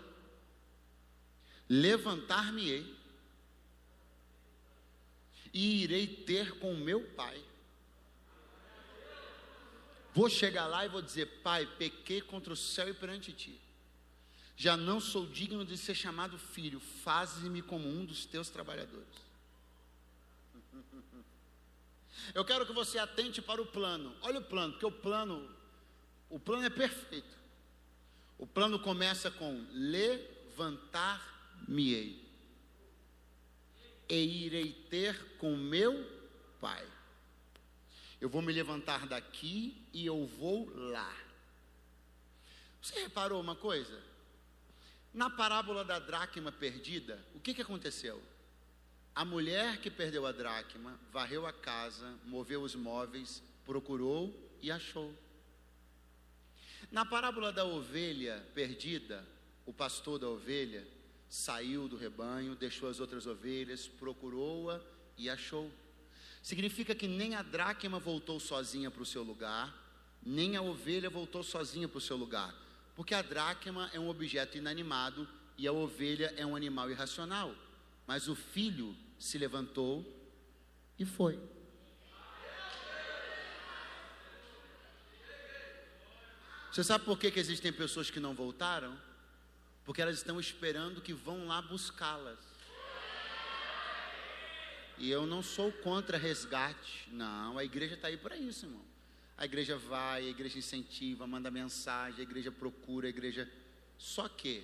Levantar-me-ei 1.69 2.99
e 5.53 5.83
irei 5.85 6.07
ter 6.07 6.59
com 6.59 6.75
meu 6.75 7.03
pai 7.11 7.50
Vou 10.15 10.29
chegar 10.29 10.67
lá 10.67 10.85
e 10.85 10.89
vou 10.89 11.01
dizer: 11.01 11.27
Pai, 11.43 11.65
pequei 11.79 12.21
contra 12.21 12.53
o 12.53 12.57
céu 12.57 12.89
e 12.89 12.95
perante 12.95 13.33
ti. 13.33 13.59
Já 14.57 14.77
não 14.77 15.01
sou 15.01 15.27
digno 15.27 15.65
de 15.65 15.79
ser 15.79 15.95
chamado 15.95 16.37
filho, 16.39 16.81
faze-me 16.81 17.63
como 17.63 17.89
um 17.89 18.05
dos 18.05 18.27
teus 18.27 18.51
trabalhadores. 18.51 19.31
Eu 22.35 22.45
quero 22.45 22.67
que 22.67 22.73
você 22.73 22.99
atente 22.99 23.41
para 23.41 23.63
o 23.63 23.67
plano. 23.67 24.15
Olha 24.21 24.41
o 24.41 24.45
plano, 24.45 24.73
porque 24.73 24.85
o 24.85 24.93
plano, 24.93 25.49
o 26.29 26.39
plano 26.39 26.65
é 26.65 26.71
perfeito. 26.71 27.41
O 28.37 28.47
plano 28.47 28.79
começa 28.79 29.31
com 29.31 29.67
levantar-me-ei 29.73 32.31
e 34.11 34.47
irei 34.47 34.73
ter 34.91 35.37
com 35.39 35.57
meu 35.57 36.05
pai. 36.61 36.85
Eu 38.21 38.29
vou 38.29 38.43
me 38.43 38.53
levantar 38.53 39.07
daqui 39.07 39.83
e 39.93 40.05
eu 40.05 40.27
vou 40.27 40.71
lá. 40.75 41.17
Você 42.83 43.01
reparou 43.01 43.41
uma 43.41 43.57
coisa? 43.57 44.03
Na 45.13 45.29
parábola 45.29 45.85
da 45.85 45.99
dracma 45.99 46.53
perdida, 46.53 47.25
o 47.35 47.41
que, 47.41 47.55
que 47.55 47.63
aconteceu? 47.63 48.23
A 49.15 49.25
mulher 49.25 49.81
que 49.81 49.91
perdeu 49.91 50.25
a 50.25 50.33
dracma 50.33 50.99
varreu 51.13 51.47
a 51.47 51.53
casa, 51.53 52.15
moveu 52.25 52.63
os 52.63 52.75
móveis, 52.75 53.43
procurou 53.65 54.33
e 54.63 54.71
achou. 54.71 55.13
Na 56.91 57.05
parábola 57.05 57.53
da 57.53 57.65
ovelha 57.65 58.45
perdida, 58.55 59.27
o 59.67 59.73
pastor 59.73 60.19
da 60.19 60.29
ovelha 60.29 60.87
saiu 61.29 61.87
do 61.87 61.97
rebanho, 61.97 62.55
deixou 62.55 62.89
as 62.89 63.01
outras 63.01 63.27
ovelhas, 63.27 63.87
procurou-a 63.87 64.81
e 65.17 65.29
achou. 65.29 65.71
Significa 66.43 66.95
que 66.95 67.07
nem 67.07 67.35
a 67.35 67.43
dracma 67.43 67.99
voltou 67.99 68.41
sozinha 68.41 68.91
para 68.91 69.03
o 69.03 69.07
seu 69.07 69.23
lugar, 69.23 69.75
nem 70.23 70.57
a 70.57 70.63
ovelha 70.63 71.11
voltou 71.11 71.43
sozinha 71.43 71.89
para 71.89 71.99
o 71.99 72.01
seu 72.01 72.17
lugar, 72.17 72.55
porque 72.95 73.15
a 73.15 73.23
dracma 73.23 73.91
é 73.93 74.01
um 74.01 74.09
objeto 74.09 74.59
inanimado 74.59 75.29
e 75.57 75.67
a 75.67 75.73
ovelha 75.73 76.33
é 76.37 76.45
um 76.45 76.57
animal 76.57 76.91
irracional. 76.91 77.55
Mas 78.07 78.29
o 78.29 78.35
filho 78.35 78.97
se 79.19 79.39
levantou 79.39 80.05
e 80.99 81.05
foi. 81.05 81.39
Você 86.71 86.85
sabe 86.85 87.05
por 87.05 87.19
que, 87.19 87.31
que 87.31 87.41
existem 87.41 87.73
pessoas 87.73 88.11
que 88.11 88.21
não 88.21 88.35
voltaram? 88.35 88.97
Porque 89.85 90.01
elas 90.01 90.17
estão 90.17 90.39
esperando 90.39 91.01
que 91.01 91.13
vão 91.13 91.47
lá 91.47 91.61
buscá-las. 91.61 92.39
E 95.01 95.11
eu 95.11 95.27
não 95.27 95.43
sou 95.43 95.73
contra 95.73 96.19
resgate, 96.19 97.09
não. 97.11 97.57
A 97.57 97.65
igreja 97.65 97.95
está 97.95 98.09
aí 98.09 98.19
para 98.19 98.37
isso, 98.37 98.67
irmão. 98.67 98.83
A 99.39 99.47
igreja 99.47 99.79
vai, 99.79 100.27
a 100.27 100.29
igreja 100.29 100.59
incentiva, 100.59 101.27
manda 101.27 101.51
mensagem, 101.51 102.21
a 102.21 102.23
igreja 102.23 102.53
procura, 102.53 103.07
a 103.07 103.09
igreja. 103.09 103.51
Só 103.97 104.29
que 104.29 104.63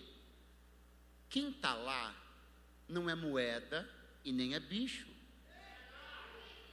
quem 1.30 1.49
está 1.49 1.72
lá 1.72 2.14
não 2.87 3.09
é 3.09 3.14
moeda 3.14 3.89
e 4.22 4.30
nem 4.30 4.55
é 4.55 4.61
bicho. 4.61 5.07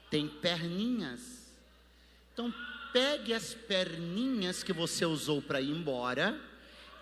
Tem 0.09 0.27
perninhas. 0.27 1.49
Então 2.33 2.53
pegue 2.91 3.33
as 3.33 3.53
perninhas 3.53 4.61
que 4.61 4.73
você 4.73 5.05
usou 5.05 5.41
para 5.41 5.61
ir 5.61 5.71
embora 5.71 6.37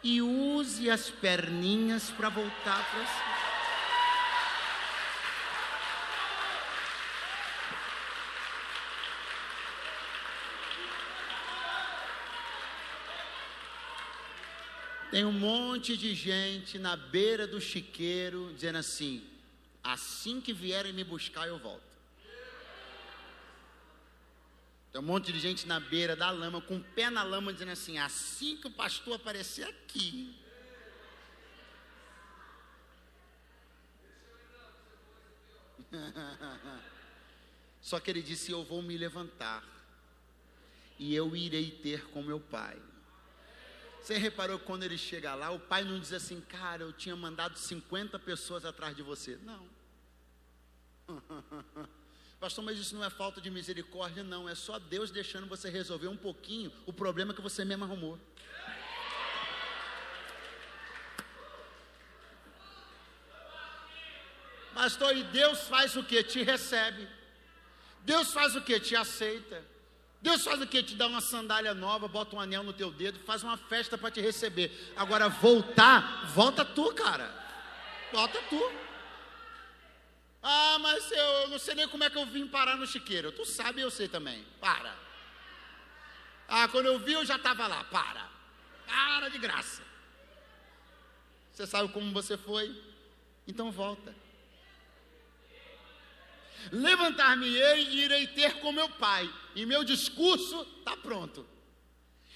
e 0.04 0.22
use 0.22 0.92
as 0.92 1.10
perninhas 1.10 2.12
para 2.12 2.30
voltar 2.30 2.92
para 2.92 3.08
si. 3.08 3.41
Tem 15.12 15.26
um 15.26 15.32
monte 15.34 15.98
de 15.98 16.16
gente 16.16 16.80
na 16.80 16.96
beira 16.96 17.46
do 17.46 17.60
chiqueiro 17.60 18.54
dizendo 18.54 18.78
assim: 18.78 19.22
assim 19.84 20.40
que 20.40 20.54
vierem 20.54 20.94
me 20.94 21.04
buscar, 21.04 21.50
eu 21.50 21.60
volto. 21.60 21.84
Tem 24.90 25.02
um 25.02 25.04
monte 25.04 25.34
de 25.34 25.40
gente 25.40 25.68
na 25.68 25.82
beira 25.82 26.16
da 26.16 26.32
lama, 26.32 26.62
com 26.62 26.78
o 26.78 26.84
pé 26.84 27.10
na 27.10 27.24
lama, 27.24 27.52
dizendo 27.52 27.74
assim: 27.74 27.98
assim 27.98 28.56
que 28.56 28.68
o 28.68 28.72
pastor 28.72 29.16
aparecer 29.16 29.68
aqui. 29.68 30.34
Só 37.82 38.00
que 38.00 38.10
ele 38.10 38.22
disse: 38.22 38.50
Eu 38.52 38.64
vou 38.64 38.82
me 38.82 38.98
levantar 38.98 39.62
e 40.98 41.14
eu 41.14 41.36
irei 41.36 41.70
ter 41.70 42.06
com 42.12 42.24
meu 42.24 42.40
pai. 42.40 42.80
Você 44.02 44.18
reparou 44.18 44.58
quando 44.58 44.84
ele 44.84 44.98
chega 44.98 45.36
lá, 45.36 45.52
o 45.52 45.60
pai 45.60 45.84
não 45.84 46.00
diz 46.00 46.12
assim, 46.12 46.42
cara, 46.42 46.82
eu 46.82 46.92
tinha 46.92 47.16
mandado 47.16 47.58
50 47.58 48.18
pessoas 48.18 48.66
atrás 48.66 48.96
de 48.96 49.04
você. 49.04 49.38
Não. 49.44 49.70
Pastor, 52.40 52.66
mas 52.66 52.80
isso 52.80 52.96
não 52.96 53.04
é 53.04 53.10
falta 53.12 53.40
de 53.40 53.52
misericórdia, 53.52 54.24
não. 54.24 54.50
É 54.50 54.56
só 54.56 54.80
Deus 54.80 55.12
deixando 55.12 55.46
você 55.46 55.70
resolver 55.70 56.08
um 56.08 56.18
pouquinho 56.18 56.74
o 56.88 56.92
problema 56.92 57.36
que 57.36 57.42
você 57.42 57.64
mesmo 57.64 57.84
arrumou. 57.84 58.20
Pastor, 64.74 65.16
e 65.16 65.24
Deus 65.26 65.68
faz 65.68 65.96
o 65.96 66.04
que? 66.04 66.24
Te 66.24 66.42
recebe. 66.42 67.08
Deus 68.00 68.34
faz 68.34 68.56
o 68.56 68.62
que? 68.62 68.80
Te 68.80 68.96
aceita. 68.96 69.64
Deus 70.22 70.44
faz 70.44 70.62
o 70.62 70.68
que? 70.68 70.84
Te 70.84 70.96
dá 70.96 71.08
uma 71.08 71.20
sandália 71.20 71.74
nova, 71.74 72.08
bota 72.08 72.36
um 72.36 72.40
anel 72.40 72.64
no 72.64 72.74
teu 72.74 72.92
dedo, 72.92 73.20
faz 73.26 73.42
uma 73.42 73.58
festa 73.58 73.98
para 73.98 74.12
te 74.12 74.22
receber. 74.22 74.94
Agora, 74.96 75.28
voltar, 75.30 76.28
volta 76.28 76.64
tu, 76.64 76.94
cara. 76.94 77.34
Volta 78.12 78.40
tu. 78.50 78.72
Ah, 80.44 80.78
mas 80.80 81.12
eu 81.12 81.48
não 81.50 81.58
sei 81.58 81.74
nem 81.76 81.88
como 81.88 82.04
é 82.04 82.10
que 82.10 82.18
eu 82.18 82.26
vim 82.26 82.48
parar 82.48 82.78
no 82.78 82.86
chiqueiro. 82.86 83.32
Tu 83.32 83.46
sabe, 83.46 83.82
eu 83.82 83.90
sei 83.90 84.08
também. 84.08 84.46
Para. 84.60 84.96
Ah, 86.48 86.68
quando 86.68 86.86
eu 86.86 87.00
vi, 87.00 87.14
eu 87.14 87.26
já 87.26 87.38
estava 87.38 87.66
lá. 87.68 87.84
Para. 87.86 88.28
Para 88.86 89.30
de 89.30 89.40
graça. 89.40 89.82
Você 91.52 91.66
sabe 91.66 91.92
como 91.92 92.12
você 92.12 92.38
foi? 92.38 92.80
Então 93.48 93.72
volta. 93.72 94.16
Levantar-me-ei 96.72 97.84
e 97.88 98.04
irei 98.04 98.28
ter 98.28 98.60
com 98.60 98.72
meu 98.72 98.90
pai, 98.90 99.32
e 99.56 99.66
meu 99.66 99.84
discurso 99.84 100.62
está 100.80 100.96
pronto. 100.98 101.48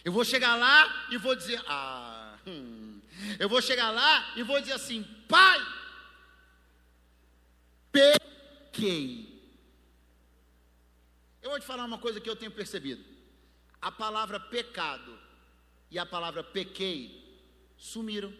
Eu 0.04 0.12
vou 0.12 0.24
chegar 0.24 0.56
lá 0.56 1.08
e 1.10 1.18
vou 1.18 1.36
dizer: 1.36 1.62
Ah, 1.68 2.38
hum. 2.46 3.02
eu 3.40 3.50
vou 3.50 3.62
chegar 3.62 3.92
lá 3.92 4.34
e 4.36 4.44
vou 4.44 4.60
dizer 4.60 4.74
assim: 4.74 5.04
Pai, 5.28 5.60
pequei. 7.92 9.36
Eu 11.42 11.52
vou 11.52 11.60
te 11.60 11.66
falar 11.66 11.86
uma 11.86 12.00
coisa 12.00 12.20
que 12.20 12.30
eu 12.30 12.36
tenho 12.36 12.52
percebido: 12.52 13.04
a 13.82 13.92
palavra 13.92 14.40
pecado 14.40 15.20
e 15.92 16.00
a 16.00 16.06
palavra 16.06 16.44
pequei 16.44 17.40
sumiram. 17.78 18.34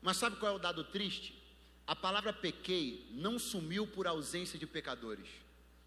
Mas 0.00 0.16
sabe 0.16 0.36
qual 0.36 0.52
é 0.52 0.56
o 0.56 0.58
dado 0.58 0.84
triste? 0.84 1.35
A 1.86 1.94
palavra 1.94 2.32
pequei 2.32 3.06
não 3.12 3.38
sumiu 3.38 3.86
por 3.86 4.06
ausência 4.06 4.58
de 4.58 4.66
pecadores, 4.66 5.28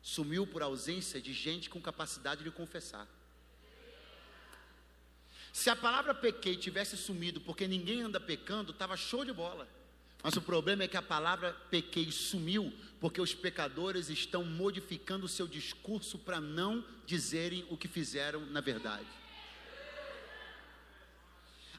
sumiu 0.01 0.47
por 0.47 0.61
ausência 0.61 1.19
de 1.19 1.33
gente 1.33 1.69
com 1.69 1.81
capacidade 1.81 2.43
de 2.43 2.51
confessar. 2.51 3.05
Se 5.51 5.69
a 5.69 5.75
palavra 5.75 6.13
pequei 6.13 6.55
tivesse 6.55 6.95
sumido 6.95 7.41
porque 7.41 7.67
ninguém 7.67 8.01
anda 8.01 8.19
pecando, 8.19 8.71
estava 8.71 8.95
show 8.95 9.25
de 9.25 9.33
bola. 9.33 9.67
Mas 10.23 10.35
o 10.35 10.41
problema 10.41 10.83
é 10.83 10.87
que 10.87 10.97
a 10.97 11.01
palavra 11.01 11.53
pequei 11.69 12.11
sumiu 12.11 12.73
porque 12.99 13.19
os 13.19 13.33
pecadores 13.33 14.09
estão 14.09 14.43
modificando 14.43 15.25
o 15.25 15.29
seu 15.29 15.47
discurso 15.47 16.17
para 16.19 16.39
não 16.39 16.85
dizerem 17.05 17.65
o 17.69 17.77
que 17.77 17.87
fizeram 17.87 18.45
na 18.45 18.61
verdade. 18.61 19.07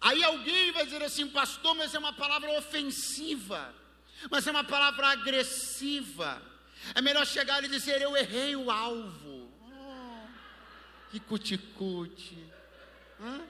Aí 0.01 0.23
alguém 0.25 0.73
vai 0.73 0.85
dizer 0.85 1.03
assim, 1.03 1.29
pastor, 1.29 1.75
mas 1.75 1.95
é 1.95 1.99
uma 1.99 2.15
palavra 2.15 2.51
ofensiva 2.59 3.75
mas 4.29 4.47
é 4.47 4.51
uma 4.51 4.65
palavra 4.65 5.09
agressiva. 5.09 6.43
É 6.95 7.01
melhor 7.01 7.27
chegar 7.27 7.63
e 7.63 7.69
dizer: 7.69 8.03
Eu 8.03 8.17
errei 8.17 8.57
o 8.57 8.71
alvo. 8.71 9.51
Oh, 9.63 10.27
que 11.11 11.21
cuticute. 11.21 12.39
Hã? 13.21 13.41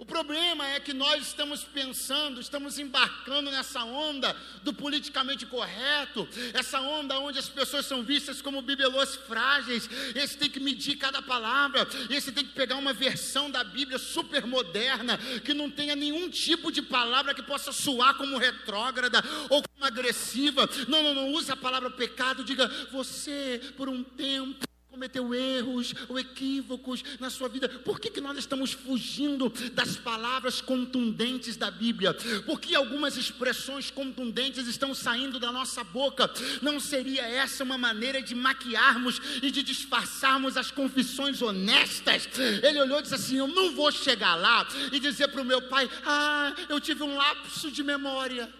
O 0.00 0.06
problema 0.06 0.64
é 0.64 0.78
que 0.78 0.94
nós 0.94 1.26
estamos 1.26 1.64
pensando, 1.64 2.40
estamos 2.40 2.78
embarcando 2.78 3.50
nessa 3.50 3.82
onda 3.82 4.32
do 4.62 4.72
politicamente 4.72 5.44
correto, 5.44 6.28
essa 6.54 6.80
onda 6.80 7.18
onde 7.18 7.40
as 7.40 7.48
pessoas 7.48 7.84
são 7.84 8.04
vistas 8.04 8.40
como 8.40 8.62
bibelôs 8.62 9.16
frágeis. 9.16 9.90
Esse 10.14 10.38
tem 10.38 10.48
que 10.48 10.60
medir 10.60 10.98
cada 10.98 11.20
palavra, 11.20 11.84
esse 12.10 12.30
tem 12.30 12.44
que 12.44 12.52
pegar 12.52 12.76
uma 12.76 12.92
versão 12.92 13.50
da 13.50 13.64
Bíblia 13.64 13.98
super 13.98 14.46
moderna, 14.46 15.18
que 15.44 15.52
não 15.52 15.68
tenha 15.68 15.96
nenhum 15.96 16.30
tipo 16.30 16.70
de 16.70 16.80
palavra 16.80 17.34
que 17.34 17.42
possa 17.42 17.72
soar 17.72 18.14
como 18.14 18.38
retrógrada 18.38 19.20
ou 19.50 19.64
como 19.64 19.84
agressiva. 19.84 20.70
Não, 20.86 21.02
não, 21.02 21.12
não 21.12 21.32
use 21.32 21.50
a 21.50 21.56
palavra 21.56 21.90
pecado, 21.90 22.44
diga 22.44 22.68
você 22.92 23.60
por 23.76 23.88
um 23.88 24.04
tempo 24.04 24.68
cometeu 24.98 25.32
erros 25.32 25.94
ou 26.08 26.18
equívocos 26.18 27.04
na 27.20 27.30
sua 27.30 27.48
vida. 27.48 27.68
Por 27.68 28.00
que, 28.00 28.10
que 28.10 28.20
nós 28.20 28.36
estamos 28.36 28.72
fugindo 28.72 29.48
das 29.72 29.96
palavras 29.96 30.60
contundentes 30.60 31.56
da 31.56 31.70
Bíblia? 31.70 32.12
Por 32.44 32.60
que 32.60 32.74
algumas 32.74 33.16
expressões 33.16 33.92
contundentes 33.92 34.66
estão 34.66 34.92
saindo 34.92 35.38
da 35.38 35.52
nossa 35.52 35.84
boca? 35.84 36.28
Não 36.60 36.80
seria 36.80 37.22
essa 37.22 37.62
uma 37.62 37.78
maneira 37.78 38.20
de 38.20 38.34
maquiarmos 38.34 39.20
e 39.40 39.52
de 39.52 39.62
disfarçarmos 39.62 40.56
as 40.56 40.72
confissões 40.72 41.40
honestas? 41.40 42.28
Ele 42.60 42.80
olhou 42.80 42.98
e 42.98 43.02
disse 43.02 43.14
assim: 43.14 43.36
Eu 43.36 43.46
não 43.46 43.76
vou 43.76 43.92
chegar 43.92 44.34
lá 44.34 44.66
e 44.90 44.98
dizer 44.98 45.28
para 45.28 45.42
o 45.42 45.44
meu 45.44 45.62
pai: 45.62 45.88
Ah, 46.04 46.52
eu 46.68 46.80
tive 46.80 47.04
um 47.04 47.14
lapso 47.14 47.70
de 47.70 47.84
memória. 47.84 48.52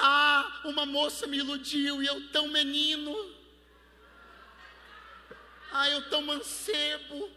Ah, 0.00 0.62
uma 0.64 0.84
moça 0.84 1.28
me 1.28 1.38
iludiu 1.38 2.02
e 2.02 2.06
eu 2.06 2.28
tão 2.30 2.48
menino. 2.48 3.36
Ah, 5.78 5.90
eu 5.90 6.00
tão 6.08 6.22
mancebo. 6.22 7.30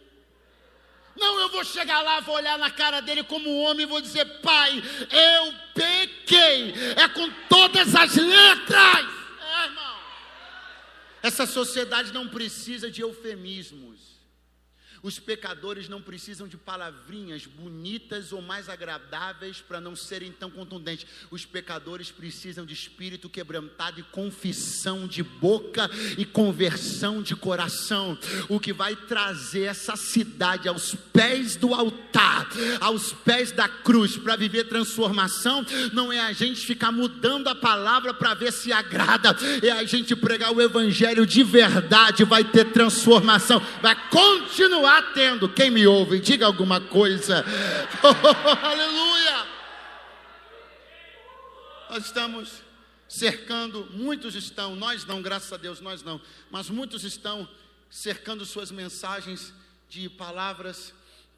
Não, 1.14 1.38
eu 1.40 1.50
vou 1.50 1.62
chegar 1.62 2.00
lá, 2.00 2.20
vou 2.20 2.36
olhar 2.36 2.56
na 2.58 2.70
cara 2.70 3.02
dele 3.02 3.22
como 3.22 3.60
homem 3.60 3.84
e 3.84 3.88
vou 3.88 4.00
dizer: 4.00 4.24
Pai, 4.40 4.82
eu 5.10 5.54
pequei. 5.74 6.72
É 6.96 7.06
com 7.08 7.30
todas 7.50 7.94
as 7.94 8.16
letras. 8.16 9.06
É, 9.42 9.64
irmão. 9.64 9.98
Essa 11.22 11.44
sociedade 11.44 12.14
não 12.14 12.28
precisa 12.28 12.90
de 12.90 13.02
eufemismos. 13.02 14.00
Os 15.02 15.18
pecadores 15.18 15.88
não 15.88 16.02
precisam 16.02 16.46
de 16.46 16.56
palavrinhas 16.56 17.46
bonitas 17.46 18.32
ou 18.32 18.42
mais 18.42 18.68
agradáveis 18.68 19.60
para 19.60 19.80
não 19.80 19.96
serem 19.96 20.30
tão 20.30 20.50
contundentes. 20.50 21.06
Os 21.30 21.46
pecadores 21.46 22.10
precisam 22.10 22.66
de 22.66 22.74
espírito 22.74 23.28
quebrantado 23.28 24.00
e 24.00 24.02
confissão 24.02 25.06
de 25.06 25.22
boca 25.22 25.90
e 26.18 26.24
conversão 26.24 27.22
de 27.22 27.34
coração. 27.34 28.18
O 28.48 28.60
que 28.60 28.72
vai 28.72 28.94
trazer 28.94 29.62
essa 29.62 29.96
cidade 29.96 30.68
aos 30.68 30.94
pés 30.94 31.56
do 31.56 31.74
altar, 31.74 32.48
aos 32.80 33.12
pés 33.12 33.52
da 33.52 33.68
cruz, 33.68 34.18
para 34.18 34.36
viver 34.36 34.64
transformação, 34.64 35.64
não 35.92 36.12
é 36.12 36.20
a 36.20 36.32
gente 36.32 36.66
ficar 36.66 36.92
mudando 36.92 37.48
a 37.48 37.54
palavra 37.54 38.12
para 38.12 38.34
ver 38.34 38.52
se 38.52 38.70
agrada, 38.70 39.34
é 39.62 39.70
a 39.70 39.84
gente 39.84 40.14
pregar 40.14 40.52
o 40.52 40.60
evangelho 40.60 41.24
de 41.24 41.42
verdade, 41.42 42.24
vai 42.24 42.44
ter 42.44 42.66
transformação, 42.66 43.62
vai 43.80 43.96
continuar 44.10 44.89
batendo. 44.90 45.48
Quem 45.48 45.70
me 45.70 45.86
ouve, 45.86 46.18
diga 46.18 46.46
alguma 46.46 46.80
coisa. 46.80 47.44
Oh, 48.02 48.46
aleluia! 48.66 49.46
Nós 51.88 52.06
estamos 52.06 52.62
cercando, 53.08 53.88
muitos 53.92 54.34
estão, 54.34 54.74
nós 54.74 55.04
não, 55.04 55.22
graças 55.22 55.52
a 55.52 55.56
Deus, 55.56 55.80
nós 55.80 56.02
não, 56.02 56.20
mas 56.50 56.68
muitos 56.68 57.04
estão 57.04 57.48
cercando 57.88 58.44
suas 58.44 58.70
mensagens 58.70 59.52
de 59.88 60.08
palavras 60.08 60.92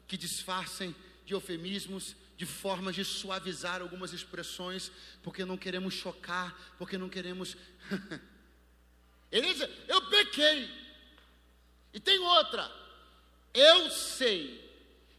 que 0.07 0.17
disfarcem 0.17 0.95
de 1.25 1.33
eufemismos, 1.33 2.15
de 2.37 2.45
formas 2.45 2.95
de 2.95 3.05
suavizar 3.05 3.81
algumas 3.81 4.13
expressões, 4.13 4.91
porque 5.21 5.45
não 5.45 5.57
queremos 5.57 5.93
chocar, 5.93 6.55
porque 6.77 6.97
não 6.97 7.09
queremos. 7.09 7.55
Ele 9.31 9.53
diz: 9.53 9.67
Eu 9.87 10.01
pequei. 10.09 10.69
E 11.91 11.99
tem 11.99 12.19
outra, 12.19 12.71
eu 13.53 13.89
sei 13.91 14.63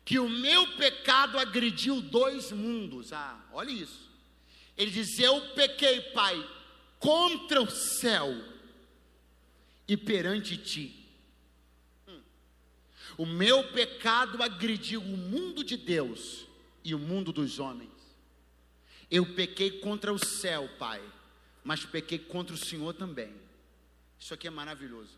que 0.05 0.19
o 0.19 0.29
meu 0.29 0.77
pecado 0.77 1.39
agrediu 1.39 2.01
dois 2.01 2.53
mundos. 2.53 3.13
Ah, 3.13 3.41
olha 3.53 3.71
isso. 3.71 4.11
Ele 4.77 4.91
diz: 4.91 5.19
Eu 5.19 5.41
pequei, 5.55 6.01
Pai, 6.01 6.37
contra 6.99 7.63
o 7.63 7.71
céu 7.71 8.35
e 9.87 9.97
perante 9.97 10.57
ti. 10.57 11.07
Hum. 12.09 12.21
O 13.19 13.27
meu 13.27 13.73
pecado 13.73 14.43
agrediu 14.43 15.01
o 15.01 15.17
mundo 15.17 15.63
de 15.63 15.77
Deus 15.77 16.47
e 16.83 16.95
o 16.95 16.99
mundo 16.99 17.33
dos 17.33 17.59
homens. 17.59 17.91
Eu 19.11 19.35
pequei 19.35 19.71
contra 19.81 20.13
o 20.13 20.19
céu, 20.19 20.69
Pai, 20.79 21.01
mas 21.63 21.85
pequei 21.85 22.19
contra 22.19 22.55
o 22.55 22.59
Senhor 22.59 22.93
também. 22.95 23.33
Isso 24.19 24.35
aqui 24.35 24.47
é 24.47 24.51
maravilhoso, 24.51 25.13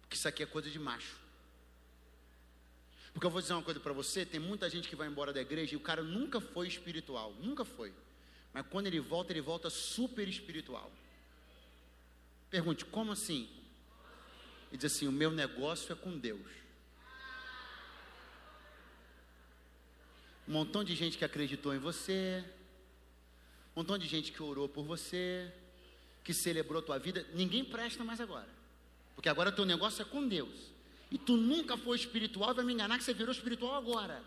porque 0.00 0.16
isso 0.16 0.26
aqui 0.26 0.42
é 0.42 0.46
coisa 0.46 0.70
de 0.70 0.78
macho. 0.78 1.23
Porque 3.14 3.26
eu 3.26 3.30
vou 3.30 3.40
dizer 3.40 3.54
uma 3.54 3.62
coisa 3.62 3.78
para 3.78 3.92
você: 3.92 4.26
tem 4.26 4.40
muita 4.40 4.68
gente 4.68 4.88
que 4.88 4.96
vai 4.96 5.06
embora 5.06 5.32
da 5.32 5.40
igreja 5.40 5.72
e 5.72 5.76
o 5.76 5.80
cara 5.80 6.02
nunca 6.02 6.40
foi 6.40 6.66
espiritual, 6.66 7.32
nunca 7.40 7.64
foi. 7.64 7.94
Mas 8.52 8.66
quando 8.68 8.88
ele 8.88 9.00
volta, 9.00 9.32
ele 9.32 9.40
volta 9.40 9.70
super 9.70 10.28
espiritual. 10.28 10.92
Pergunte, 12.50 12.84
como 12.84 13.12
assim? 13.12 13.48
Ele 14.68 14.78
diz 14.78 14.92
assim: 14.92 15.06
o 15.06 15.12
meu 15.12 15.30
negócio 15.30 15.92
é 15.92 15.96
com 15.96 16.18
Deus. 16.18 16.46
Um 20.46 20.52
montão 20.52 20.84
de 20.84 20.94
gente 20.94 21.16
que 21.16 21.24
acreditou 21.24 21.74
em 21.74 21.78
você, 21.78 22.44
um 23.74 23.80
montão 23.80 23.96
de 23.96 24.06
gente 24.06 24.30
que 24.30 24.42
orou 24.42 24.68
por 24.68 24.84
você, 24.84 25.50
que 26.22 26.34
celebrou 26.34 26.82
tua 26.82 26.98
vida, 26.98 27.24
ninguém 27.32 27.64
presta 27.64 28.04
mais 28.04 28.20
agora. 28.20 28.48
Porque 29.14 29.28
agora 29.28 29.52
teu 29.52 29.64
negócio 29.64 30.02
é 30.02 30.04
com 30.04 30.26
Deus. 30.26 30.73
E 31.14 31.18
tu 31.26 31.36
nunca 31.36 31.76
foi 31.76 31.96
espiritual, 31.96 32.52
vai 32.52 32.64
me 32.64 32.72
enganar 32.72 32.98
que 32.98 33.04
você 33.04 33.14
virou 33.14 33.32
espiritual 33.32 33.76
agora. 33.76 34.20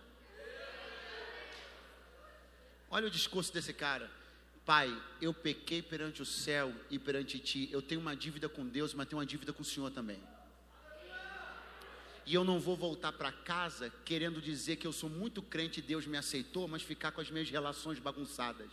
Olha 2.89 3.07
o 3.07 3.11
discurso 3.11 3.51
desse 3.53 3.73
cara. 3.73 4.09
Pai, 4.65 4.89
eu 5.21 5.33
pequei 5.33 5.81
perante 5.81 6.21
o 6.21 6.25
céu 6.25 6.73
e 6.89 6.97
perante 6.97 7.39
ti. 7.39 7.67
Eu 7.73 7.81
tenho 7.81 7.99
uma 7.99 8.15
dívida 8.15 8.47
com 8.47 8.65
Deus, 8.65 8.93
mas 8.93 9.05
tenho 9.05 9.19
uma 9.19 9.25
dívida 9.25 9.51
com 9.51 9.63
o 9.63 9.65
Senhor 9.65 9.91
também. 9.91 10.23
E 12.25 12.33
eu 12.33 12.45
não 12.45 12.57
vou 12.57 12.77
voltar 12.77 13.11
para 13.11 13.33
casa 13.33 13.91
querendo 14.05 14.41
dizer 14.41 14.77
que 14.77 14.87
eu 14.87 14.93
sou 14.93 15.09
muito 15.09 15.41
crente 15.41 15.81
e 15.81 15.83
Deus 15.83 16.07
me 16.07 16.17
aceitou, 16.17 16.69
mas 16.69 16.83
ficar 16.83 17.11
com 17.11 17.19
as 17.19 17.29
minhas 17.29 17.49
relações 17.49 17.99
bagunçadas. 17.99 18.71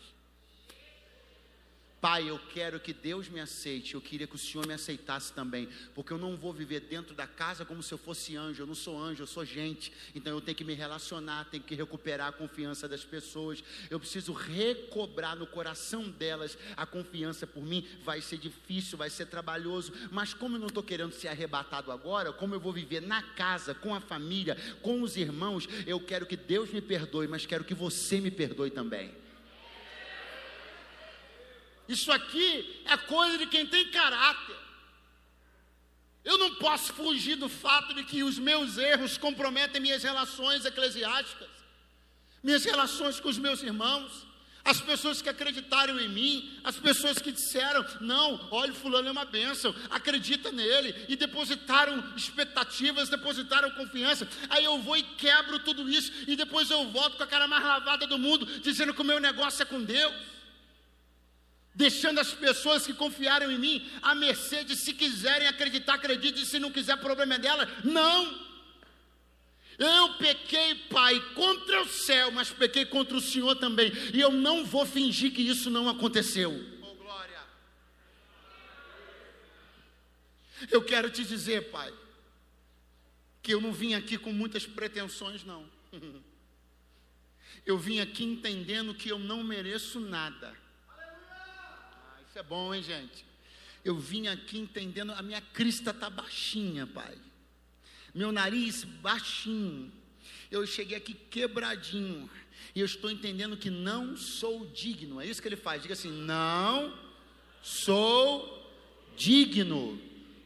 Pai, 2.04 2.28
eu 2.28 2.38
quero 2.52 2.78
que 2.78 2.92
Deus 2.92 3.30
me 3.30 3.40
aceite, 3.40 3.94
eu 3.94 4.00
queria 4.02 4.26
que 4.26 4.34
o 4.34 4.38
Senhor 4.38 4.66
me 4.66 4.74
aceitasse 4.74 5.32
também, 5.32 5.66
porque 5.94 6.12
eu 6.12 6.18
não 6.18 6.36
vou 6.36 6.52
viver 6.52 6.80
dentro 6.80 7.14
da 7.14 7.26
casa 7.26 7.64
como 7.64 7.82
se 7.82 7.94
eu 7.94 7.96
fosse 7.96 8.36
anjo, 8.36 8.62
eu 8.62 8.66
não 8.66 8.74
sou 8.74 9.02
anjo, 9.02 9.22
eu 9.22 9.26
sou 9.26 9.42
gente, 9.42 9.90
então 10.14 10.30
eu 10.34 10.40
tenho 10.42 10.54
que 10.54 10.64
me 10.64 10.74
relacionar, 10.74 11.46
tenho 11.46 11.62
que 11.62 11.74
recuperar 11.74 12.28
a 12.28 12.32
confiança 12.32 12.86
das 12.86 13.02
pessoas, 13.06 13.64
eu 13.88 13.98
preciso 13.98 14.34
recobrar 14.34 15.34
no 15.34 15.46
coração 15.46 16.10
delas 16.10 16.58
a 16.76 16.84
confiança 16.84 17.46
por 17.46 17.64
mim. 17.64 17.88
Vai 18.04 18.20
ser 18.20 18.36
difícil, 18.36 18.98
vai 18.98 19.08
ser 19.08 19.24
trabalhoso, 19.24 19.90
mas 20.10 20.34
como 20.34 20.56
eu 20.56 20.60
não 20.60 20.66
estou 20.66 20.82
querendo 20.82 21.14
ser 21.14 21.28
arrebatado 21.28 21.90
agora, 21.90 22.34
como 22.34 22.54
eu 22.54 22.60
vou 22.60 22.70
viver 22.74 23.00
na 23.00 23.22
casa, 23.22 23.74
com 23.74 23.94
a 23.94 24.00
família, 24.00 24.58
com 24.82 25.00
os 25.00 25.16
irmãos, 25.16 25.66
eu 25.86 25.98
quero 25.98 26.26
que 26.26 26.36
Deus 26.36 26.70
me 26.70 26.82
perdoe, 26.82 27.26
mas 27.26 27.46
quero 27.46 27.64
que 27.64 27.72
você 27.72 28.20
me 28.20 28.30
perdoe 28.30 28.70
também. 28.70 29.23
Isso 31.88 32.10
aqui 32.10 32.82
é 32.86 32.96
coisa 32.96 33.38
de 33.38 33.46
quem 33.46 33.66
tem 33.66 33.90
caráter. 33.90 34.56
Eu 36.24 36.38
não 36.38 36.54
posso 36.54 36.92
fugir 36.94 37.36
do 37.36 37.48
fato 37.48 37.92
de 37.94 38.04
que 38.04 38.22
os 38.22 38.38
meus 38.38 38.78
erros 38.78 39.18
comprometem 39.18 39.80
minhas 39.80 40.02
relações 40.02 40.64
eclesiásticas, 40.64 41.50
minhas 42.42 42.64
relações 42.64 43.20
com 43.20 43.28
os 43.28 43.36
meus 43.36 43.62
irmãos, 43.62 44.26
as 44.64 44.80
pessoas 44.80 45.20
que 45.20 45.28
acreditaram 45.28 46.00
em 46.00 46.08
mim, 46.08 46.58
as 46.64 46.76
pessoas 46.76 47.18
que 47.18 47.30
disseram, 47.30 47.84
não, 48.00 48.48
olha, 48.50 48.72
fulano 48.72 49.08
é 49.08 49.12
uma 49.12 49.26
bênção, 49.26 49.74
acredita 49.90 50.50
nele, 50.50 51.04
e 51.06 51.16
depositaram 51.16 52.02
expectativas, 52.16 53.10
depositaram 53.10 53.70
confiança. 53.72 54.26
Aí 54.48 54.64
eu 54.64 54.78
vou 54.78 54.96
e 54.96 55.02
quebro 55.02 55.58
tudo 55.58 55.86
isso, 55.90 56.10
e 56.26 56.34
depois 56.34 56.70
eu 56.70 56.88
volto 56.88 57.18
com 57.18 57.22
a 57.22 57.26
cara 57.26 57.46
mais 57.46 57.62
lavada 57.62 58.06
do 58.06 58.18
mundo, 58.18 58.46
dizendo 58.60 58.94
que 58.94 59.02
o 59.02 59.04
meu 59.04 59.20
negócio 59.20 59.62
é 59.62 59.66
com 59.66 59.82
Deus 59.82 60.14
deixando 61.74 62.20
as 62.20 62.32
pessoas 62.32 62.86
que 62.86 62.94
confiaram 62.94 63.50
em 63.50 63.58
mim 63.58 63.90
à 64.00 64.14
mercê 64.14 64.62
de 64.62 64.76
se 64.76 64.94
quiserem 64.94 65.48
acreditar, 65.48 65.94
acredite, 65.94 66.46
se 66.46 66.58
não 66.58 66.70
quiser, 66.70 66.96
problema 66.98 67.34
é 67.34 67.38
dela. 67.38 67.68
Não! 67.82 68.44
Eu 69.76 70.14
pequei, 70.14 70.76
Pai, 70.88 71.20
contra 71.34 71.82
o 71.82 71.88
céu, 71.88 72.30
mas 72.30 72.50
pequei 72.50 72.86
contra 72.86 73.16
o 73.16 73.20
Senhor 73.20 73.56
também, 73.56 73.92
e 74.12 74.20
eu 74.20 74.30
não 74.30 74.64
vou 74.64 74.86
fingir 74.86 75.32
que 75.32 75.42
isso 75.42 75.68
não 75.68 75.88
aconteceu. 75.88 76.52
Oh, 76.80 76.94
glória! 76.94 77.40
Eu 80.70 80.82
quero 80.82 81.10
te 81.10 81.24
dizer, 81.24 81.72
Pai, 81.72 81.92
que 83.42 83.52
eu 83.52 83.60
não 83.60 83.72
vim 83.72 83.94
aqui 83.94 84.16
com 84.16 84.32
muitas 84.32 84.64
pretensões, 84.64 85.44
não. 85.44 85.68
Eu 87.66 87.78
vim 87.78 87.98
aqui 87.98 88.24
entendendo 88.24 88.94
que 88.94 89.08
eu 89.08 89.18
não 89.18 89.42
mereço 89.42 89.98
nada 89.98 90.54
isso 92.34 92.40
é 92.40 92.42
bom, 92.42 92.74
hein, 92.74 92.82
gente? 92.82 93.24
Eu 93.84 93.96
vim 93.96 94.26
aqui 94.26 94.58
entendendo, 94.58 95.12
a 95.12 95.22
minha 95.22 95.40
crista 95.40 95.92
está 95.92 96.10
baixinha, 96.10 96.84
pai. 96.84 97.16
Meu 98.12 98.32
nariz 98.32 98.82
baixinho. 98.82 99.92
Eu 100.50 100.66
cheguei 100.66 100.96
aqui 100.96 101.14
quebradinho. 101.14 102.28
E 102.74 102.80
eu 102.80 102.86
estou 102.86 103.08
entendendo 103.08 103.56
que 103.56 103.70
não 103.70 104.16
sou 104.16 104.66
digno. 104.66 105.20
É 105.20 105.26
isso 105.26 105.40
que 105.40 105.46
ele 105.46 105.54
faz. 105.54 105.82
Diga 105.82 105.94
assim: 105.94 106.10
não 106.10 106.98
sou 107.62 108.68
digno. 109.16 110.00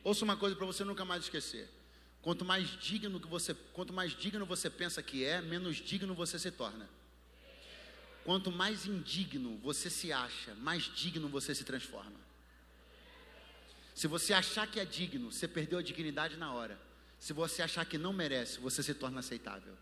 Ouça 0.04 0.26
uma 0.26 0.36
coisa 0.36 0.54
para 0.54 0.66
você 0.66 0.84
nunca 0.84 1.06
mais 1.06 1.22
esquecer. 1.22 1.70
Quanto 2.20 2.44
mais 2.44 2.68
digno 2.82 3.18
que 3.18 3.28
você, 3.28 3.54
quanto 3.72 3.94
mais 3.94 4.14
digno 4.14 4.44
você 4.44 4.68
pensa 4.68 5.02
que 5.02 5.24
é, 5.24 5.40
menos 5.40 5.76
digno 5.76 6.12
você 6.12 6.38
se 6.38 6.50
torna. 6.50 6.86
Quanto 8.28 8.52
mais 8.52 8.84
indigno 8.84 9.56
você 9.62 9.88
se 9.88 10.12
acha, 10.12 10.54
mais 10.56 10.82
digno 10.94 11.30
você 11.30 11.54
se 11.54 11.64
transforma. 11.64 12.20
Se 13.94 14.06
você 14.06 14.34
achar 14.34 14.66
que 14.66 14.78
é 14.78 14.84
digno, 14.84 15.32
você 15.32 15.48
perdeu 15.48 15.78
a 15.78 15.82
dignidade 15.82 16.36
na 16.36 16.52
hora. 16.52 16.78
Se 17.18 17.32
você 17.32 17.62
achar 17.62 17.86
que 17.86 17.96
não 17.96 18.12
merece, 18.12 18.60
você 18.60 18.82
se 18.82 18.92
torna 18.92 19.20
aceitável. 19.20 19.74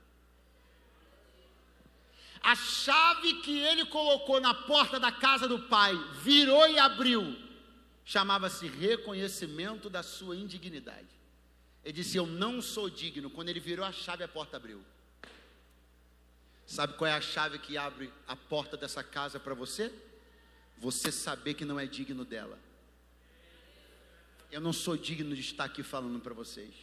A 2.41 2.55
chave 2.55 3.35
que 3.41 3.59
ele 3.59 3.85
colocou 3.87 4.41
na 4.41 4.55
porta 4.55 5.01
da 5.01 5.11
casa 5.11 5.49
do 5.49 5.59
pai 5.65 5.97
virou 6.23 6.69
e 6.69 6.79
abriu, 6.79 7.37
chamava-se 8.05 8.69
reconhecimento 8.69 9.91
da 9.91 10.05
sua 10.05 10.37
indignidade. 10.37 11.09
Ele 11.85 11.95
disse: 11.95 12.17
Eu 12.17 12.29
não 12.29 12.63
sou 12.63 12.89
digno. 12.89 13.29
Quando 13.29 13.49
ele 13.49 13.59
virou 13.59 13.85
a 13.85 13.91
chave, 13.91 14.23
a 14.23 14.29
porta 14.29 14.57
abriu. 14.57 14.81
Sabe 16.67 16.95
qual 16.95 17.09
é 17.09 17.15
a 17.15 17.21
chave 17.21 17.61
que 17.61 17.79
abre 17.79 18.13
a 18.27 18.35
porta 18.35 18.77
dessa 18.77 19.03
casa 19.03 19.39
para 19.39 19.55
você? 19.55 19.93
Você 20.79 21.13
saber 21.13 21.55
que 21.55 21.65
não 21.65 21.79
é 21.79 21.87
digno 21.87 22.25
dela. 22.25 22.59
Eu 24.51 24.61
não 24.61 24.73
sou 24.73 24.97
digno 24.97 25.35
de 25.35 25.41
estar 25.41 25.65
aqui 25.65 25.85
falando 25.85 26.19
para 26.19 26.35
vocês. 26.35 26.75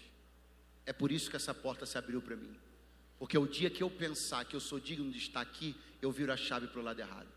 É 0.85 0.93
por 0.93 1.11
isso 1.11 1.29
que 1.29 1.35
essa 1.35 1.53
porta 1.53 1.85
se 1.85 1.97
abriu 1.97 2.21
para 2.21 2.35
mim. 2.35 2.57
Porque 3.19 3.37
o 3.37 3.45
dia 3.45 3.69
que 3.69 3.83
eu 3.83 3.89
pensar 3.89 4.45
que 4.45 4.55
eu 4.55 4.59
sou 4.59 4.79
digno 4.79 5.11
de 5.11 5.17
estar 5.17 5.41
aqui, 5.41 5.75
eu 6.01 6.11
viro 6.11 6.31
a 6.31 6.37
chave 6.37 6.67
para 6.67 6.79
o 6.79 6.83
lado 6.83 6.99
errado. 6.99 7.27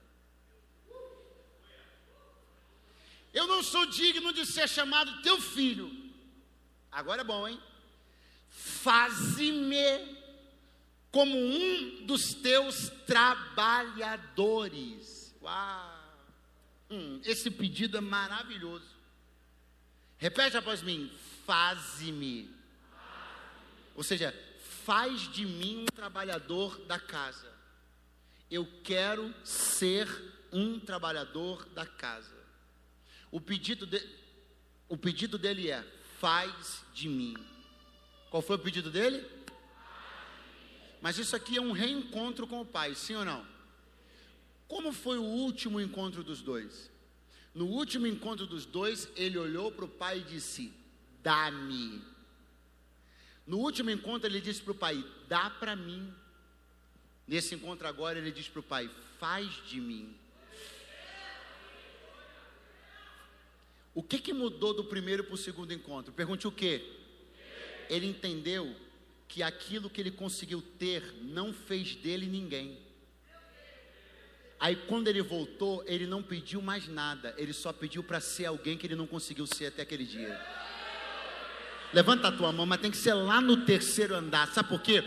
Eu 3.35 3.47
não 3.47 3.63
sou 3.63 3.87
digno 3.87 4.33
de 4.33 4.47
ser 4.47 4.69
chamado 4.69 5.21
teu 5.23 5.41
filho. 5.41 5.91
Agora 6.91 7.21
é 7.21 7.25
bom, 7.25 7.47
hein? 7.47 7.61
Faze-me 8.49 10.16
como 11.11 11.37
um 11.37 12.07
dos 12.07 12.35
teus 12.35 12.89
trabalhadores. 13.07 15.35
Uau! 15.43 15.97
Hum, 16.91 17.21
esse 17.25 17.51
pedido 17.51 17.97
é 17.97 18.01
maravilhoso. 18.01 18.95
Repete 20.19 20.57
após 20.57 20.83
mim: 20.83 21.11
faze-me. 21.45 22.55
Ou 23.95 24.03
seja, 24.03 24.35
faz 24.85 25.33
de 25.33 25.45
mim 25.45 25.83
um 25.83 25.87
trabalhador 25.87 26.79
da 26.87 26.99
casa. 26.99 27.53
Eu 28.51 28.67
quero 28.85 29.35
ser 29.45 30.09
um 30.53 30.79
trabalhador 30.79 31.67
da 31.71 31.85
casa. 31.85 32.37
O 33.31 33.41
pedido, 33.41 33.87
de, 33.87 34.03
o 34.89 34.97
pedido 34.97 35.37
dele 35.37 35.71
é: 35.71 35.85
faz 36.21 36.83
de 36.95 37.09
mim. 37.09 37.37
Qual 38.31 38.43
foi 38.43 38.57
o 38.57 38.61
pedido 38.61 38.91
dele? 38.91 39.36
Mas 41.01 41.19
isso 41.19 41.37
aqui 41.37 41.57
é 41.57 41.61
um 41.61 41.73
reencontro 41.73 42.47
com 42.47 42.61
o 42.61 42.67
pai, 42.67 42.95
sim 42.95 43.15
ou 43.15 43.25
não? 43.25 43.47
Como 44.69 44.93
foi 44.93 45.19
o 45.19 45.23
último 45.23 45.81
encontro 45.81 46.25
dos 46.25 46.43
dois? 46.43 46.91
No 47.55 47.67
último 47.67 48.07
encontro 48.07 48.47
dos 48.47 48.67
dois, 48.67 49.09
ele 49.17 49.39
olhou 49.39 49.71
para 49.73 49.85
o 49.85 49.89
pai 49.89 50.19
e 50.19 50.25
disse: 50.25 50.73
Dá-me. 51.23 52.03
No 53.47 53.59
último 53.59 53.91
encontro, 53.91 54.29
ele 54.29 54.41
disse 54.41 54.61
para 54.61 54.73
o 54.73 54.75
pai: 54.75 55.05
Dá 55.29 55.49
para 55.49 55.77
mim. 55.77 56.13
Nesse 57.27 57.55
encontro 57.55 57.87
agora, 57.87 58.19
ele 58.19 58.33
diz 58.33 58.49
para 58.49 58.61
o 58.61 58.63
pai: 58.63 58.91
Faz 59.19 59.51
de 59.69 59.81
mim. 59.81 60.15
O 63.95 64.03
que, 64.03 64.19
que 64.19 64.35
mudou 64.35 64.75
do 64.75 64.85
primeiro 64.85 65.25
para 65.25 65.35
o 65.35 65.39
segundo 65.39 65.73
encontro? 65.73 66.13
Pergunte 66.13 66.47
o 66.47 66.53
quê? 66.53 66.85
Ele 67.89 68.07
entendeu 68.07 68.77
que 69.29 69.43
aquilo 69.43 69.91
que 69.91 70.01
ele 70.01 70.11
conseguiu 70.11 70.63
ter 70.63 71.03
não 71.23 71.53
fez 71.53 71.95
dele 71.97 72.27
ninguém. 72.27 72.79
Aí 74.59 74.75
quando 74.75 75.09
ele 75.09 75.21
voltou, 75.21 75.85
ele 75.87 76.07
não 76.07 76.23
pediu 76.23 76.63
mais 76.63 76.89
nada, 76.89 77.35
ele 77.37 77.53
só 77.53 77.73
pediu 77.73 78.03
para 78.03 78.21
ser 78.21 78.47
alguém 78.47 78.79
que 78.79 78.87
ele 78.87 78.95
não 78.95 79.07
conseguiu 79.07 79.47
ser 79.47 79.67
até 79.67 79.83
aquele 79.83 80.05
dia. 80.05 80.41
Levanta 81.93 82.29
a 82.29 82.33
tua 82.33 82.53
mão, 82.53 82.67
mas 82.67 82.81
tem 82.81 82.91
que 82.91 82.97
ser 82.97 83.15
lá 83.15 83.41
no 83.41 83.65
terceiro 83.65 84.15
andar. 84.15 84.49
Sabe 84.53 84.69
por 84.69 84.81
quê? 84.81 85.05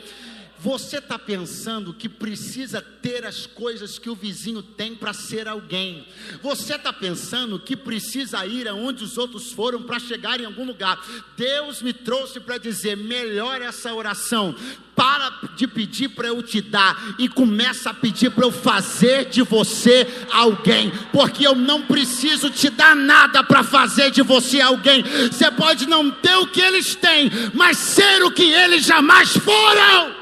Você 0.61 0.97
está 0.97 1.17
pensando 1.17 1.93
que 1.93 2.09
precisa 2.09 2.81
ter 2.81 3.25
as 3.25 3.45
coisas 3.45 3.97
que 3.97 4.09
o 4.09 4.15
vizinho 4.15 4.61
tem 4.61 4.93
para 4.93 5.13
ser 5.13 5.47
alguém. 5.47 6.05
Você 6.43 6.75
está 6.75 6.91
pensando 6.91 7.57
que 7.57 7.77
precisa 7.77 8.45
ir 8.45 8.67
aonde 8.67 9.05
os 9.05 9.17
outros 9.17 9.53
foram 9.53 9.81
para 9.83 9.99
chegar 9.99 10.41
em 10.41 10.45
algum 10.45 10.65
lugar. 10.65 11.01
Deus 11.37 11.81
me 11.81 11.93
trouxe 11.93 12.41
para 12.41 12.57
dizer: 12.57 12.97
melhor 12.97 13.61
essa 13.61 13.93
oração. 13.93 14.53
Para 14.93 15.31
de 15.55 15.65
pedir 15.65 16.09
para 16.09 16.27
eu 16.27 16.43
te 16.43 16.59
dar 16.59 17.15
e 17.17 17.29
começa 17.29 17.91
a 17.91 17.93
pedir 17.93 18.29
para 18.31 18.45
eu 18.45 18.51
fazer 18.51 19.29
de 19.29 19.41
você 19.41 20.05
alguém, 20.29 20.91
porque 21.13 21.47
eu 21.47 21.55
não 21.55 21.83
preciso 21.83 22.49
te 22.49 22.69
dar 22.69 22.97
nada 22.97 23.41
para 23.41 23.63
fazer 23.63 24.11
de 24.11 24.21
você 24.21 24.59
alguém. 24.59 25.03
Você 25.31 25.49
pode 25.51 25.87
não 25.87 26.11
ter 26.11 26.35
o 26.35 26.47
que 26.47 26.59
eles 26.59 26.95
têm, 26.95 27.31
mas 27.53 27.77
ser 27.77 28.23
o 28.23 28.31
que 28.31 28.43
eles 28.43 28.83
jamais 28.83 29.29
foram. 29.37 30.18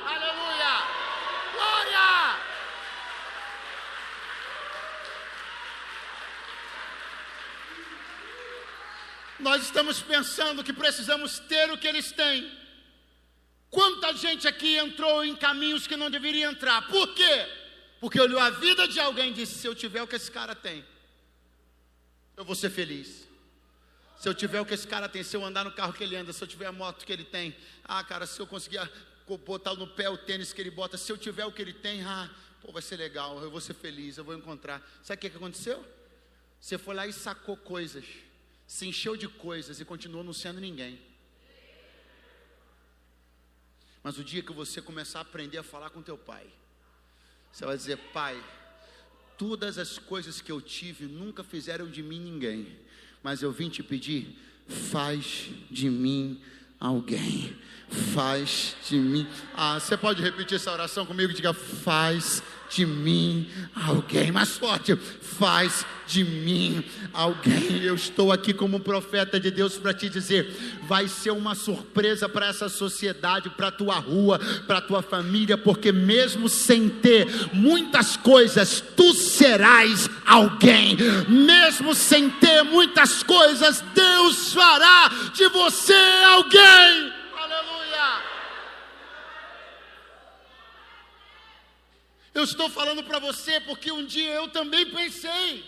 Nós 9.48 9.64
estamos 9.64 10.02
pensando 10.02 10.62
que 10.62 10.74
precisamos 10.74 11.40
ter 11.40 11.72
o 11.72 11.78
que 11.78 11.88
eles 11.88 12.12
têm. 12.12 12.52
Quanta 13.70 14.14
gente 14.14 14.46
aqui 14.46 14.76
entrou 14.76 15.24
em 15.24 15.38
caminhos 15.38 15.88
que 15.88 15.96
não 15.96 16.12
deveria 16.12 16.48
entrar. 16.48 16.86
Por 16.88 17.14
quê? 17.14 17.48
Porque 18.02 18.20
olhou 18.20 18.40
a 18.42 18.50
vida 18.50 18.86
de 18.90 19.00
alguém 19.00 19.30
e 19.30 19.34
disse: 19.34 19.56
se 19.60 19.66
eu 19.66 19.74
tiver 19.74 20.02
o 20.02 20.08
que 20.08 20.18
esse 20.18 20.30
cara 20.30 20.54
tem, 20.54 20.86
eu 22.36 22.44
vou 22.44 22.56
ser 22.56 22.70
feliz. 22.70 23.26
Se 24.18 24.28
eu 24.28 24.34
tiver 24.34 24.60
o 24.60 24.66
que 24.66 24.74
esse 24.74 24.88
cara 24.88 25.08
tem, 25.08 25.24
se 25.24 25.38
eu 25.38 25.46
andar 25.46 25.64
no 25.64 25.72
carro 25.72 25.94
que 25.94 26.04
ele 26.04 26.18
anda, 26.18 26.34
se 26.34 26.44
eu 26.44 26.48
tiver 26.48 26.66
a 26.66 26.72
moto 26.74 27.06
que 27.06 27.14
ele 27.14 27.24
tem, 27.24 27.56
ah, 27.86 28.04
cara, 28.04 28.26
se 28.26 28.38
eu 28.40 28.48
conseguir 28.48 28.82
botar 29.46 29.76
no 29.76 29.88
pé 29.88 30.10
o 30.10 30.18
tênis 30.18 30.52
que 30.52 30.60
ele 30.60 30.72
bota, 30.72 30.98
se 30.98 31.10
eu 31.10 31.18
tiver 31.18 31.46
o 31.46 31.54
que 31.54 31.62
ele 31.62 31.74
tem, 31.74 32.04
ah, 32.04 32.30
pô, 32.62 32.72
vai 32.74 32.82
ser 32.82 32.98
legal, 32.98 33.42
eu 33.42 33.50
vou 33.50 33.62
ser 33.62 33.76
feliz, 33.76 34.18
eu 34.18 34.26
vou 34.26 34.36
encontrar. 34.36 34.82
Sabe 35.04 35.20
o 35.20 35.22
que, 35.22 35.30
que 35.30 35.38
aconteceu? 35.38 35.86
Você 36.60 36.78
foi 36.78 36.96
lá 36.96 37.08
e 37.08 37.14
sacou 37.14 37.56
coisas 37.56 38.04
se 38.68 38.86
encheu 38.86 39.16
de 39.16 39.28
coisas 39.28 39.80
e 39.80 39.86
continuou 39.86 40.24
não 40.24 40.34
sendo 40.34 40.60
ninguém. 40.60 41.00
Mas 44.04 44.18
o 44.18 44.24
dia 44.24 44.44
que 44.44 44.54
você 44.54 44.82
começar 44.82 45.20
a 45.20 45.22
aprender 45.22 45.58
a 45.58 45.64
falar 45.64 45.90
com 45.90 46.02
teu 46.02 46.18
pai, 46.18 46.46
você 47.52 47.66
vai 47.66 47.76
dizer: 47.76 47.98
Pai, 48.14 48.42
todas 49.38 49.78
as 49.78 49.98
coisas 49.98 50.42
que 50.42 50.52
eu 50.52 50.62
tive 50.62 51.06
nunca 51.06 51.44
fizeram 51.44 51.90
de 51.90 52.04
mim 52.04 52.20
ninguém, 52.20 52.78
mas 53.24 53.42
eu 53.42 53.52
vim 53.52 53.70
te 53.70 53.82
pedir, 53.82 54.38
faz 54.68 55.50
de 55.72 55.90
mim 55.90 56.42
alguém. 56.80 57.58
Faz 58.14 58.76
de 58.88 58.98
mim. 58.98 59.26
Ah, 59.54 59.80
você 59.80 59.96
pode 59.96 60.22
repetir 60.22 60.56
essa 60.56 60.72
oração 60.72 61.06
comigo? 61.06 61.34
Diga: 61.34 61.54
faz 61.54 62.44
de 62.70 62.86
mim 62.86 63.48
alguém. 63.76 64.32
Mais 64.32 64.58
forte, 64.58 64.96
faz 64.96 65.86
de 66.08 66.24
mim 66.24 66.84
alguém. 67.14 67.84
Eu 67.84 67.96
estou 67.96 68.32
aqui 68.32 68.54
como 68.54 68.80
profeta 68.80 69.40
de 69.40 69.52
Deus 69.52 69.78
para 69.78 69.94
te 69.94 70.10
dizer: 70.10 70.80
vai 70.88 71.08
ser 71.08 71.32
uma 71.32 71.56
surpresa 71.56 72.28
para 72.28 72.48
essa 72.48 72.70
sociedade, 72.70 73.50
para 73.50 73.72
tua 73.72 73.96
rua, 73.96 74.40
para 74.66 74.82
tua 74.82 75.02
família, 75.02 75.58
porque 75.58 75.92
mesmo 75.92 76.48
sem 76.50 76.90
ter 76.90 77.28
muitas 77.54 78.16
coisas, 78.18 78.84
tu 78.96 79.14
serás 79.14 80.10
alguém. 80.26 80.98
Mesmo 81.28 81.94
sem 81.94 82.30
ter 82.30 82.64
muitas 82.64 83.22
coisas, 83.24 83.84
Deus 83.94 84.54
fará 84.54 85.12
de 85.34 85.48
você 85.50 85.94
alguém. 86.34 87.17
Eu 92.38 92.44
estou 92.44 92.70
falando 92.70 93.04
para 93.04 93.18
você 93.18 93.60
porque 93.62 93.92
um 93.92 94.06
dia 94.06 94.32
eu 94.36 94.48
também 94.48 94.86
pensei. 94.92 95.66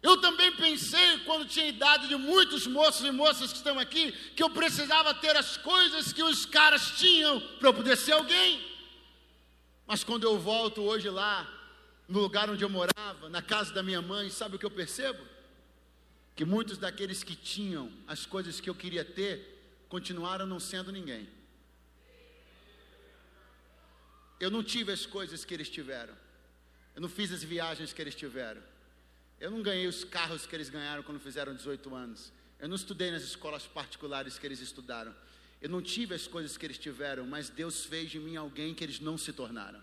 Eu 0.00 0.20
também 0.20 0.52
pensei, 0.52 1.18
quando 1.24 1.48
tinha 1.48 1.66
idade 1.66 2.06
de 2.06 2.14
muitos 2.14 2.68
moços 2.68 3.04
e 3.04 3.10
moças 3.10 3.50
que 3.50 3.58
estão 3.58 3.80
aqui, 3.80 4.12
que 4.36 4.42
eu 4.44 4.48
precisava 4.48 5.12
ter 5.12 5.34
as 5.34 5.56
coisas 5.56 6.12
que 6.12 6.22
os 6.22 6.46
caras 6.46 6.92
tinham 6.92 7.40
para 7.58 7.70
eu 7.70 7.74
poder 7.74 7.96
ser 7.96 8.12
alguém. 8.12 8.64
Mas 9.88 10.04
quando 10.04 10.22
eu 10.22 10.38
volto 10.38 10.82
hoje 10.82 11.10
lá, 11.10 11.34
no 12.06 12.20
lugar 12.20 12.48
onde 12.48 12.62
eu 12.62 12.70
morava, 12.70 13.28
na 13.28 13.42
casa 13.42 13.74
da 13.74 13.82
minha 13.82 14.00
mãe, 14.00 14.30
sabe 14.30 14.54
o 14.54 14.58
que 14.60 14.66
eu 14.66 14.70
percebo? 14.70 15.20
Que 16.36 16.44
muitos 16.44 16.78
daqueles 16.78 17.24
que 17.24 17.34
tinham 17.34 17.90
as 18.06 18.24
coisas 18.24 18.60
que 18.60 18.70
eu 18.70 18.74
queria 18.74 19.04
ter, 19.04 19.84
continuaram 19.88 20.46
não 20.46 20.60
sendo 20.60 20.92
ninguém. 20.92 21.26
Eu 24.38 24.50
não 24.50 24.62
tive 24.62 24.92
as 24.92 25.06
coisas 25.06 25.44
que 25.44 25.54
eles 25.54 25.68
tiveram. 25.68 26.14
Eu 26.94 27.02
não 27.02 27.08
fiz 27.08 27.32
as 27.32 27.42
viagens 27.42 27.92
que 27.92 28.00
eles 28.00 28.14
tiveram. 28.14 28.62
Eu 29.40 29.50
não 29.50 29.62
ganhei 29.62 29.86
os 29.86 30.04
carros 30.04 30.46
que 30.46 30.54
eles 30.54 30.68
ganharam 30.68 31.02
quando 31.02 31.20
fizeram 31.20 31.54
18 31.54 31.94
anos. 31.94 32.32
Eu 32.58 32.68
não 32.68 32.76
estudei 32.76 33.10
nas 33.10 33.22
escolas 33.22 33.66
particulares 33.66 34.38
que 34.38 34.46
eles 34.46 34.60
estudaram. 34.60 35.14
Eu 35.60 35.68
não 35.68 35.82
tive 35.82 36.14
as 36.14 36.26
coisas 36.26 36.56
que 36.56 36.64
eles 36.64 36.78
tiveram, 36.78 37.26
mas 37.26 37.48
Deus 37.48 37.84
fez 37.84 38.10
de 38.10 38.18
mim 38.18 38.36
alguém 38.36 38.74
que 38.74 38.84
eles 38.84 39.00
não 39.00 39.18
se 39.18 39.32
tornaram. 39.32 39.80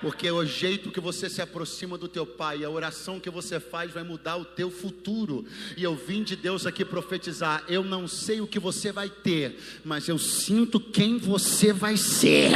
Porque 0.00 0.30
o 0.30 0.44
jeito 0.44 0.90
que 0.90 1.00
você 1.00 1.28
se 1.28 1.40
aproxima 1.40 1.96
do 1.96 2.06
teu 2.08 2.26
pai, 2.26 2.62
a 2.62 2.70
oração 2.70 3.18
que 3.18 3.30
você 3.30 3.58
faz 3.58 3.92
vai 3.92 4.02
mudar 4.02 4.36
o 4.36 4.44
teu 4.44 4.70
futuro. 4.70 5.44
E 5.76 5.82
eu 5.82 5.96
vim 5.96 6.22
de 6.22 6.36
Deus 6.36 6.66
aqui 6.66 6.84
profetizar. 6.84 7.64
Eu 7.68 7.82
não 7.82 8.06
sei 8.06 8.40
o 8.40 8.46
que 8.46 8.58
você 8.58 8.92
vai 8.92 9.08
ter, 9.08 9.58
mas 9.84 10.08
eu 10.08 10.18
sinto 10.18 10.78
quem 10.78 11.18
você 11.18 11.72
vai 11.72 11.96
ser. 11.96 12.50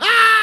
vim 0.00 0.38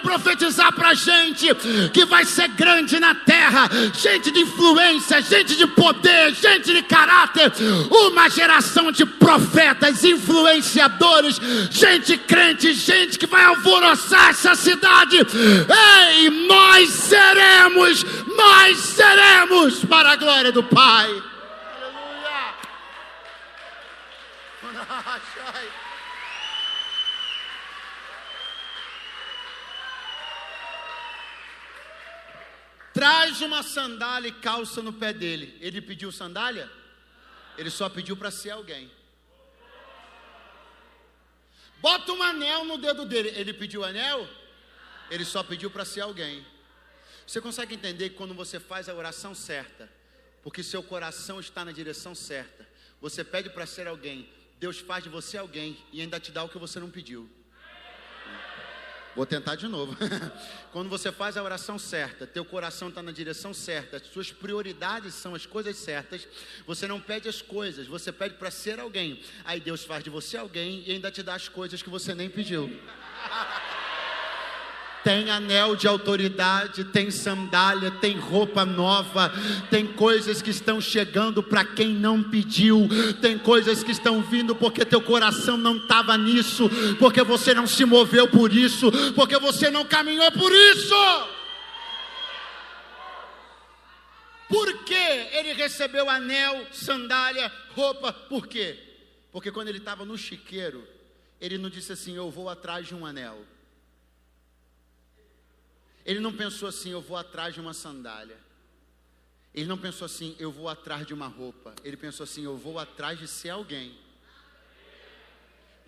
profetizar 0.00 0.72
para 0.72 0.94
gente 0.94 1.48
que 1.92 2.04
vai 2.04 2.24
ser 2.24 2.48
grande 2.48 2.98
na 2.98 3.14
terra, 3.14 3.68
gente 3.94 4.30
de 4.30 4.40
influência, 4.40 5.22
gente 5.22 5.56
de 5.56 5.66
poder, 5.66 6.34
gente 6.34 6.72
de 6.72 6.82
caráter, 6.82 7.52
uma 7.90 8.28
geração 8.28 8.90
de 8.90 9.04
profetas, 9.04 10.04
influenciadores, 10.04 11.40
gente 11.70 12.16
crente, 12.16 12.72
gente 12.72 13.18
que 13.18 13.26
vai 13.26 13.44
alvoroçar 13.44 14.30
essa 14.30 14.54
cidade. 14.54 15.16
Ei, 15.18 16.30
nós 16.46 16.90
seremos, 16.90 18.04
nós 18.36 18.78
seremos 18.78 19.84
para 19.84 20.12
a 20.12 20.16
glória 20.16 20.52
do 20.52 20.62
Pai. 20.62 21.08
Aleluia. 21.08 21.30
Traz 32.92 33.40
uma 33.40 33.62
sandália 33.62 34.28
e 34.28 34.32
calça 34.32 34.82
no 34.82 34.92
pé 34.92 35.12
dele. 35.12 35.56
Ele 35.60 35.80
pediu 35.80 36.10
sandália? 36.10 36.70
Ele 37.56 37.70
só 37.70 37.88
pediu 37.88 38.16
para 38.16 38.30
ser 38.30 38.50
alguém. 38.50 38.90
Bota 41.78 42.12
um 42.12 42.22
anel 42.22 42.64
no 42.64 42.78
dedo 42.78 43.04
dele. 43.04 43.30
Ele 43.30 43.52
pediu 43.52 43.84
anel? 43.84 44.28
Ele 45.10 45.24
só 45.24 45.42
pediu 45.42 45.70
para 45.70 45.84
ser 45.84 46.00
alguém. 46.00 46.46
Você 47.26 47.40
consegue 47.40 47.74
entender 47.74 48.10
que 48.10 48.16
quando 48.16 48.34
você 48.34 48.58
faz 48.58 48.88
a 48.88 48.94
oração 48.94 49.34
certa, 49.34 49.88
porque 50.42 50.62
seu 50.62 50.82
coração 50.82 51.38
está 51.38 51.64
na 51.64 51.72
direção 51.72 52.14
certa, 52.14 52.68
você 53.00 53.22
pede 53.22 53.50
para 53.50 53.66
ser 53.66 53.86
alguém, 53.86 54.28
Deus 54.58 54.78
faz 54.78 55.04
de 55.04 55.10
você 55.10 55.38
alguém 55.38 55.78
e 55.92 56.00
ainda 56.00 56.20
te 56.20 56.32
dá 56.32 56.42
o 56.42 56.48
que 56.48 56.58
você 56.58 56.78
não 56.80 56.90
pediu. 56.90 57.30
Vou 59.16 59.26
tentar 59.26 59.56
de 59.56 59.66
novo. 59.66 59.96
Quando 60.72 60.88
você 60.88 61.10
faz 61.10 61.36
a 61.36 61.42
oração 61.42 61.78
certa, 61.78 62.26
teu 62.26 62.44
coração 62.44 62.88
está 62.88 63.02
na 63.02 63.10
direção 63.10 63.52
certa, 63.52 63.96
as 63.96 64.06
suas 64.06 64.30
prioridades 64.30 65.14
são 65.14 65.34
as 65.34 65.46
coisas 65.46 65.76
certas, 65.76 66.28
você 66.66 66.86
não 66.86 67.00
pede 67.00 67.28
as 67.28 67.42
coisas, 67.42 67.86
você 67.86 68.12
pede 68.12 68.34
para 68.34 68.50
ser 68.50 68.78
alguém. 68.78 69.20
Aí 69.44 69.60
Deus 69.60 69.84
faz 69.84 70.04
de 70.04 70.10
você 70.10 70.36
alguém 70.36 70.84
e 70.86 70.92
ainda 70.92 71.10
te 71.10 71.22
dá 71.22 71.34
as 71.34 71.48
coisas 71.48 71.82
que 71.82 71.90
você 71.90 72.14
nem 72.14 72.30
pediu. 72.30 72.70
tem 75.02 75.30
anel 75.30 75.74
de 75.74 75.86
autoridade, 75.86 76.84
tem 76.84 77.10
sandália, 77.10 77.90
tem 77.90 78.18
roupa 78.18 78.64
nova, 78.64 79.32
tem 79.70 79.86
coisas 79.86 80.42
que 80.42 80.50
estão 80.50 80.80
chegando 80.80 81.42
para 81.42 81.64
quem 81.64 81.88
não 81.88 82.22
pediu, 82.22 82.88
tem 83.20 83.38
coisas 83.38 83.82
que 83.82 83.92
estão 83.92 84.22
vindo 84.22 84.54
porque 84.54 84.84
teu 84.84 85.00
coração 85.00 85.56
não 85.56 85.76
estava 85.76 86.16
nisso, 86.16 86.68
porque 86.98 87.22
você 87.22 87.54
não 87.54 87.66
se 87.66 87.84
moveu 87.84 88.28
por 88.28 88.52
isso, 88.52 88.90
porque 89.14 89.38
você 89.38 89.70
não 89.70 89.84
caminhou 89.84 90.30
por 90.32 90.52
isso. 90.52 90.94
Por 94.48 94.84
que 94.84 94.94
ele 94.94 95.52
recebeu 95.52 96.10
anel, 96.10 96.66
sandália, 96.72 97.52
roupa? 97.74 98.12
Por 98.12 98.48
quê? 98.48 98.76
Porque 99.30 99.52
quando 99.52 99.68
ele 99.68 99.78
estava 99.78 100.04
no 100.04 100.18
chiqueiro, 100.18 100.84
ele 101.40 101.56
não 101.56 101.70
disse 101.70 101.92
assim: 101.92 102.16
Eu 102.16 102.30
vou 102.30 102.48
atrás 102.48 102.86
de 102.86 102.94
um 102.94 103.06
anel. 103.06 103.38
Ele 106.04 106.20
não 106.20 106.32
pensou 106.32 106.68
assim: 106.68 106.90
Eu 106.90 107.00
vou 107.00 107.16
atrás 107.16 107.54
de 107.54 107.60
uma 107.60 107.74
sandália. 107.74 108.38
Ele 109.54 109.66
não 109.66 109.78
pensou 109.78 110.06
assim: 110.06 110.34
Eu 110.38 110.50
vou 110.50 110.68
atrás 110.68 111.06
de 111.06 111.14
uma 111.14 111.26
roupa. 111.26 111.74
Ele 111.84 111.96
pensou 111.96 112.24
assim: 112.24 112.44
Eu 112.44 112.56
vou 112.56 112.78
atrás 112.78 113.18
de 113.18 113.26
ser 113.26 113.50
alguém. 113.50 113.96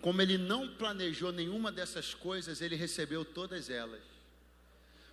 Como 0.01 0.21
ele 0.21 0.37
não 0.37 0.67
planejou 0.75 1.31
nenhuma 1.31 1.71
dessas 1.71 2.13
coisas, 2.13 2.61
ele 2.61 2.75
recebeu 2.75 3.23
todas 3.23 3.69
elas. 3.69 4.01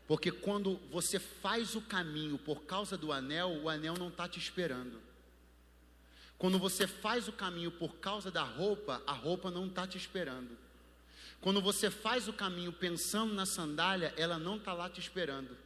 Porque 0.04 0.32
quando 0.32 0.80
você 0.90 1.20
faz 1.20 1.76
o 1.76 1.80
caminho 1.80 2.36
por 2.36 2.64
causa 2.64 2.96
do 2.96 3.12
anel, 3.12 3.50
o 3.62 3.68
anel 3.68 3.94
não 3.94 4.08
está 4.08 4.28
te 4.28 4.40
esperando. 4.40 5.00
Quando 6.36 6.58
você 6.58 6.86
faz 6.86 7.28
o 7.28 7.32
caminho 7.32 7.70
por 7.70 7.96
causa 7.98 8.30
da 8.30 8.42
roupa, 8.42 9.00
a 9.06 9.12
roupa 9.12 9.48
não 9.50 9.68
está 9.68 9.86
te 9.86 9.96
esperando. 9.96 10.58
Quando 11.40 11.62
você 11.62 11.90
faz 11.90 12.28
o 12.28 12.32
caminho 12.32 12.72
pensando 12.72 13.32
na 13.32 13.46
sandália, 13.46 14.12
ela 14.16 14.38
não 14.38 14.56
está 14.56 14.72
lá 14.74 14.90
te 14.90 15.00
esperando. 15.00 15.56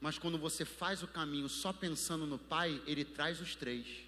Mas 0.00 0.18
quando 0.18 0.36
você 0.36 0.64
faz 0.64 1.02
o 1.02 1.08
caminho 1.08 1.48
só 1.48 1.72
pensando 1.72 2.26
no 2.26 2.38
Pai, 2.38 2.82
Ele 2.86 3.04
traz 3.04 3.40
os 3.40 3.56
três. 3.56 4.03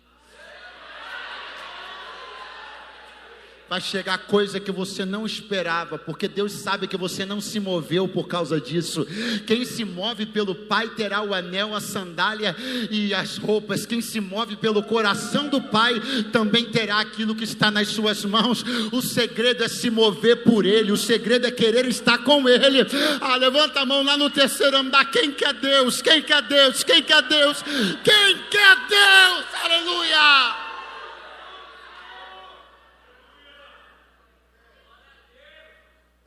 Vai 3.69 3.81
chegar 3.81 4.19
coisa 4.19 4.61
que 4.61 4.71
você 4.71 5.05
não 5.05 5.27
esperava, 5.27 5.99
porque 5.99 6.29
Deus 6.29 6.53
sabe 6.53 6.87
que 6.87 6.97
você 6.97 7.25
não 7.25 7.41
se 7.41 7.59
moveu 7.59 8.07
por 8.07 8.29
causa 8.29 8.61
disso. 8.61 9.07
Quem 9.47 9.65
se 9.65 9.85
move 9.85 10.27
pelo 10.27 10.55
Pai 10.55 10.89
terá 10.91 11.23
o 11.23 11.35
anel, 11.35 11.75
a 11.75 11.81
sandália 11.81 12.55
e 12.91 13.13
as 13.13 13.39
roupas. 13.39 13.85
Quem 13.85 14.01
se 14.01 14.21
move 14.21 14.57
pelo 14.57 14.83
coração 14.83 15.49
do 15.49 15.61
Pai 15.61 16.01
também 16.33 16.67
terá 16.67 17.01
aquilo 17.01 17.35
que 17.35 17.45
está 17.45 17.71
nas 17.71 17.89
suas 17.89 18.25
mãos. 18.25 18.65
O 18.93 19.03
segredo 19.03 19.65
é 19.65 19.69
se 19.69 19.91
mover 19.91 20.45
por 20.45 20.65
Ele, 20.65 20.93
o 20.93 20.97
segredo 20.97 21.47
é 21.47 21.51
querer 21.51 21.87
estar 21.87 22.19
com 22.19 22.49
Ele. 22.49 22.87
Ah, 23.21 23.37
levanta 23.37 23.81
a 23.81 23.87
mão 23.87 24.03
lá 24.05 24.17
no 24.17 24.31
terceiro 24.31 24.77
andar. 24.77 25.11
Quem 25.11 25.33
quer 25.33 25.55
Deus? 25.55 26.01
Quem 26.01 26.23
quer 26.23 26.43
Deus? 26.43 26.85
Quem 26.85 27.03
quer 27.03 27.23
Deus? 27.23 27.63
Quem 28.05 28.37
quer 28.49 28.77
Deus? 28.89 29.45
Aleluia! 29.65 30.67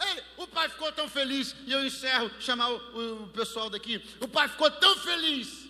Ei, 0.02 0.24
o 0.38 0.39
pai 0.50 0.70
ficou 0.70 0.92
tão 0.92 1.08
feliz, 1.08 1.56
e 1.66 1.72
eu 1.72 1.86
encerro, 1.86 2.30
chamar 2.40 2.70
o, 2.70 3.24
o, 3.24 3.28
pessoal 3.30 3.70
daqui. 3.70 4.04
O 4.20 4.28
pai 4.28 4.48
ficou 4.48 4.70
tão 4.70 4.98
feliz, 4.98 5.68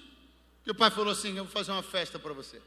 que 0.64 0.72
o 0.72 0.76
pai 0.76 0.90
falou 0.92 1.12
assim: 1.12 1.30
Eu 1.38 1.46
vou 1.46 1.52
fazer 1.52 1.72
uma 1.72 1.84
festa 1.84 2.18
para 2.20 2.34
você. 2.34 2.62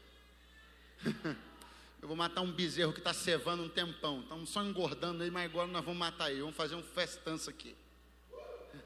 eu 2.01 2.07
vou 2.07 2.15
matar 2.15 2.41
um 2.41 2.51
bezerro 2.51 2.93
que 2.93 2.99
está 2.99 3.13
cevando 3.13 3.63
um 3.63 3.69
tempão. 3.69 4.21
Estamos 4.21 4.49
só 4.49 4.63
engordando 4.63 5.23
aí, 5.23 5.31
mas 5.31 5.45
agora 5.45 5.67
nós 5.67 5.83
vamos 5.83 5.99
matar 5.99 6.31
ele. 6.31 6.41
Vamos 6.41 6.55
fazer 6.55 6.75
um 6.75 6.83
festança 6.83 7.49
aqui. 7.49 7.75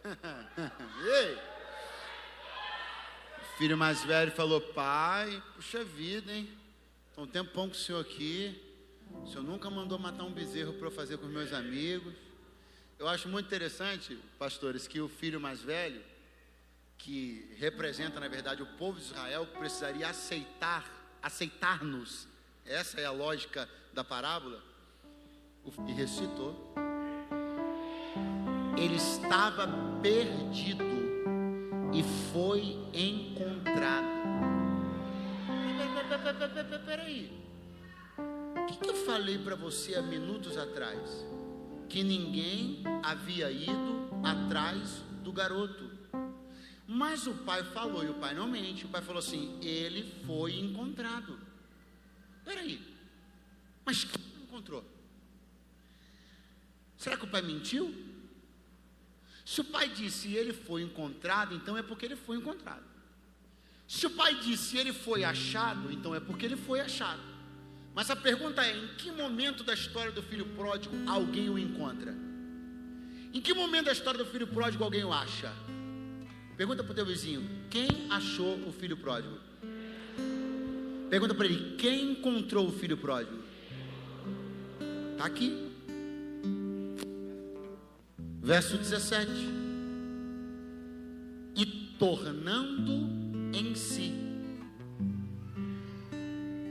Ei! 1.05 1.37
Filho 3.57 3.77
mais 3.77 4.03
velho 4.03 4.31
falou: 4.31 4.61
Pai, 4.61 5.41
puxa 5.55 5.83
vida, 5.83 6.31
hein? 6.31 6.47
Estou 7.09 7.23
um 7.23 7.27
tempão 7.27 7.67
com 7.67 7.75
o 7.75 7.77
senhor 7.77 7.99
aqui. 7.99 8.61
O 9.23 9.27
senhor 9.27 9.43
nunca 9.43 9.69
mandou 9.69 9.97
matar 9.97 10.23
um 10.23 10.31
bezerro 10.31 10.73
para 10.73 10.87
eu 10.87 10.91
fazer 10.91 11.17
com 11.17 11.25
os 11.25 11.31
meus 11.31 11.51
amigos. 11.51 12.13
Eu 12.99 13.07
acho 13.07 13.29
muito 13.29 13.45
interessante, 13.45 14.17
pastores, 14.39 14.87
que 14.87 14.99
o 14.99 15.07
filho 15.07 15.39
mais 15.39 15.61
velho, 15.61 16.01
que 16.97 17.55
representa, 17.59 18.19
na 18.19 18.27
verdade, 18.27 18.63
o 18.63 18.65
povo 18.65 18.99
de 18.99 19.05
Israel, 19.05 19.45
precisaria 19.45 20.07
aceitar, 20.09 20.83
aceitar-nos. 21.21 22.27
Essa 22.65 22.99
é 22.99 23.05
a 23.05 23.11
lógica 23.11 23.69
da 23.93 24.03
parábola. 24.03 24.63
E 25.87 25.91
recitou. 25.91 26.73
Ele 28.75 28.95
estava 28.95 29.67
perdido 30.01 30.85
e 31.93 32.03
foi 32.31 32.77
encontrado. 32.93 34.07
Peraí. 36.85 37.31
O 38.17 38.65
que, 38.65 38.77
que 38.79 38.89
eu 38.89 38.95
falei 39.05 39.37
para 39.37 39.55
você 39.55 39.95
há 39.95 40.01
minutos 40.01 40.57
atrás? 40.57 41.25
Que 41.89 42.03
ninguém 42.03 42.83
havia 43.03 43.51
ido 43.51 44.09
atrás 44.23 45.03
do 45.23 45.31
garoto. 45.31 45.89
Mas 46.87 47.27
o 47.27 47.33
pai 47.33 47.63
falou, 47.63 48.03
e 48.03 48.09
o 48.09 48.13
pai 48.13 48.33
não 48.33 48.47
mente, 48.47 48.85
o 48.85 48.89
pai 48.89 49.01
falou 49.01 49.19
assim: 49.19 49.59
ele 49.61 50.03
foi 50.25 50.57
encontrado. 50.57 51.37
Peraí, 52.45 52.81
mas 53.85 54.05
quem 54.05 54.23
encontrou? 54.43 54.83
Será 56.97 57.17
que 57.17 57.25
o 57.25 57.29
pai 57.29 57.41
mentiu? 57.41 57.93
Se 59.45 59.61
o 59.61 59.63
pai 59.63 59.89
disse 59.89 60.33
ele 60.33 60.51
foi 60.51 60.81
encontrado, 60.81 61.55
então 61.55 61.77
é 61.77 61.83
porque 61.83 62.05
ele 62.05 62.15
foi 62.15 62.37
encontrado. 62.37 62.83
Se 63.87 64.05
o 64.05 64.09
pai 64.09 64.35
disse 64.39 64.77
ele 64.77 64.91
foi 64.91 65.23
achado, 65.23 65.91
então 65.91 66.13
é 66.13 66.19
porque 66.19 66.45
ele 66.45 66.57
foi 66.57 66.81
achado. 66.81 67.36
Mas 67.97 68.11
a 68.11 68.15
pergunta 68.15 68.63
é: 68.63 68.77
em 68.77 68.89
que 68.89 69.11
momento 69.11 69.63
da 69.63 69.73
história 69.73 70.11
do 70.11 70.21
filho 70.21 70.45
pródigo 70.55 70.95
alguém 71.07 71.49
o 71.49 71.57
encontra? 71.57 72.13
Em 73.33 73.41
que 73.41 73.55
momento 73.55 73.85
da 73.85 73.91
história 73.91 74.23
do 74.23 74.25
filho 74.29 74.45
pródigo 74.45 74.83
alguém 74.83 75.03
o 75.03 75.11
acha? 75.11 75.51
Pergunta 76.55 76.83
para 76.83 76.91
o 76.91 76.95
teu 76.95 77.07
vizinho: 77.07 77.49
quem 77.71 77.87
achou 78.11 78.53
o 78.67 78.71
filho 78.71 78.97
pródigo? 78.97 79.35
Pergunta 81.09 81.33
para 81.33 81.47
ele: 81.47 81.75
quem 81.77 82.11
encontrou 82.11 82.67
o 82.67 82.71
filho 82.71 82.97
pródigo? 82.97 83.41
Está 85.13 85.25
aqui. 85.25 85.71
Verso 88.43 88.77
17: 88.77 89.31
E 91.55 91.65
tornando 91.97 93.09
em 93.57 93.73
si 93.73 94.26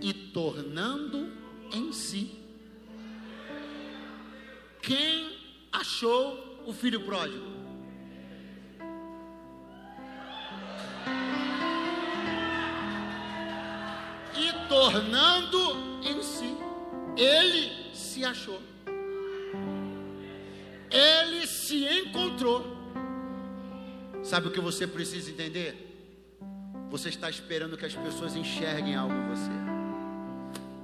e 0.06 0.14
tornando 0.14 1.32
em 1.72 1.92
si. 1.92 2.38
Quem 4.80 5.36
achou 5.72 6.62
o 6.64 6.72
filho 6.72 7.04
pródigo? 7.04 7.44
E 14.38 14.68
tornando 14.68 15.58
em 16.04 16.22
si, 16.22 16.56
ele 17.16 17.92
se 17.92 18.24
achou. 18.24 18.62
Ele 20.88 21.48
se 21.48 21.84
encontrou. 21.84 22.64
Sabe 24.22 24.46
o 24.46 24.52
que 24.52 24.60
você 24.60 24.86
precisa 24.86 25.28
entender? 25.32 25.82
Você 26.90 27.08
está 27.08 27.28
esperando 27.28 27.76
que 27.76 27.84
as 27.84 27.96
pessoas 27.96 28.36
enxerguem 28.36 28.94
algo 28.94 29.12
em 29.12 29.28
você. 29.30 29.65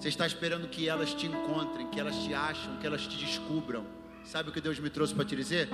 Você 0.02 0.08
está 0.08 0.26
esperando 0.26 0.66
que 0.66 0.88
elas 0.88 1.14
te 1.14 1.28
encontrem, 1.28 1.86
que 1.86 2.00
elas 2.00 2.16
te 2.16 2.34
acham, 2.34 2.74
que 2.78 2.84
elas 2.84 3.06
te 3.06 3.16
descubram. 3.16 3.84
Sabe 4.24 4.48
o 4.48 4.52
que 4.52 4.60
Deus 4.60 4.80
me 4.80 4.90
trouxe 4.90 5.14
para 5.14 5.24
te 5.24 5.36
dizer? 5.36 5.68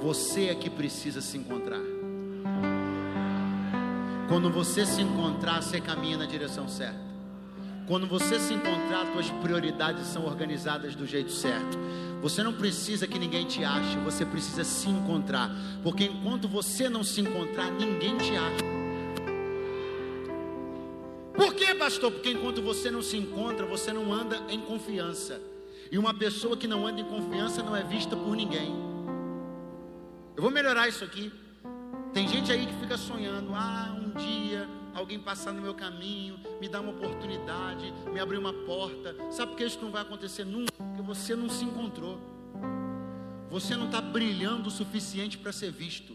Você 0.00 0.44
é 0.44 0.54
que 0.54 0.70
precisa 0.70 1.20
se 1.20 1.36
encontrar. 1.36 1.80
Quando 4.28 4.48
você 4.52 4.86
se 4.86 5.02
encontrar, 5.02 5.60
você 5.60 5.80
caminha 5.80 6.16
na 6.16 6.26
direção 6.26 6.68
certa. 6.68 7.00
Quando 7.88 8.06
você 8.06 8.38
se 8.38 8.54
encontrar, 8.54 9.12
suas 9.12 9.28
prioridades 9.42 10.06
são 10.06 10.24
organizadas 10.24 10.94
do 10.94 11.04
jeito 11.04 11.32
certo. 11.32 11.76
Você 12.22 12.44
não 12.44 12.52
precisa 12.52 13.08
que 13.08 13.18
ninguém 13.18 13.46
te 13.46 13.64
ache, 13.64 13.96
você 13.96 14.24
precisa 14.24 14.62
se 14.62 14.88
encontrar. 14.88 15.50
Porque 15.82 16.04
enquanto 16.04 16.46
você 16.46 16.88
não 16.88 17.02
se 17.02 17.20
encontrar, 17.20 17.68
ninguém 17.72 18.16
te 18.16 18.36
acha. 18.36 18.67
Pastor? 21.88 22.12
Porque 22.12 22.30
enquanto 22.30 22.60
você 22.60 22.90
não 22.90 23.00
se 23.00 23.16
encontra, 23.16 23.64
você 23.64 23.94
não 23.94 24.12
anda 24.12 24.36
em 24.50 24.60
confiança. 24.60 25.40
E 25.90 25.96
uma 25.96 26.12
pessoa 26.12 26.54
que 26.54 26.68
não 26.68 26.86
anda 26.86 27.00
em 27.00 27.04
confiança 27.04 27.62
não 27.62 27.74
é 27.74 27.82
vista 27.82 28.14
por 28.14 28.36
ninguém. 28.36 28.70
Eu 30.36 30.42
vou 30.42 30.50
melhorar 30.50 30.86
isso 30.86 31.02
aqui. 31.02 31.32
Tem 32.12 32.28
gente 32.28 32.52
aí 32.52 32.66
que 32.66 32.74
fica 32.74 32.98
sonhando: 32.98 33.54
ah, 33.54 33.98
um 33.98 34.10
dia 34.10 34.68
alguém 34.94 35.18
passar 35.18 35.52
no 35.52 35.62
meu 35.62 35.72
caminho, 35.72 36.38
me 36.60 36.68
dar 36.68 36.80
uma 36.80 36.90
oportunidade, 36.90 37.90
me 38.12 38.20
abrir 38.20 38.36
uma 38.36 38.52
porta. 38.52 39.16
Sabe 39.30 39.52
por 39.52 39.56
que 39.56 39.64
isso 39.64 39.78
não 39.80 39.90
vai 39.90 40.02
acontecer 40.02 40.44
nunca? 40.44 40.70
Porque 40.76 41.00
você 41.00 41.34
não 41.34 41.48
se 41.48 41.64
encontrou. 41.64 42.20
Você 43.48 43.74
não 43.76 43.86
está 43.86 44.02
brilhando 44.02 44.68
o 44.68 44.70
suficiente 44.70 45.38
para 45.38 45.52
ser 45.52 45.72
visto. 45.72 46.14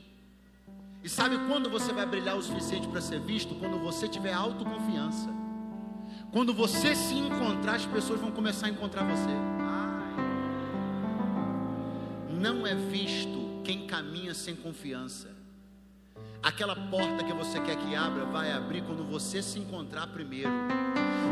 E 1.03 1.09
sabe 1.09 1.35
quando 1.47 1.67
você 1.67 1.91
vai 1.91 2.05
brilhar 2.05 2.37
o 2.37 2.43
suficiente 2.43 2.87
para 2.87 3.01
ser 3.01 3.19
visto? 3.19 3.55
Quando 3.55 3.79
você 3.79 4.07
tiver 4.07 4.33
autoconfiança. 4.33 5.42
Quando 6.33 6.51
você 6.51 6.95
se 6.95 7.13
encontrar, 7.13 7.75
as 7.75 7.85
pessoas 7.85 8.19
vão 8.19 8.31
começar 8.31 8.65
a 8.65 8.69
encontrar 8.71 9.03
você. 9.03 9.29
Não 12.27 12.65
é 12.65 12.73
visto 12.73 13.61
quem 13.63 13.85
caminha 13.85 14.33
sem 14.33 14.55
confiança. 14.55 15.29
Aquela 16.41 16.75
porta 16.75 17.23
que 17.23 17.31
você 17.33 17.61
quer 17.61 17.77
que 17.77 17.95
abra 17.95 18.25
vai 18.25 18.51
abrir 18.51 18.81
quando 18.81 19.03
você 19.03 19.43
se 19.43 19.59
encontrar 19.59 20.07
primeiro. 20.07 20.49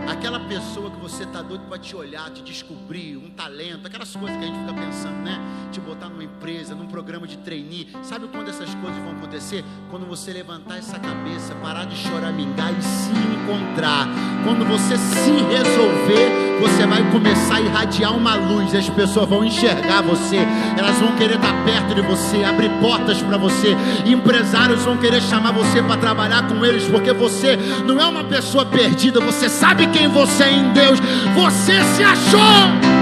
Aquela 0.07 0.40
pessoa 0.41 0.90
que 0.91 0.99
você 0.99 1.23
está 1.23 1.41
doido 1.41 1.64
para 1.68 1.78
te 1.78 1.95
olhar, 1.95 2.30
te 2.32 2.41
descobrir, 2.41 3.18
um 3.18 3.30
talento, 3.30 3.88
aquelas 3.88 4.15
coisas 4.15 4.38
que 4.38 4.44
a 4.44 4.48
gente 4.48 4.60
fica 4.60 4.73
pensando, 4.73 5.23
né? 5.23 5.40
Te 5.72 5.80
botar 5.80 6.10
numa 6.10 6.23
empresa, 6.23 6.76
num 6.76 6.88
programa 6.88 7.28
de 7.28 7.38
trainee. 7.38 7.88
Sabe 8.02 8.28
quando 8.28 8.49
essas 8.49 8.73
coisas 8.76 9.02
vão 9.03 9.14
acontecer? 9.14 9.64
Quando 9.90 10.06
você 10.06 10.34
levantar 10.34 10.78
essa 10.78 10.99
cabeça, 10.99 11.56
parar 11.56 11.86
de 11.86 11.95
choramingar 11.95 12.72
e 12.78 12.82
se 12.82 13.11
encontrar. 13.11 14.07
Quando 14.44 14.65
você 14.65 14.98
se 14.98 15.32
resolver, 15.32 16.52
você 16.61 16.86
vai 16.86 17.11
começar 17.11 17.56
a 17.56 17.61
irradiar 17.61 18.15
uma 18.15 18.36
luz, 18.36 18.73
as 18.76 18.88
pessoas 18.90 19.28
vão 19.28 19.44
enxergar 19.44 20.02
você, 20.02 20.38
elas 20.78 20.98
vão 20.99 21.15
querer 21.15 21.36
estar 21.36 21.65
perto 21.65 21.95
de 21.95 22.02
você, 22.02 22.44
abrir 22.44 22.69
portas 22.80 23.22
para 23.22 23.38
você. 23.38 23.76
Empresários 24.06 24.84
vão 24.84 24.98
querer 24.98 25.22
chamar 25.22 25.52
você 25.52 25.82
para 25.82 25.98
trabalhar 25.98 26.48
com 26.48 26.64
eles, 26.64 26.88
porque 26.88 27.11
você 27.14 27.57
não 27.86 27.99
é 27.99 28.06
uma 28.06 28.23
pessoa 28.23 28.65
perdida, 28.65 29.19
você 29.19 29.49
sabe 29.49 29.88
quem 29.91 30.07
você 30.07 30.43
é 30.43 30.51
em 30.51 30.73
Deus, 30.73 30.99
você 31.35 31.84
se 31.95 32.03
achou. 32.03 33.01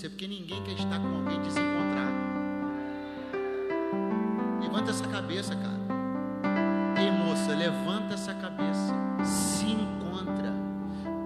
Você, 0.00 0.08
porque 0.08 0.26
ninguém 0.26 0.62
quer 0.62 0.72
estar 0.72 0.98
com 0.98 1.14
alguém 1.14 1.38
desencontrado. 1.42 2.14
Levanta 4.62 4.90
essa 4.92 5.06
cabeça, 5.06 5.54
cara. 5.54 5.78
Ei, 6.98 7.10
moça, 7.10 7.54
levanta 7.54 8.14
essa 8.14 8.32
cabeça. 8.32 8.94
Se 9.22 9.66
encontra. 9.66 10.54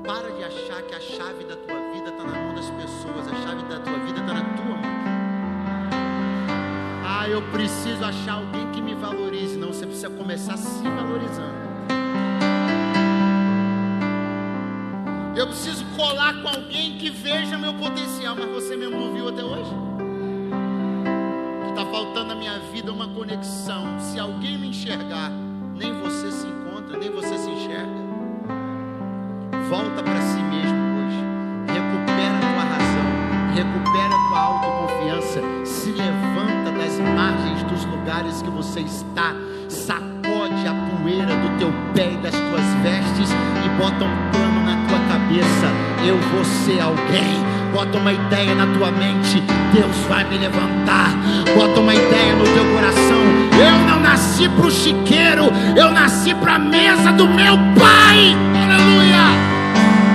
Para 0.05 0.33
de 0.33 0.43
achar 0.43 0.83
que 0.83 0.95
a 0.95 1.01
chave 1.01 1.45
da 1.45 1.57
tua 1.57 1.93
vida 1.93 2.11
está 2.11 2.25
na 2.25 2.33
mão 2.33 2.55
das 2.55 2.69
pessoas. 2.71 3.29
A 3.29 3.47
chave 3.47 3.63
da 3.69 3.79
tua 3.79 3.99
vida 4.01 4.21
está 4.21 4.35
na 4.35 4.43
tua 4.43 4.65
mão. 4.65 4.83
Ah, 7.07 7.29
eu 7.29 7.43
preciso 7.53 8.05
achar 8.05 8.35
alguém 8.35 8.73
que 8.73 8.83
me 8.83 8.95
valorize. 8.95 9.57
Não, 9.57 9.69
você 9.69 9.87
precisa 9.87 10.11
começar 10.11 10.57
se 10.57 10.83
valorizando. 10.83 11.64
Colar 15.97 16.43
com 16.43 16.49
alguém 16.49 16.99
que 16.99 17.11
veja 17.11 17.57
meu 17.57 17.75
potencial, 17.75 18.37
mas 18.37 18.49
você 18.51 18.77
mesmo 18.77 18.99
não 18.99 19.13
viu 19.13 19.29
até 19.29 19.43
hoje? 19.43 19.71
Que 21.65 21.71
está 21.71 21.87
faltando 21.87 22.27
na 22.27 22.35
minha 22.35 22.59
vida 22.73 22.93
uma 22.93 23.09
conexão. 23.09 23.99
Se 24.01 24.19
alguém 24.19 24.59
me 24.59 24.69
enxergar, 24.69 25.31
nem 25.75 25.93
você 26.01 26.31
se 26.31 26.47
encontra, 26.47 26.99
nem 26.99 27.11
você 27.11 27.39
se 27.39 27.51
enxerga. 27.51 28.05
Volta 29.69 30.03
para 30.03 30.21
si 30.21 30.41
mesmo 30.43 30.79
hoje. 30.99 31.21
Recupera 31.73 32.37
a 32.37 32.41
tua 32.41 32.65
razão, 32.65 33.09
recupera 33.55 34.15
a 34.15 34.29
tua 34.29 34.41
autoconfiança. 34.41 35.41
Se 35.65 35.91
levanta 35.91 36.73
das 36.73 36.99
margens 36.99 37.63
dos 37.65 37.85
lugares 37.85 38.43
que 38.43 38.51
você 38.51 38.81
está. 38.81 39.33
Bota 47.73 47.99
uma 47.99 48.13
ideia 48.13 48.55
na 48.55 48.67
tua 48.67 48.91
mente. 48.91 49.43
Deus 49.73 49.97
vai 50.09 50.25
me 50.25 50.39
levantar. 50.39 51.11
Bota 51.57 51.81
uma 51.81 51.95
ideia 51.95 52.35
no 52.35 52.45
teu 52.45 52.65
coração. 52.73 53.23
Eu 53.53 53.79
não 53.89 54.01
nasci 54.01 54.49
para 54.49 54.67
o 54.67 54.71
chiqueiro. 54.71 55.51
Eu 55.77 55.91
nasci 55.91 56.35
para 56.35 56.55
a 56.55 56.59
mesa 56.59 57.13
do 57.13 57.29
meu 57.29 57.57
pai. 57.79 58.37
Aleluia. 58.55 59.27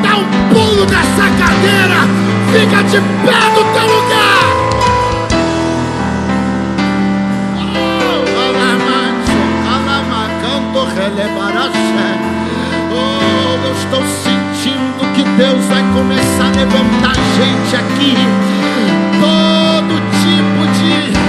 Dá 0.02 0.18
um 0.18 0.54
pulo 0.54 0.86
dessa 0.86 1.30
cadeira. 1.38 2.08
Fica 2.52 2.84
de 2.84 3.00
pé 3.26 3.50
no 3.54 3.64
teu 3.74 3.84
lugar. 3.84 4.60
Oh, 12.92 13.66
eu 13.66 13.74
estou 13.74 14.29
Deus 15.38 15.66
vai 15.66 15.84
começar 15.94 16.46
a 16.46 16.58
levantar 16.58 17.16
gente 17.38 17.76
aqui. 17.76 18.16
Todo 19.20 19.96
tipo 20.22 20.62
de 20.78 21.20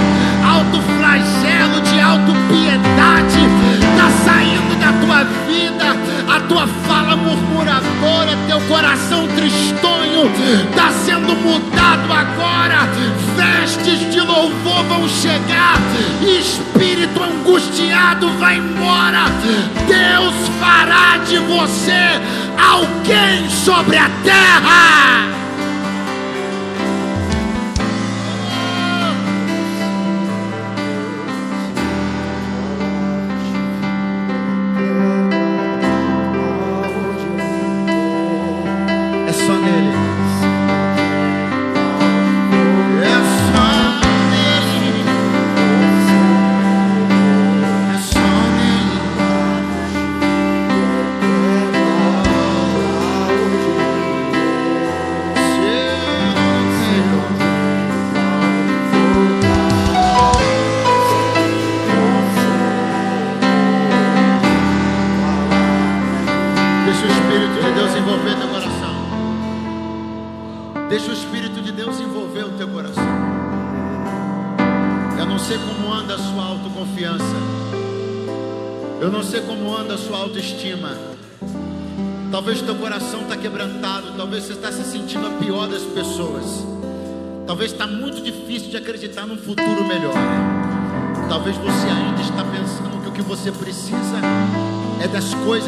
autoflagelo, 0.45 1.81
de 1.81 1.99
autopiedade 1.99 3.39
está 3.79 4.09
saindo 4.25 4.79
da 4.79 4.93
tua 5.05 5.23
vida. 5.47 5.95
A 6.27 6.39
tua 6.41 6.67
fala 6.87 7.15
murmuradora, 7.15 8.37
teu 8.47 8.61
coração 8.61 9.27
tristonho 9.35 10.31
está 10.69 10.91
sendo 11.05 11.35
mudado 11.35 12.11
agora. 12.11 12.89
Vestes 13.35 14.11
de 14.11 14.19
louvor 14.19 14.83
vão 14.85 15.07
chegar. 15.07 15.77
Espírito 16.21 17.21
angustiado 17.21 18.29
vai 18.39 18.57
embora. 18.57 19.25
Deus 19.87 20.33
fará 20.59 21.17
de 21.25 21.37
você 21.39 22.21
alguém 22.71 23.49
sobre 23.49 23.97
a 23.97 24.09
terra. 24.23 25.40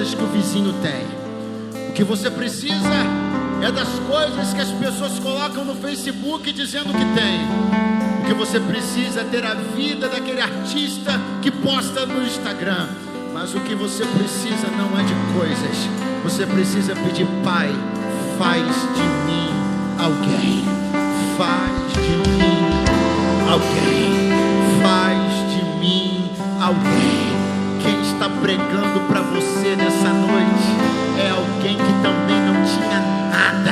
Coisas 0.03 0.15
que 0.15 0.23
o 0.23 0.27
vizinho 0.27 0.73
tem. 0.81 1.05
O 1.89 1.93
que 1.93 2.03
você 2.03 2.30
precisa 2.30 2.75
é 3.61 3.71
das 3.71 3.88
coisas 3.99 4.53
que 4.53 4.59
as 4.59 4.71
pessoas 4.71 5.17
colocam 5.19 5.63
no 5.63 5.75
Facebook 5.75 6.51
dizendo 6.51 6.91
que 6.91 7.05
tem. 7.15 7.41
O 8.21 8.25
que 8.25 8.34
você 8.34 8.59
precisa 8.59 9.21
é 9.21 9.23
ter 9.23 9.45
a 9.45 9.53
vida 9.53 10.09
daquele 10.09 10.41
artista 10.41 11.19
que 11.41 11.49
posta 11.49 12.05
no 12.05 12.21
Instagram. 12.21 12.88
Mas 13.34 13.55
o 13.55 13.61
que 13.61 13.75
você 13.75 14.05
precisa 14.05 14.67
não 14.77 14.99
é 14.99 15.03
de 15.03 15.13
coisas. 15.38 15.89
Você 16.23 16.45
precisa 16.45 16.95
pedir, 16.95 17.27
Pai, 17.43 17.73
faz 18.38 18.65
de 18.65 19.03
mim 19.25 19.49
alguém. 19.99 20.65
Faz 21.38 21.93
de 21.93 22.30
mim 22.30 23.49
alguém. 23.49 24.12
Pregando 28.44 28.99
para 29.07 29.22
você 29.22 29.74
nessa 29.74 30.10
noite 30.10 30.68
é 31.18 31.30
alguém 31.30 31.78
que 31.78 31.94
também 32.03 32.41
não 32.41 32.61
tinha 32.65 32.99
nada. 33.32 33.72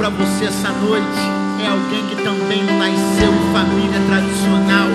para 0.00 0.08
você 0.08 0.46
essa 0.46 0.70
noite 0.70 1.20
é 1.62 1.68
alguém 1.68 2.06
que 2.06 2.16
também 2.24 2.64
não 2.64 2.78
nasceu 2.78 3.30
em 3.30 3.52
família 3.52 4.00
tradicional. 4.08 4.88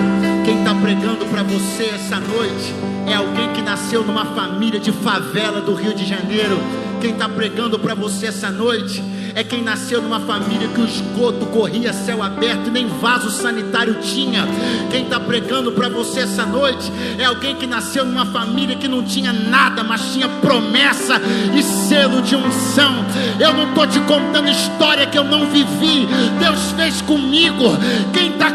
Quem 0.44 0.58
está 0.58 0.74
pregando 0.74 1.26
para 1.26 1.44
você 1.44 1.84
essa 1.94 2.18
noite 2.18 2.74
é 3.06 3.14
alguém 3.14 3.52
que 3.52 3.62
nasceu 3.62 4.02
numa 4.02 4.24
família 4.34 4.80
de 4.80 4.90
favela 4.90 5.60
do 5.60 5.72
Rio 5.74 5.94
de 5.94 6.04
Janeiro. 6.04 6.58
Quem 7.00 7.12
está 7.12 7.28
pregando 7.28 7.78
para 7.78 7.94
você 7.94 8.26
essa 8.26 8.50
noite 8.50 9.00
é 9.36 9.44
quem 9.44 9.62
nasceu 9.62 10.00
numa 10.00 10.18
família 10.18 10.66
que 10.66 10.80
o 10.80 10.86
esgoto 10.86 11.44
corria 11.46 11.92
céu 11.92 12.22
aberto 12.22 12.68
e 12.68 12.70
nem 12.70 12.88
vaso 12.88 13.30
sanitário 13.30 13.96
tinha. 13.96 14.48
Quem 14.90 15.04
está 15.04 15.20
pregando 15.20 15.72
para 15.72 15.90
você 15.90 16.20
essa 16.20 16.46
noite 16.46 16.90
é 17.18 17.26
alguém 17.26 17.54
que 17.54 17.66
nasceu 17.66 18.06
numa 18.06 18.24
família 18.24 18.76
que 18.76 18.88
não 18.88 19.04
tinha 19.04 19.34
nada, 19.34 19.84
mas 19.84 20.14
tinha 20.14 20.26
promessa 20.26 21.20
e 21.54 21.62
selo 21.62 22.22
de 22.22 22.34
unção. 22.34 23.04
Eu 23.38 23.52
não 23.52 23.68
estou 23.68 23.86
te 23.86 24.00
contando 24.00 24.48
história 24.48 25.04
que 25.04 25.18
eu 25.18 25.24
não 25.24 25.44
vivi, 25.50 26.08
Deus 26.40 26.72
fez 26.72 27.02
comigo. 27.02 27.76
Quem 28.14 28.30
está 28.30 28.46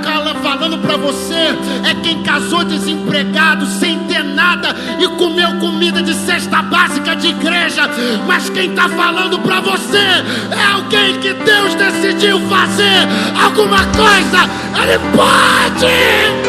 falando 0.41 0.80
para 0.80 0.98
você 0.98 1.56
é 1.90 1.94
quem 2.02 2.24
casou 2.24 2.64
desempregado, 2.64 3.66
sem 3.66 3.99
ter 4.06 4.24
nada 4.24 4.76
e 4.99 5.08
comeu 5.18 5.60
comida 5.60 6.02
de 6.02 6.14
cesta 6.14 6.62
básica 6.62 7.16
de 7.16 7.28
igreja. 7.28 7.84
Mas 8.28 8.49
quem 8.49 8.72
está 8.72 8.90
falando 8.90 9.40
para 9.40 9.60
você 9.60 9.98
é 9.98 10.64
alguém 10.72 11.19
que 11.19 11.34
Deus 11.34 11.76
decidiu 11.76 12.39
fazer 12.48 13.07
alguma 13.43 13.85
coisa, 13.88 14.49
Ele 14.81 14.99
pode. 15.15 16.40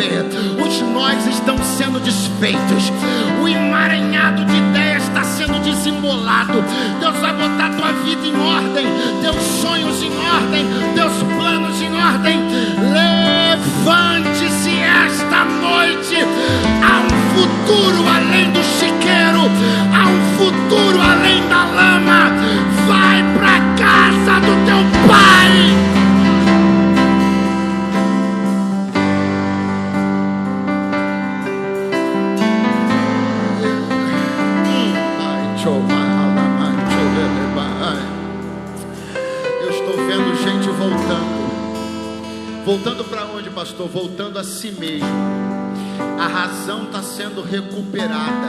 Os 0.00 0.80
nós 0.80 1.26
estão 1.26 1.58
sendo 1.58 2.00
desfeitos. 2.00 2.90
O 3.42 3.48
emaranhado 3.48 4.44
de 4.46 4.56
ideias 4.56 5.02
está 5.02 5.22
sendo 5.22 5.60
desembolado. 5.60 6.64
Deus 7.00 7.16
vai 7.18 7.34
botar 7.34 7.70
tua 7.76 7.92
vida 8.04 8.26
em 8.26 8.34
ordem. 8.40 8.86
Teus 9.20 9.42
sonhos 9.60 10.02
em 10.02 10.12
ordem. 10.16 10.66
Teus 10.94 11.12
planos 11.36 11.82
em 11.82 11.94
ordem. 11.94 12.40
Levante-se 13.76 14.78
esta 14.80 15.44
noite. 15.44 16.16
Há 16.82 17.00
um 17.00 17.10
futuro 17.34 18.08
além 18.08 18.50
do 18.52 18.62
chiqueiro. 18.62 19.50
Há 19.92 20.08
um 20.08 20.38
futuro 20.38 21.00
além 21.02 21.46
da 21.48 21.64
lama. 21.64 22.32
Vai 22.86 23.22
para 23.34 23.60
casa 23.76 24.40
do 24.40 24.64
teu 24.64 24.79
pastor? 43.80 43.88
Voltando 43.88 44.38
a 44.38 44.44
si 44.44 44.72
mesmo. 44.72 45.08
A 46.18 46.26
razão 46.26 46.84
está 46.84 47.02
sendo 47.02 47.42
recuperada. 47.42 48.48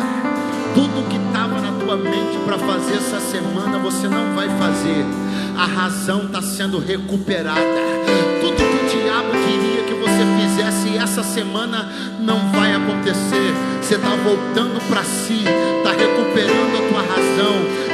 Tudo 0.74 1.08
que 1.10 1.18
estava 1.18 1.62
na 1.62 1.72
tua 1.80 1.96
mente 1.96 2.38
para 2.46 2.58
fazer 2.58 2.96
essa 2.96 3.20
semana, 3.20 3.78
você 3.80 4.08
não 4.08 4.36
vai 4.36 4.50
fazer. 4.58 5.06
A 5.58 5.66
razão 5.66 6.26
está 6.26 6.42
sendo 6.42 6.80
recuperada. 6.80 7.62
Tudo 8.42 8.56
que 8.56 8.98
o 8.98 9.02
diabo 9.02 9.32
queria 9.32 9.84
que 9.84 9.94
você 9.94 10.26
fizesse 10.40 10.98
essa 10.98 11.24
semana 11.24 11.90
não 12.20 12.52
vai 12.52 12.74
acontecer. 12.74 13.54
Você 13.82 13.96
está 13.96 14.10
voltando 14.10 14.82
para 14.90 15.04
si, 15.04 15.44
está 15.78 15.92
recuperando 15.92 16.78
a 16.78 16.90
tua 16.90 17.02
razão, 17.02 17.92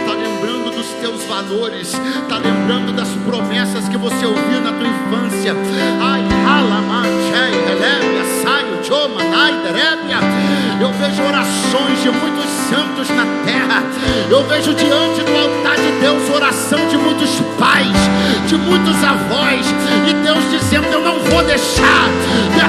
teus 1.02 1.24
valores, 1.26 1.94
está 1.94 2.38
lembrando 2.38 2.92
das 2.96 3.10
promessas 3.26 3.88
que 3.88 3.98
você 3.98 4.26
ouviu 4.26 4.62
na 4.62 4.72
tua 4.72 4.88
infância. 4.88 5.54
Ai, 6.02 6.37
eu 10.80 10.94
vejo 10.94 11.24
orações 11.24 12.02
de 12.02 12.10
muitos 12.12 12.37
santos 12.70 13.10
na 13.10 13.26
terra. 13.46 13.84
Eu 14.30 14.44
vejo 14.46 14.74
diante 14.74 15.22
do 15.22 15.36
altar 15.36 15.76
de 15.76 15.92
Deus 16.02 16.30
oração 16.30 16.80
de 16.88 16.98
muitos 16.98 17.30
pais, 17.58 17.96
de 18.48 18.56
muitos 18.56 18.96
avós, 19.04 19.66
e 20.08 20.14
Deus 20.14 20.44
dizendo: 20.52 20.88
Eu 20.92 21.02
não 21.02 21.20
vou 21.20 21.44
deixar. 21.44 22.08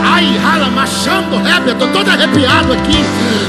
Ai, 0.04 0.38
rala, 0.38 0.66
machando, 0.70 1.42
rébia, 1.42 1.72
estou 1.72 1.88
todo 1.88 2.08
arrepiado 2.08 2.72
aqui. 2.72 3.04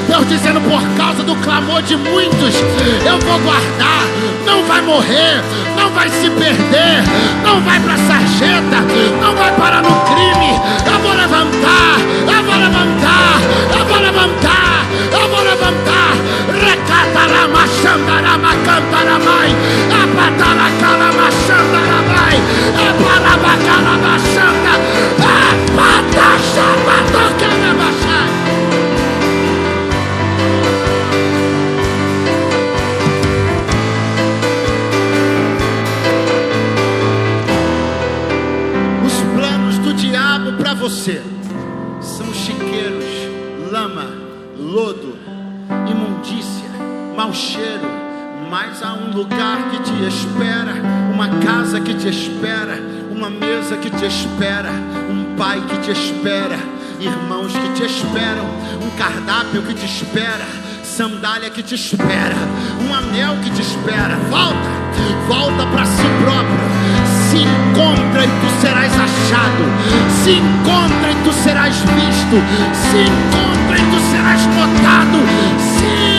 Deus 0.08 0.28
dizendo: 0.28 0.60
Por 0.62 0.82
causa 0.98 1.24
do 1.24 1.36
clamor 1.38 1.82
de 1.84 1.96
muitos, 1.96 2.56
eu 3.06 3.18
vou 3.20 3.40
guardar. 3.40 4.04
Não 4.46 4.64
vai 4.64 4.82
morrer, 4.82 5.44
não 5.78 5.90
vai 5.92 6.10
se 6.10 6.30
perder, 6.30 7.04
não 7.44 7.62
vai 7.62 7.80
para 7.80 7.98
sarjeta, 7.98 8.78
não 9.22 9.36
vai 9.36 9.52
parar 9.54 9.84
no 9.84 9.92
crime. 10.06 10.60
Eu 10.86 11.00
vou 11.00 11.14
levantar, 11.14 12.00
eu 12.28 12.44
vou 12.44 12.56
levantar, 12.56 13.42
eu 13.78 13.86
vou 13.86 14.00
levantar, 14.00 14.86
eu 15.12 15.30
vou 15.30 15.44
levantar. 15.44 16.19
Recatarama, 17.00 17.64
xandarama, 17.66 18.52
cantaramai, 18.66 19.52
apataracalama, 20.02 21.28
xandaramai, 21.32 22.38
eparabacalama, 22.88 24.14
xanda, 24.20 24.74
apataxabatocalama, 25.24 27.90
para 40.58 40.74
você 40.74 41.22
são 42.02 42.34
chiqueiros, 42.34 43.06
lama, 43.72 44.08
lodo, 44.58 45.19
mau 47.30 47.34
cheiro, 47.36 47.88
mas 48.50 48.82
há 48.82 48.94
um 48.94 49.12
lugar 49.12 49.70
que 49.70 49.80
te 49.84 50.08
espera, 50.08 50.74
uma 51.14 51.28
casa 51.46 51.80
que 51.80 51.94
te 51.94 52.08
espera, 52.08 52.80
uma 53.12 53.30
mesa 53.30 53.78
que 53.78 53.92
te 53.92 54.06
espera, 54.06 54.72
um 55.12 55.36
pai 55.36 55.62
que 55.62 55.78
te 55.78 55.92
espera, 55.92 56.58
irmãos 57.00 57.52
que 57.54 57.70
te 57.76 57.86
esperam, 57.86 58.46
um 58.82 58.90
cardápio 58.98 59.62
que 59.62 59.76
te 59.76 59.86
espera, 59.86 60.48
sandália 60.84 61.52
que 61.52 61.62
te 61.62 61.76
espera, 61.76 62.36
um 62.82 62.96
anel 62.96 63.38
que 63.44 63.52
te 63.52 63.62
espera. 63.62 64.16
Volta, 64.32 65.28
volta 65.28 65.68
para 65.68 65.86
si 65.86 66.08
próprio 66.24 66.70
se 67.30 67.38
encontra 67.38 68.26
e 68.26 68.28
tu 68.28 68.62
serás 68.62 68.92
achado. 68.92 69.64
Se 70.24 70.32
encontra 70.32 71.12
e 71.12 71.16
tu 71.24 71.32
serás 71.32 71.76
visto. 71.76 72.38
Se 72.74 73.02
encontra 73.02 73.78
e 73.78 73.84
tu 73.92 74.00
serás 74.10 74.46
notado. 74.48 75.20
Se 75.78 76.19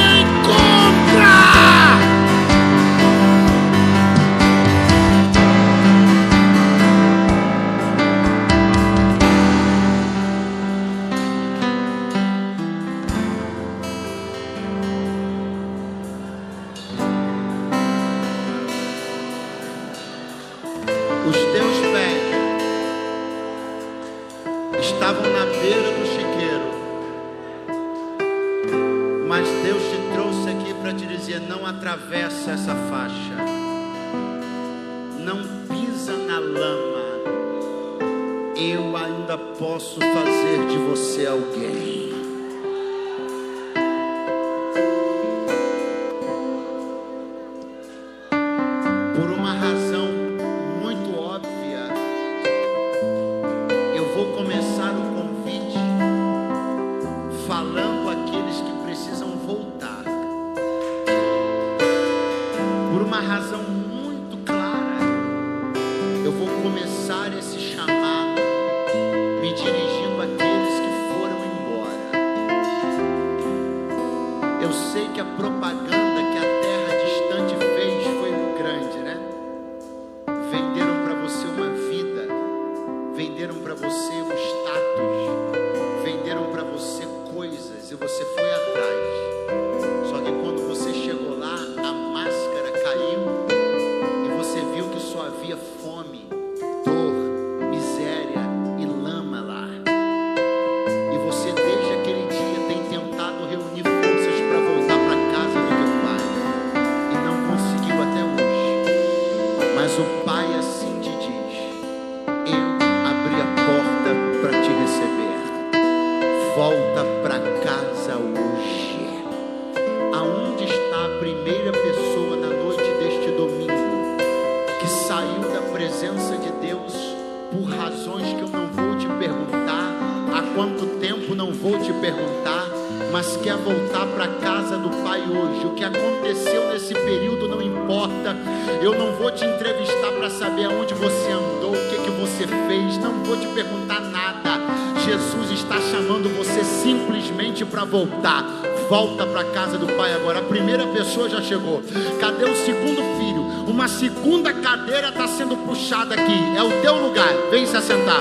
pessoa 151.11 151.28
já 151.28 151.43
chegou. 151.43 151.82
Cadê 152.20 152.45
o 152.45 152.55
segundo 152.55 153.03
filho? 153.19 153.43
Uma 153.66 153.89
segunda 153.89 154.53
cadeira 154.53 155.09
está 155.09 155.27
sendo 155.27 155.57
puxada 155.57 156.15
aqui. 156.15 156.57
É 156.57 156.62
o 156.62 156.70
teu 156.82 156.95
lugar. 157.05 157.28
Vem 157.51 157.66
se 157.66 157.77
assentar. 157.77 158.20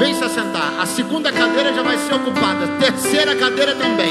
Vem 0.00 0.12
se 0.14 0.24
assentar. 0.24 0.74
A 0.80 0.84
segunda 0.84 1.30
cadeira 1.30 1.72
já 1.72 1.82
vai 1.82 1.96
ser 1.96 2.12
ocupada. 2.12 2.66
Terceira 2.80 3.36
cadeira 3.36 3.76
também. 3.76 4.10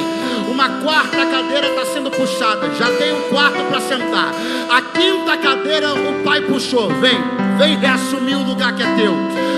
Uma 0.50 0.70
quarta 0.82 1.26
cadeira 1.26 1.68
está 1.68 1.86
sendo 1.86 2.10
puxada. 2.12 2.74
Já 2.76 2.90
tem 2.98 3.14
um 3.14 3.30
quarto 3.30 3.62
para 3.68 3.82
sentar. 3.82 4.32
A 4.70 4.82
quinta 4.82 5.38
cadeira 5.38 5.94
o 5.94 6.24
pai 6.24 6.40
puxou. 6.44 6.88
Vem, 7.02 7.20
vem 7.58 7.78
reassumir 7.78 8.38
o 8.38 8.44
lugar 8.44 8.74
que 8.74 8.84
é 8.84 8.96
teu. 8.96 9.14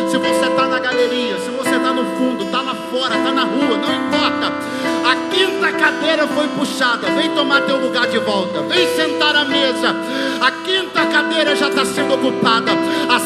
Se 0.10 0.18
você 0.18 0.50
está 0.50 0.68
na 0.68 0.80
galeria, 0.80 1.38
se 1.38 1.52
você 1.52 1.76
está 1.76 1.94
no 1.94 2.04
fundo, 2.18 2.46
está 2.46 2.62
lá 2.62 2.74
fora, 2.92 3.16
está 3.16 3.32
na 3.32 3.44
rua, 3.44 3.78
não 3.78 3.94
importa 3.94 4.95
quinta 5.36 5.72
cadeira 5.74 6.28
foi 6.28 6.48
puxada. 6.48 7.08
Vem 7.12 7.30
tomar 7.36 7.62
teu 7.62 7.78
lugar 7.78 8.08
de 8.08 8.18
volta. 8.20 8.62
Vem 8.62 8.88
sentar 8.96 9.36
à 9.36 9.44
mesa. 9.44 9.96
A 10.42 10.52
quinta 10.64 11.06
cadeira 11.06 11.56
já 11.56 11.68
está 11.68 11.86
sendo 11.86 12.16
ocupada. 12.16 12.72
A 13.10 13.20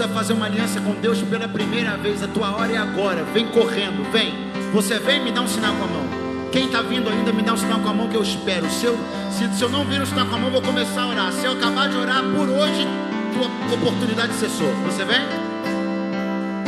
precisa 0.00 0.08
fazer 0.08 0.32
uma 0.32 0.46
aliança 0.46 0.80
com 0.80 0.94
Deus 0.94 1.20
pela 1.22 1.46
primeira 1.46 1.96
vez? 1.96 2.22
A 2.22 2.28
tua 2.28 2.56
hora 2.56 2.72
é 2.72 2.76
agora. 2.76 3.22
Vem 3.34 3.46
correndo, 3.48 4.10
vem. 4.10 4.34
Você 4.72 4.98
vem 4.98 5.22
me 5.22 5.30
dá 5.30 5.42
um 5.42 5.48
sinal 5.48 5.74
com 5.74 5.84
a 5.84 5.86
mão. 5.86 6.04
Quem 6.50 6.66
está 6.66 6.80
vindo 6.80 7.08
ainda, 7.08 7.32
me 7.32 7.42
dá 7.42 7.52
um 7.52 7.56
sinal 7.56 7.80
com 7.80 7.88
a 7.88 7.92
mão 7.92 8.08
que 8.08 8.16
eu 8.16 8.22
espero. 8.22 8.68
Se 8.70 8.86
eu, 8.86 8.98
se, 9.30 9.46
se 9.54 9.62
eu 9.62 9.68
não 9.68 9.84
vir 9.84 10.00
um 10.00 10.06
sinal 10.06 10.26
com 10.26 10.36
a 10.36 10.38
mão, 10.38 10.50
vou 10.50 10.62
começar 10.62 11.02
a 11.02 11.08
orar. 11.08 11.32
Se 11.32 11.44
eu 11.44 11.52
acabar 11.52 11.88
de 11.88 11.96
orar 11.96 12.22
por 12.22 12.48
hoje, 12.48 12.86
tua 13.34 13.74
oportunidade 13.74 14.32
sordo. 14.34 14.82
Você 14.86 15.04
vem? 15.04 15.20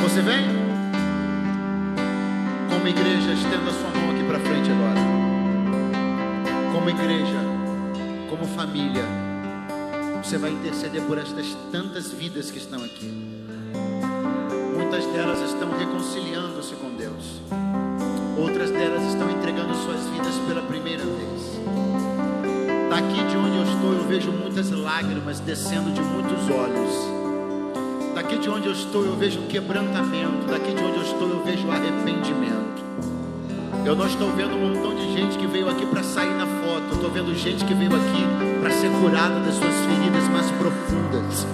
Você 0.02 0.20
vem? 0.20 0.44
Como 2.68 2.86
igreja, 2.86 3.32
estenda 3.32 3.70
a 3.70 3.72
sua 3.72 4.00
mão 4.00 4.10
aqui 4.10 4.24
para 4.24 4.40
frente 4.40 4.70
agora. 4.70 5.00
Como 6.72 6.90
igreja, 6.90 7.38
como 8.28 8.44
família, 8.46 9.04
você 10.22 10.38
vai 10.38 10.50
interceder 10.52 11.02
por 11.02 11.18
estas 11.18 11.56
tantas 11.72 12.12
vidas 12.12 12.50
que 12.50 12.58
estão 12.58 12.82
aqui. 12.84 13.12
Muitas 14.72 15.04
delas 15.06 15.40
estão 15.40 15.76
reconciliando-se 15.76 16.74
com 16.76 16.94
Deus. 16.94 17.40
Outras 18.38 18.70
delas 18.70 19.02
estão 19.02 19.28
entregando 19.30 19.74
suas 19.74 20.06
vidas 20.08 20.34
pela 20.46 20.62
primeira 20.62 21.04
vez. 21.04 21.60
Daqui 22.88 23.24
de 23.26 23.36
onde 23.36 23.56
eu 23.56 23.64
estou, 23.64 23.92
eu 23.94 24.04
vejo 24.04 24.30
muitas 24.30 24.70
lágrimas 24.70 25.40
descendo 25.40 25.90
de 25.92 26.00
muitos 26.00 26.48
olhos. 26.50 28.14
Daqui 28.14 28.38
de 28.38 28.48
onde 28.48 28.68
eu 28.68 28.72
estou, 28.72 29.04
eu 29.04 29.16
vejo 29.16 29.42
quebrantamento. 29.48 30.46
Daqui 30.48 30.72
de 30.72 30.82
onde 30.84 30.98
eu 30.98 31.02
estou, 31.02 31.28
eu 31.28 31.42
vejo 31.42 31.68
arrependimento. 31.68 32.91
Eu 33.84 33.96
não 33.96 34.06
estou 34.06 34.30
vendo 34.30 34.54
um 34.54 34.68
montão 34.68 34.94
de 34.94 35.12
gente 35.12 35.36
que 35.36 35.46
veio 35.46 35.68
aqui 35.68 35.84
para 35.84 36.02
sair 36.02 36.34
na 36.34 36.46
foto. 36.46 36.84
Eu 36.88 36.94
estou 36.94 37.10
vendo 37.10 37.34
gente 37.34 37.64
que 37.64 37.74
veio 37.74 37.94
aqui 37.94 38.24
para 38.60 38.70
ser 38.70 38.88
curada 38.90 39.40
das 39.40 39.54
suas 39.54 39.74
feridas 39.86 40.28
mais 40.28 40.50
profundas. 40.52 41.46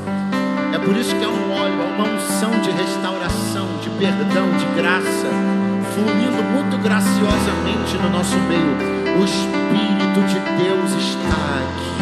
É 0.74 0.78
por 0.78 0.94
isso 0.94 1.16
que 1.16 1.24
há 1.24 1.28
um 1.28 1.50
óleo, 1.52 1.82
há 1.82 1.86
uma 1.86 2.04
unção 2.04 2.50
de 2.60 2.70
restauração, 2.70 3.66
de 3.82 3.88
perdão, 3.90 4.46
de 4.58 4.66
graça, 4.76 5.28
fluindo 5.94 6.42
muito 6.52 6.76
graciosamente 6.82 7.96
no 7.96 8.10
nosso 8.10 8.36
meio. 8.46 8.76
O 9.18 9.24
Espírito 9.24 10.20
de 10.28 10.38
Deus 10.62 10.92
está 10.92 11.64
aqui. 11.64 11.98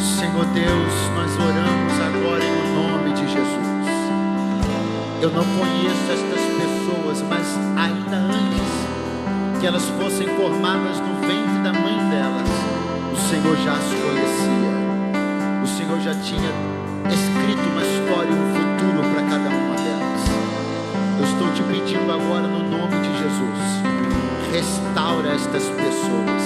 Senhor 0.00 0.46
Deus, 0.46 0.92
nós 1.14 1.30
oramos 1.36 2.00
agora 2.00 2.44
em 2.44 2.74
nome 2.74 3.12
de 3.12 3.26
Jesus. 3.30 3.68
Eu 5.20 5.30
não 5.30 5.44
conheço 5.44 6.12
estas 6.12 6.40
pessoas, 6.40 6.77
mas 7.28 7.46
ainda 7.76 8.16
antes 8.16 9.60
que 9.60 9.66
elas 9.66 9.84
fossem 10.00 10.26
formadas 10.28 11.00
no 11.00 11.14
ventre 11.20 11.62
da 11.62 11.72
mãe 11.72 11.96
delas, 12.08 12.48
o 13.12 13.16
Senhor 13.28 13.56
já 13.58 13.72
as 13.72 13.84
conhecia. 13.84 14.68
O 15.62 15.66
Senhor 15.66 16.00
já 16.00 16.14
tinha 16.14 16.50
escrito 17.10 17.68
uma 17.70 17.82
história, 17.82 18.32
um 18.32 18.54
futuro 18.54 19.02
para 19.12 19.22
cada 19.22 19.48
uma 19.50 19.74
delas. 19.76 20.22
Eu 21.18 21.24
estou 21.24 21.52
te 21.52 21.62
pedindo 21.64 22.10
agora 22.10 22.46
no 22.46 22.60
nome 22.70 22.96
de 23.02 23.18
Jesus, 23.18 23.60
restaura 24.52 25.34
estas 25.34 25.64
pessoas. 25.64 26.42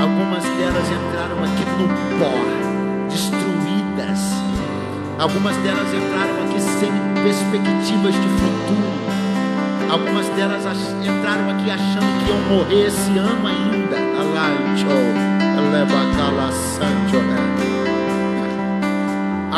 Algumas 0.00 0.44
delas 0.44 0.86
entraram 0.86 1.42
aqui 1.42 1.64
no 1.78 1.88
pó, 2.18 3.08
destruídas. 3.08 4.20
Algumas 5.18 5.56
delas 5.56 5.88
entraram 5.92 6.44
aqui 6.44 6.60
sem 6.60 6.92
perspectivas 7.24 8.14
de 8.14 8.28
futuro. 8.28 9.07
Algumas 9.90 10.28
delas 10.30 10.64
entraram 11.02 11.50
aqui 11.50 11.70
achando 11.70 12.24
que 12.24 12.30
iam 12.30 12.40
morrer 12.48 12.86
esse 12.86 13.18
ano 13.18 13.46
ainda. 13.46 13.78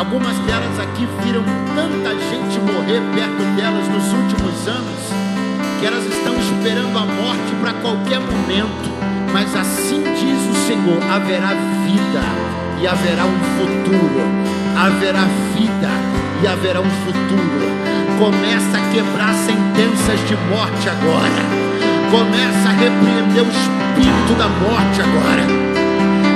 Algumas 0.01 0.35
delas 0.39 0.79
aqui 0.79 1.07
viram 1.23 1.43
tanta 1.75 2.09
gente 2.17 2.59
morrer 2.59 2.99
perto 3.13 3.55
delas 3.55 3.87
nos 3.87 4.11
últimos 4.11 4.67
anos 4.67 4.99
que 5.79 5.85
elas 5.85 6.03
estão 6.05 6.35
esperando 6.39 6.97
a 6.97 7.05
morte 7.05 7.55
para 7.61 7.71
qualquer 7.73 8.19
momento. 8.19 8.89
Mas 9.31 9.55
assim 9.55 10.01
diz 10.01 10.49
o 10.49 10.67
Senhor: 10.67 11.01
haverá 11.09 11.53
vida 11.85 12.23
e 12.81 12.87
haverá 12.87 13.25
um 13.25 13.39
futuro. 13.57 14.21
Haverá 14.75 15.25
vida 15.55 15.89
e 16.41 16.47
haverá 16.47 16.81
um 16.81 16.89
futuro. 17.05 17.70
Começa 18.21 18.77
a 18.77 18.93
quebrar 18.93 19.33
sentenças 19.33 20.19
de 20.29 20.35
morte 20.47 20.87
agora. 20.87 21.41
Começa 22.11 22.69
a 22.69 22.71
repreender 22.71 23.41
o 23.41 23.49
espírito 23.49 24.37
da 24.37 24.47
morte 24.47 25.01
agora. 25.01 25.41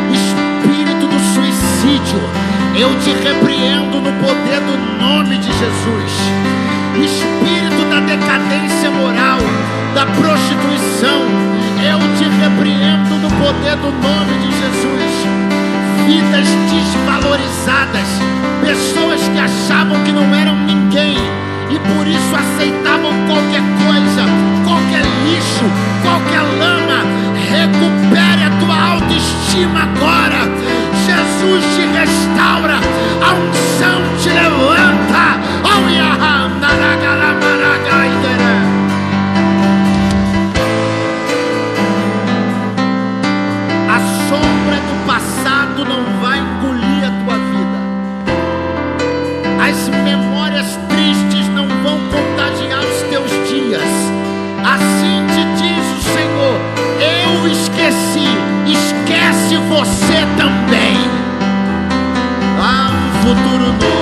Espírito 0.10 1.06
do 1.06 1.20
suicídio. 1.36 2.20
Eu 2.76 2.90
te 3.02 3.12
repreendo 3.12 4.02
no 4.02 4.12
poder 4.14 4.62
do 4.62 4.98
nome 4.98 5.38
de 5.38 5.46
Jesus. 5.46 6.12
Espírito 7.06 7.88
da 7.88 8.00
decadência 8.00 8.90
moral, 8.90 9.38
da 9.94 10.08
prostituição. 10.08 11.22
Eu 11.86 12.00
te 12.18 12.24
repreendo 12.42 13.14
no 13.22 13.30
poder 13.30 13.76
do 13.76 13.92
nome 14.02 14.34
de 14.40 14.50
Jesus. 14.58 15.14
Vidas 16.08 16.48
desvalorizadas, 16.66 18.08
pessoas 18.60 19.22
que 19.30 19.40
achavam 19.40 20.04
que 20.04 20.12
não 20.12 20.34
eram 20.34 20.56
ninguém 20.66 21.45
e 21.70 21.80
por 21.80 22.08
isso 22.08 22.36
aceitavam 22.36 23.14
qualquer 23.28 23.64
coisa, 23.86 24.24
qualquer 24.64 25.06
lixo, 25.26 25.66
qualquer 26.02 26.42
lama. 26.60 27.04
Recupere 27.50 28.44
a 28.44 28.50
tua 28.60 28.94
autoestima 28.94 29.84
agora. 29.84 30.46
Jesus 31.06 31.64
te 31.76 31.86
restaura, 31.98 32.78
a 33.22 33.34
unção 33.34 34.02
te 34.22 34.30
levanta. 34.30 35.40
Oh, 35.64 35.90
Yaham, 35.90 36.56
futuro. 63.26 63.56
novo, 63.66 63.95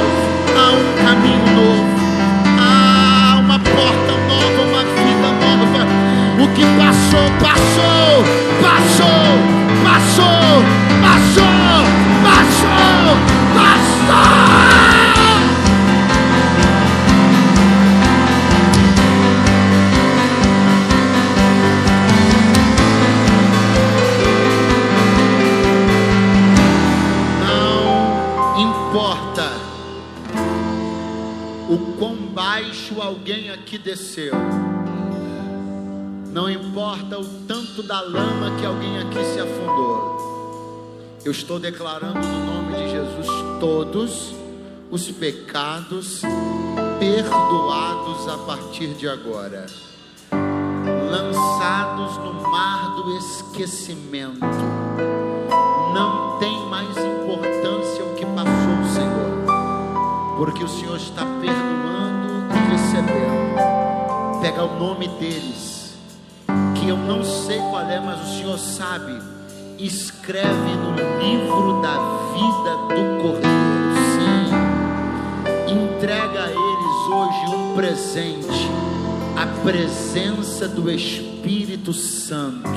Eu 41.25 41.31
estou 41.31 41.57
declarando 41.57 42.19
no 42.19 42.45
nome 42.45 42.75
de 42.75 42.91
Jesus 42.91 43.27
todos 43.57 44.35
os 44.91 45.09
pecados 45.09 46.21
perdoados 46.99 48.27
a 48.27 48.37
partir 48.39 48.93
de 48.95 49.07
agora, 49.07 49.65
lançados 51.09 52.17
no 52.17 52.33
mar 52.51 52.95
do 52.95 53.17
esquecimento. 53.17 54.45
Não 55.93 56.39
tem 56.39 56.65
mais 56.65 56.89
importância 56.89 58.03
o 58.03 58.15
que 58.15 58.25
passou, 58.25 58.83
Senhor, 58.93 60.35
porque 60.37 60.61
o 60.61 60.67
Senhor 60.67 60.97
está 60.97 61.25
perdoando 61.39 62.53
e 62.53 62.71
recebendo. 62.71 64.41
Pega 64.41 64.65
o 64.65 64.77
nome 64.77 65.07
deles, 65.19 65.95
que 66.75 66.89
eu 66.89 66.97
não 66.97 67.23
sei 67.23 67.59
qual 67.59 67.83
é, 67.83 68.01
mas 68.01 68.21
o 68.21 68.37
Senhor 68.37 68.59
sabe. 68.59 69.32
Escreve 69.83 70.47
no 70.47 70.95
livro 71.19 71.81
da 71.81 71.97
vida 72.31 72.71
do 72.87 73.21
Cordeiro. 73.21 73.91
Sim, 74.15 74.47
entrega 75.73 76.43
a 76.43 76.49
eles 76.49 76.99
hoje 77.11 77.53
um 77.53 77.75
presente, 77.75 78.71
a 79.35 79.45
presença 79.61 80.69
do 80.69 80.89
Espírito 80.89 81.91
Santo. 81.91 82.69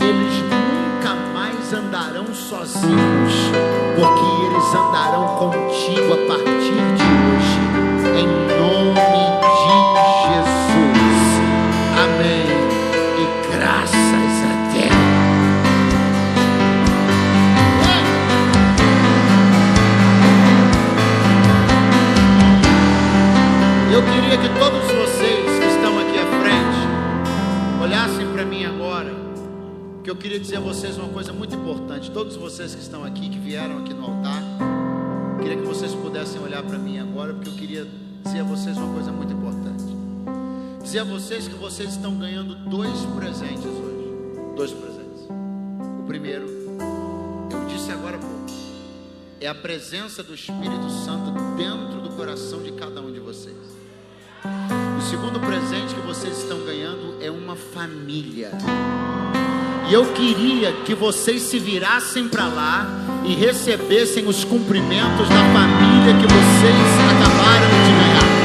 Eles 0.00 0.42
nunca 0.42 1.14
mais 1.32 1.72
andarão 1.72 2.34
sozinhos, 2.34 3.34
porque 3.94 4.26
eles 4.44 4.74
andarão 4.74 5.36
contigo 5.38 6.14
a 6.14 6.26
partir 6.26 6.96
de 6.96 6.97
Eu 23.98 24.04
queria 24.04 24.38
que 24.38 24.48
todos 24.60 24.84
vocês 24.92 25.58
que 25.58 25.66
estão 25.74 25.98
aqui 25.98 26.16
à 26.16 26.26
frente 26.40 27.82
olhassem 27.82 28.32
para 28.32 28.44
mim 28.44 28.64
agora, 28.64 29.12
que 30.04 30.08
eu 30.08 30.14
queria 30.14 30.38
dizer 30.38 30.58
a 30.58 30.60
vocês 30.60 30.96
uma 30.96 31.08
coisa 31.08 31.32
muito 31.32 31.56
importante. 31.56 32.08
Todos 32.08 32.36
vocês 32.36 32.76
que 32.76 32.80
estão 32.80 33.02
aqui, 33.02 33.28
que 33.28 33.40
vieram 33.40 33.78
aqui 33.78 33.92
no 33.92 34.04
altar, 34.04 34.40
eu 35.32 35.42
queria 35.42 35.56
que 35.56 35.66
vocês 35.66 35.92
pudessem 35.96 36.40
olhar 36.40 36.62
para 36.62 36.78
mim 36.78 37.00
agora, 37.00 37.34
porque 37.34 37.48
eu 37.48 37.54
queria 37.54 37.88
dizer 38.22 38.38
a 38.38 38.44
vocês 38.44 38.76
uma 38.76 38.94
coisa 38.94 39.10
muito 39.10 39.32
importante. 39.32 39.82
Dizer 40.80 41.00
a 41.00 41.04
vocês 41.04 41.48
que 41.48 41.56
vocês 41.56 41.90
estão 41.90 42.16
ganhando 42.16 42.54
dois 42.70 43.00
presentes 43.16 43.66
hoje. 43.66 44.12
Dois 44.54 44.70
presentes. 44.70 45.26
O 45.98 46.04
primeiro, 46.06 46.46
eu 47.50 47.64
disse 47.66 47.90
agora 47.90 48.16
há 48.16 48.20
pouco, 48.20 48.46
é 49.40 49.48
a 49.48 49.54
presença 49.56 50.22
do 50.22 50.34
Espírito 50.34 50.88
Santo 50.88 51.32
dentro 51.56 52.00
do 52.00 52.10
coração 52.10 52.62
de 52.62 52.70
cada 52.70 53.00
um 53.00 53.10
de 53.10 53.18
vocês. 53.18 53.77
O 54.98 55.00
segundo 55.00 55.38
presente 55.38 55.94
que 55.94 56.00
vocês 56.00 56.38
estão 56.38 56.58
ganhando 56.64 57.14
é 57.20 57.30
uma 57.30 57.54
família. 57.54 58.50
E 59.88 59.94
eu 59.94 60.12
queria 60.12 60.72
que 60.84 60.92
vocês 60.92 61.42
se 61.42 61.56
virassem 61.60 62.28
para 62.28 62.48
lá 62.48 62.84
e 63.24 63.32
recebessem 63.32 64.26
os 64.26 64.42
cumprimentos 64.42 65.28
da 65.28 65.44
família 65.52 66.14
que 66.20 66.26
vocês 66.26 66.74
acabaram 67.14 67.68
de 67.84 67.92
ganhar. 67.92 68.37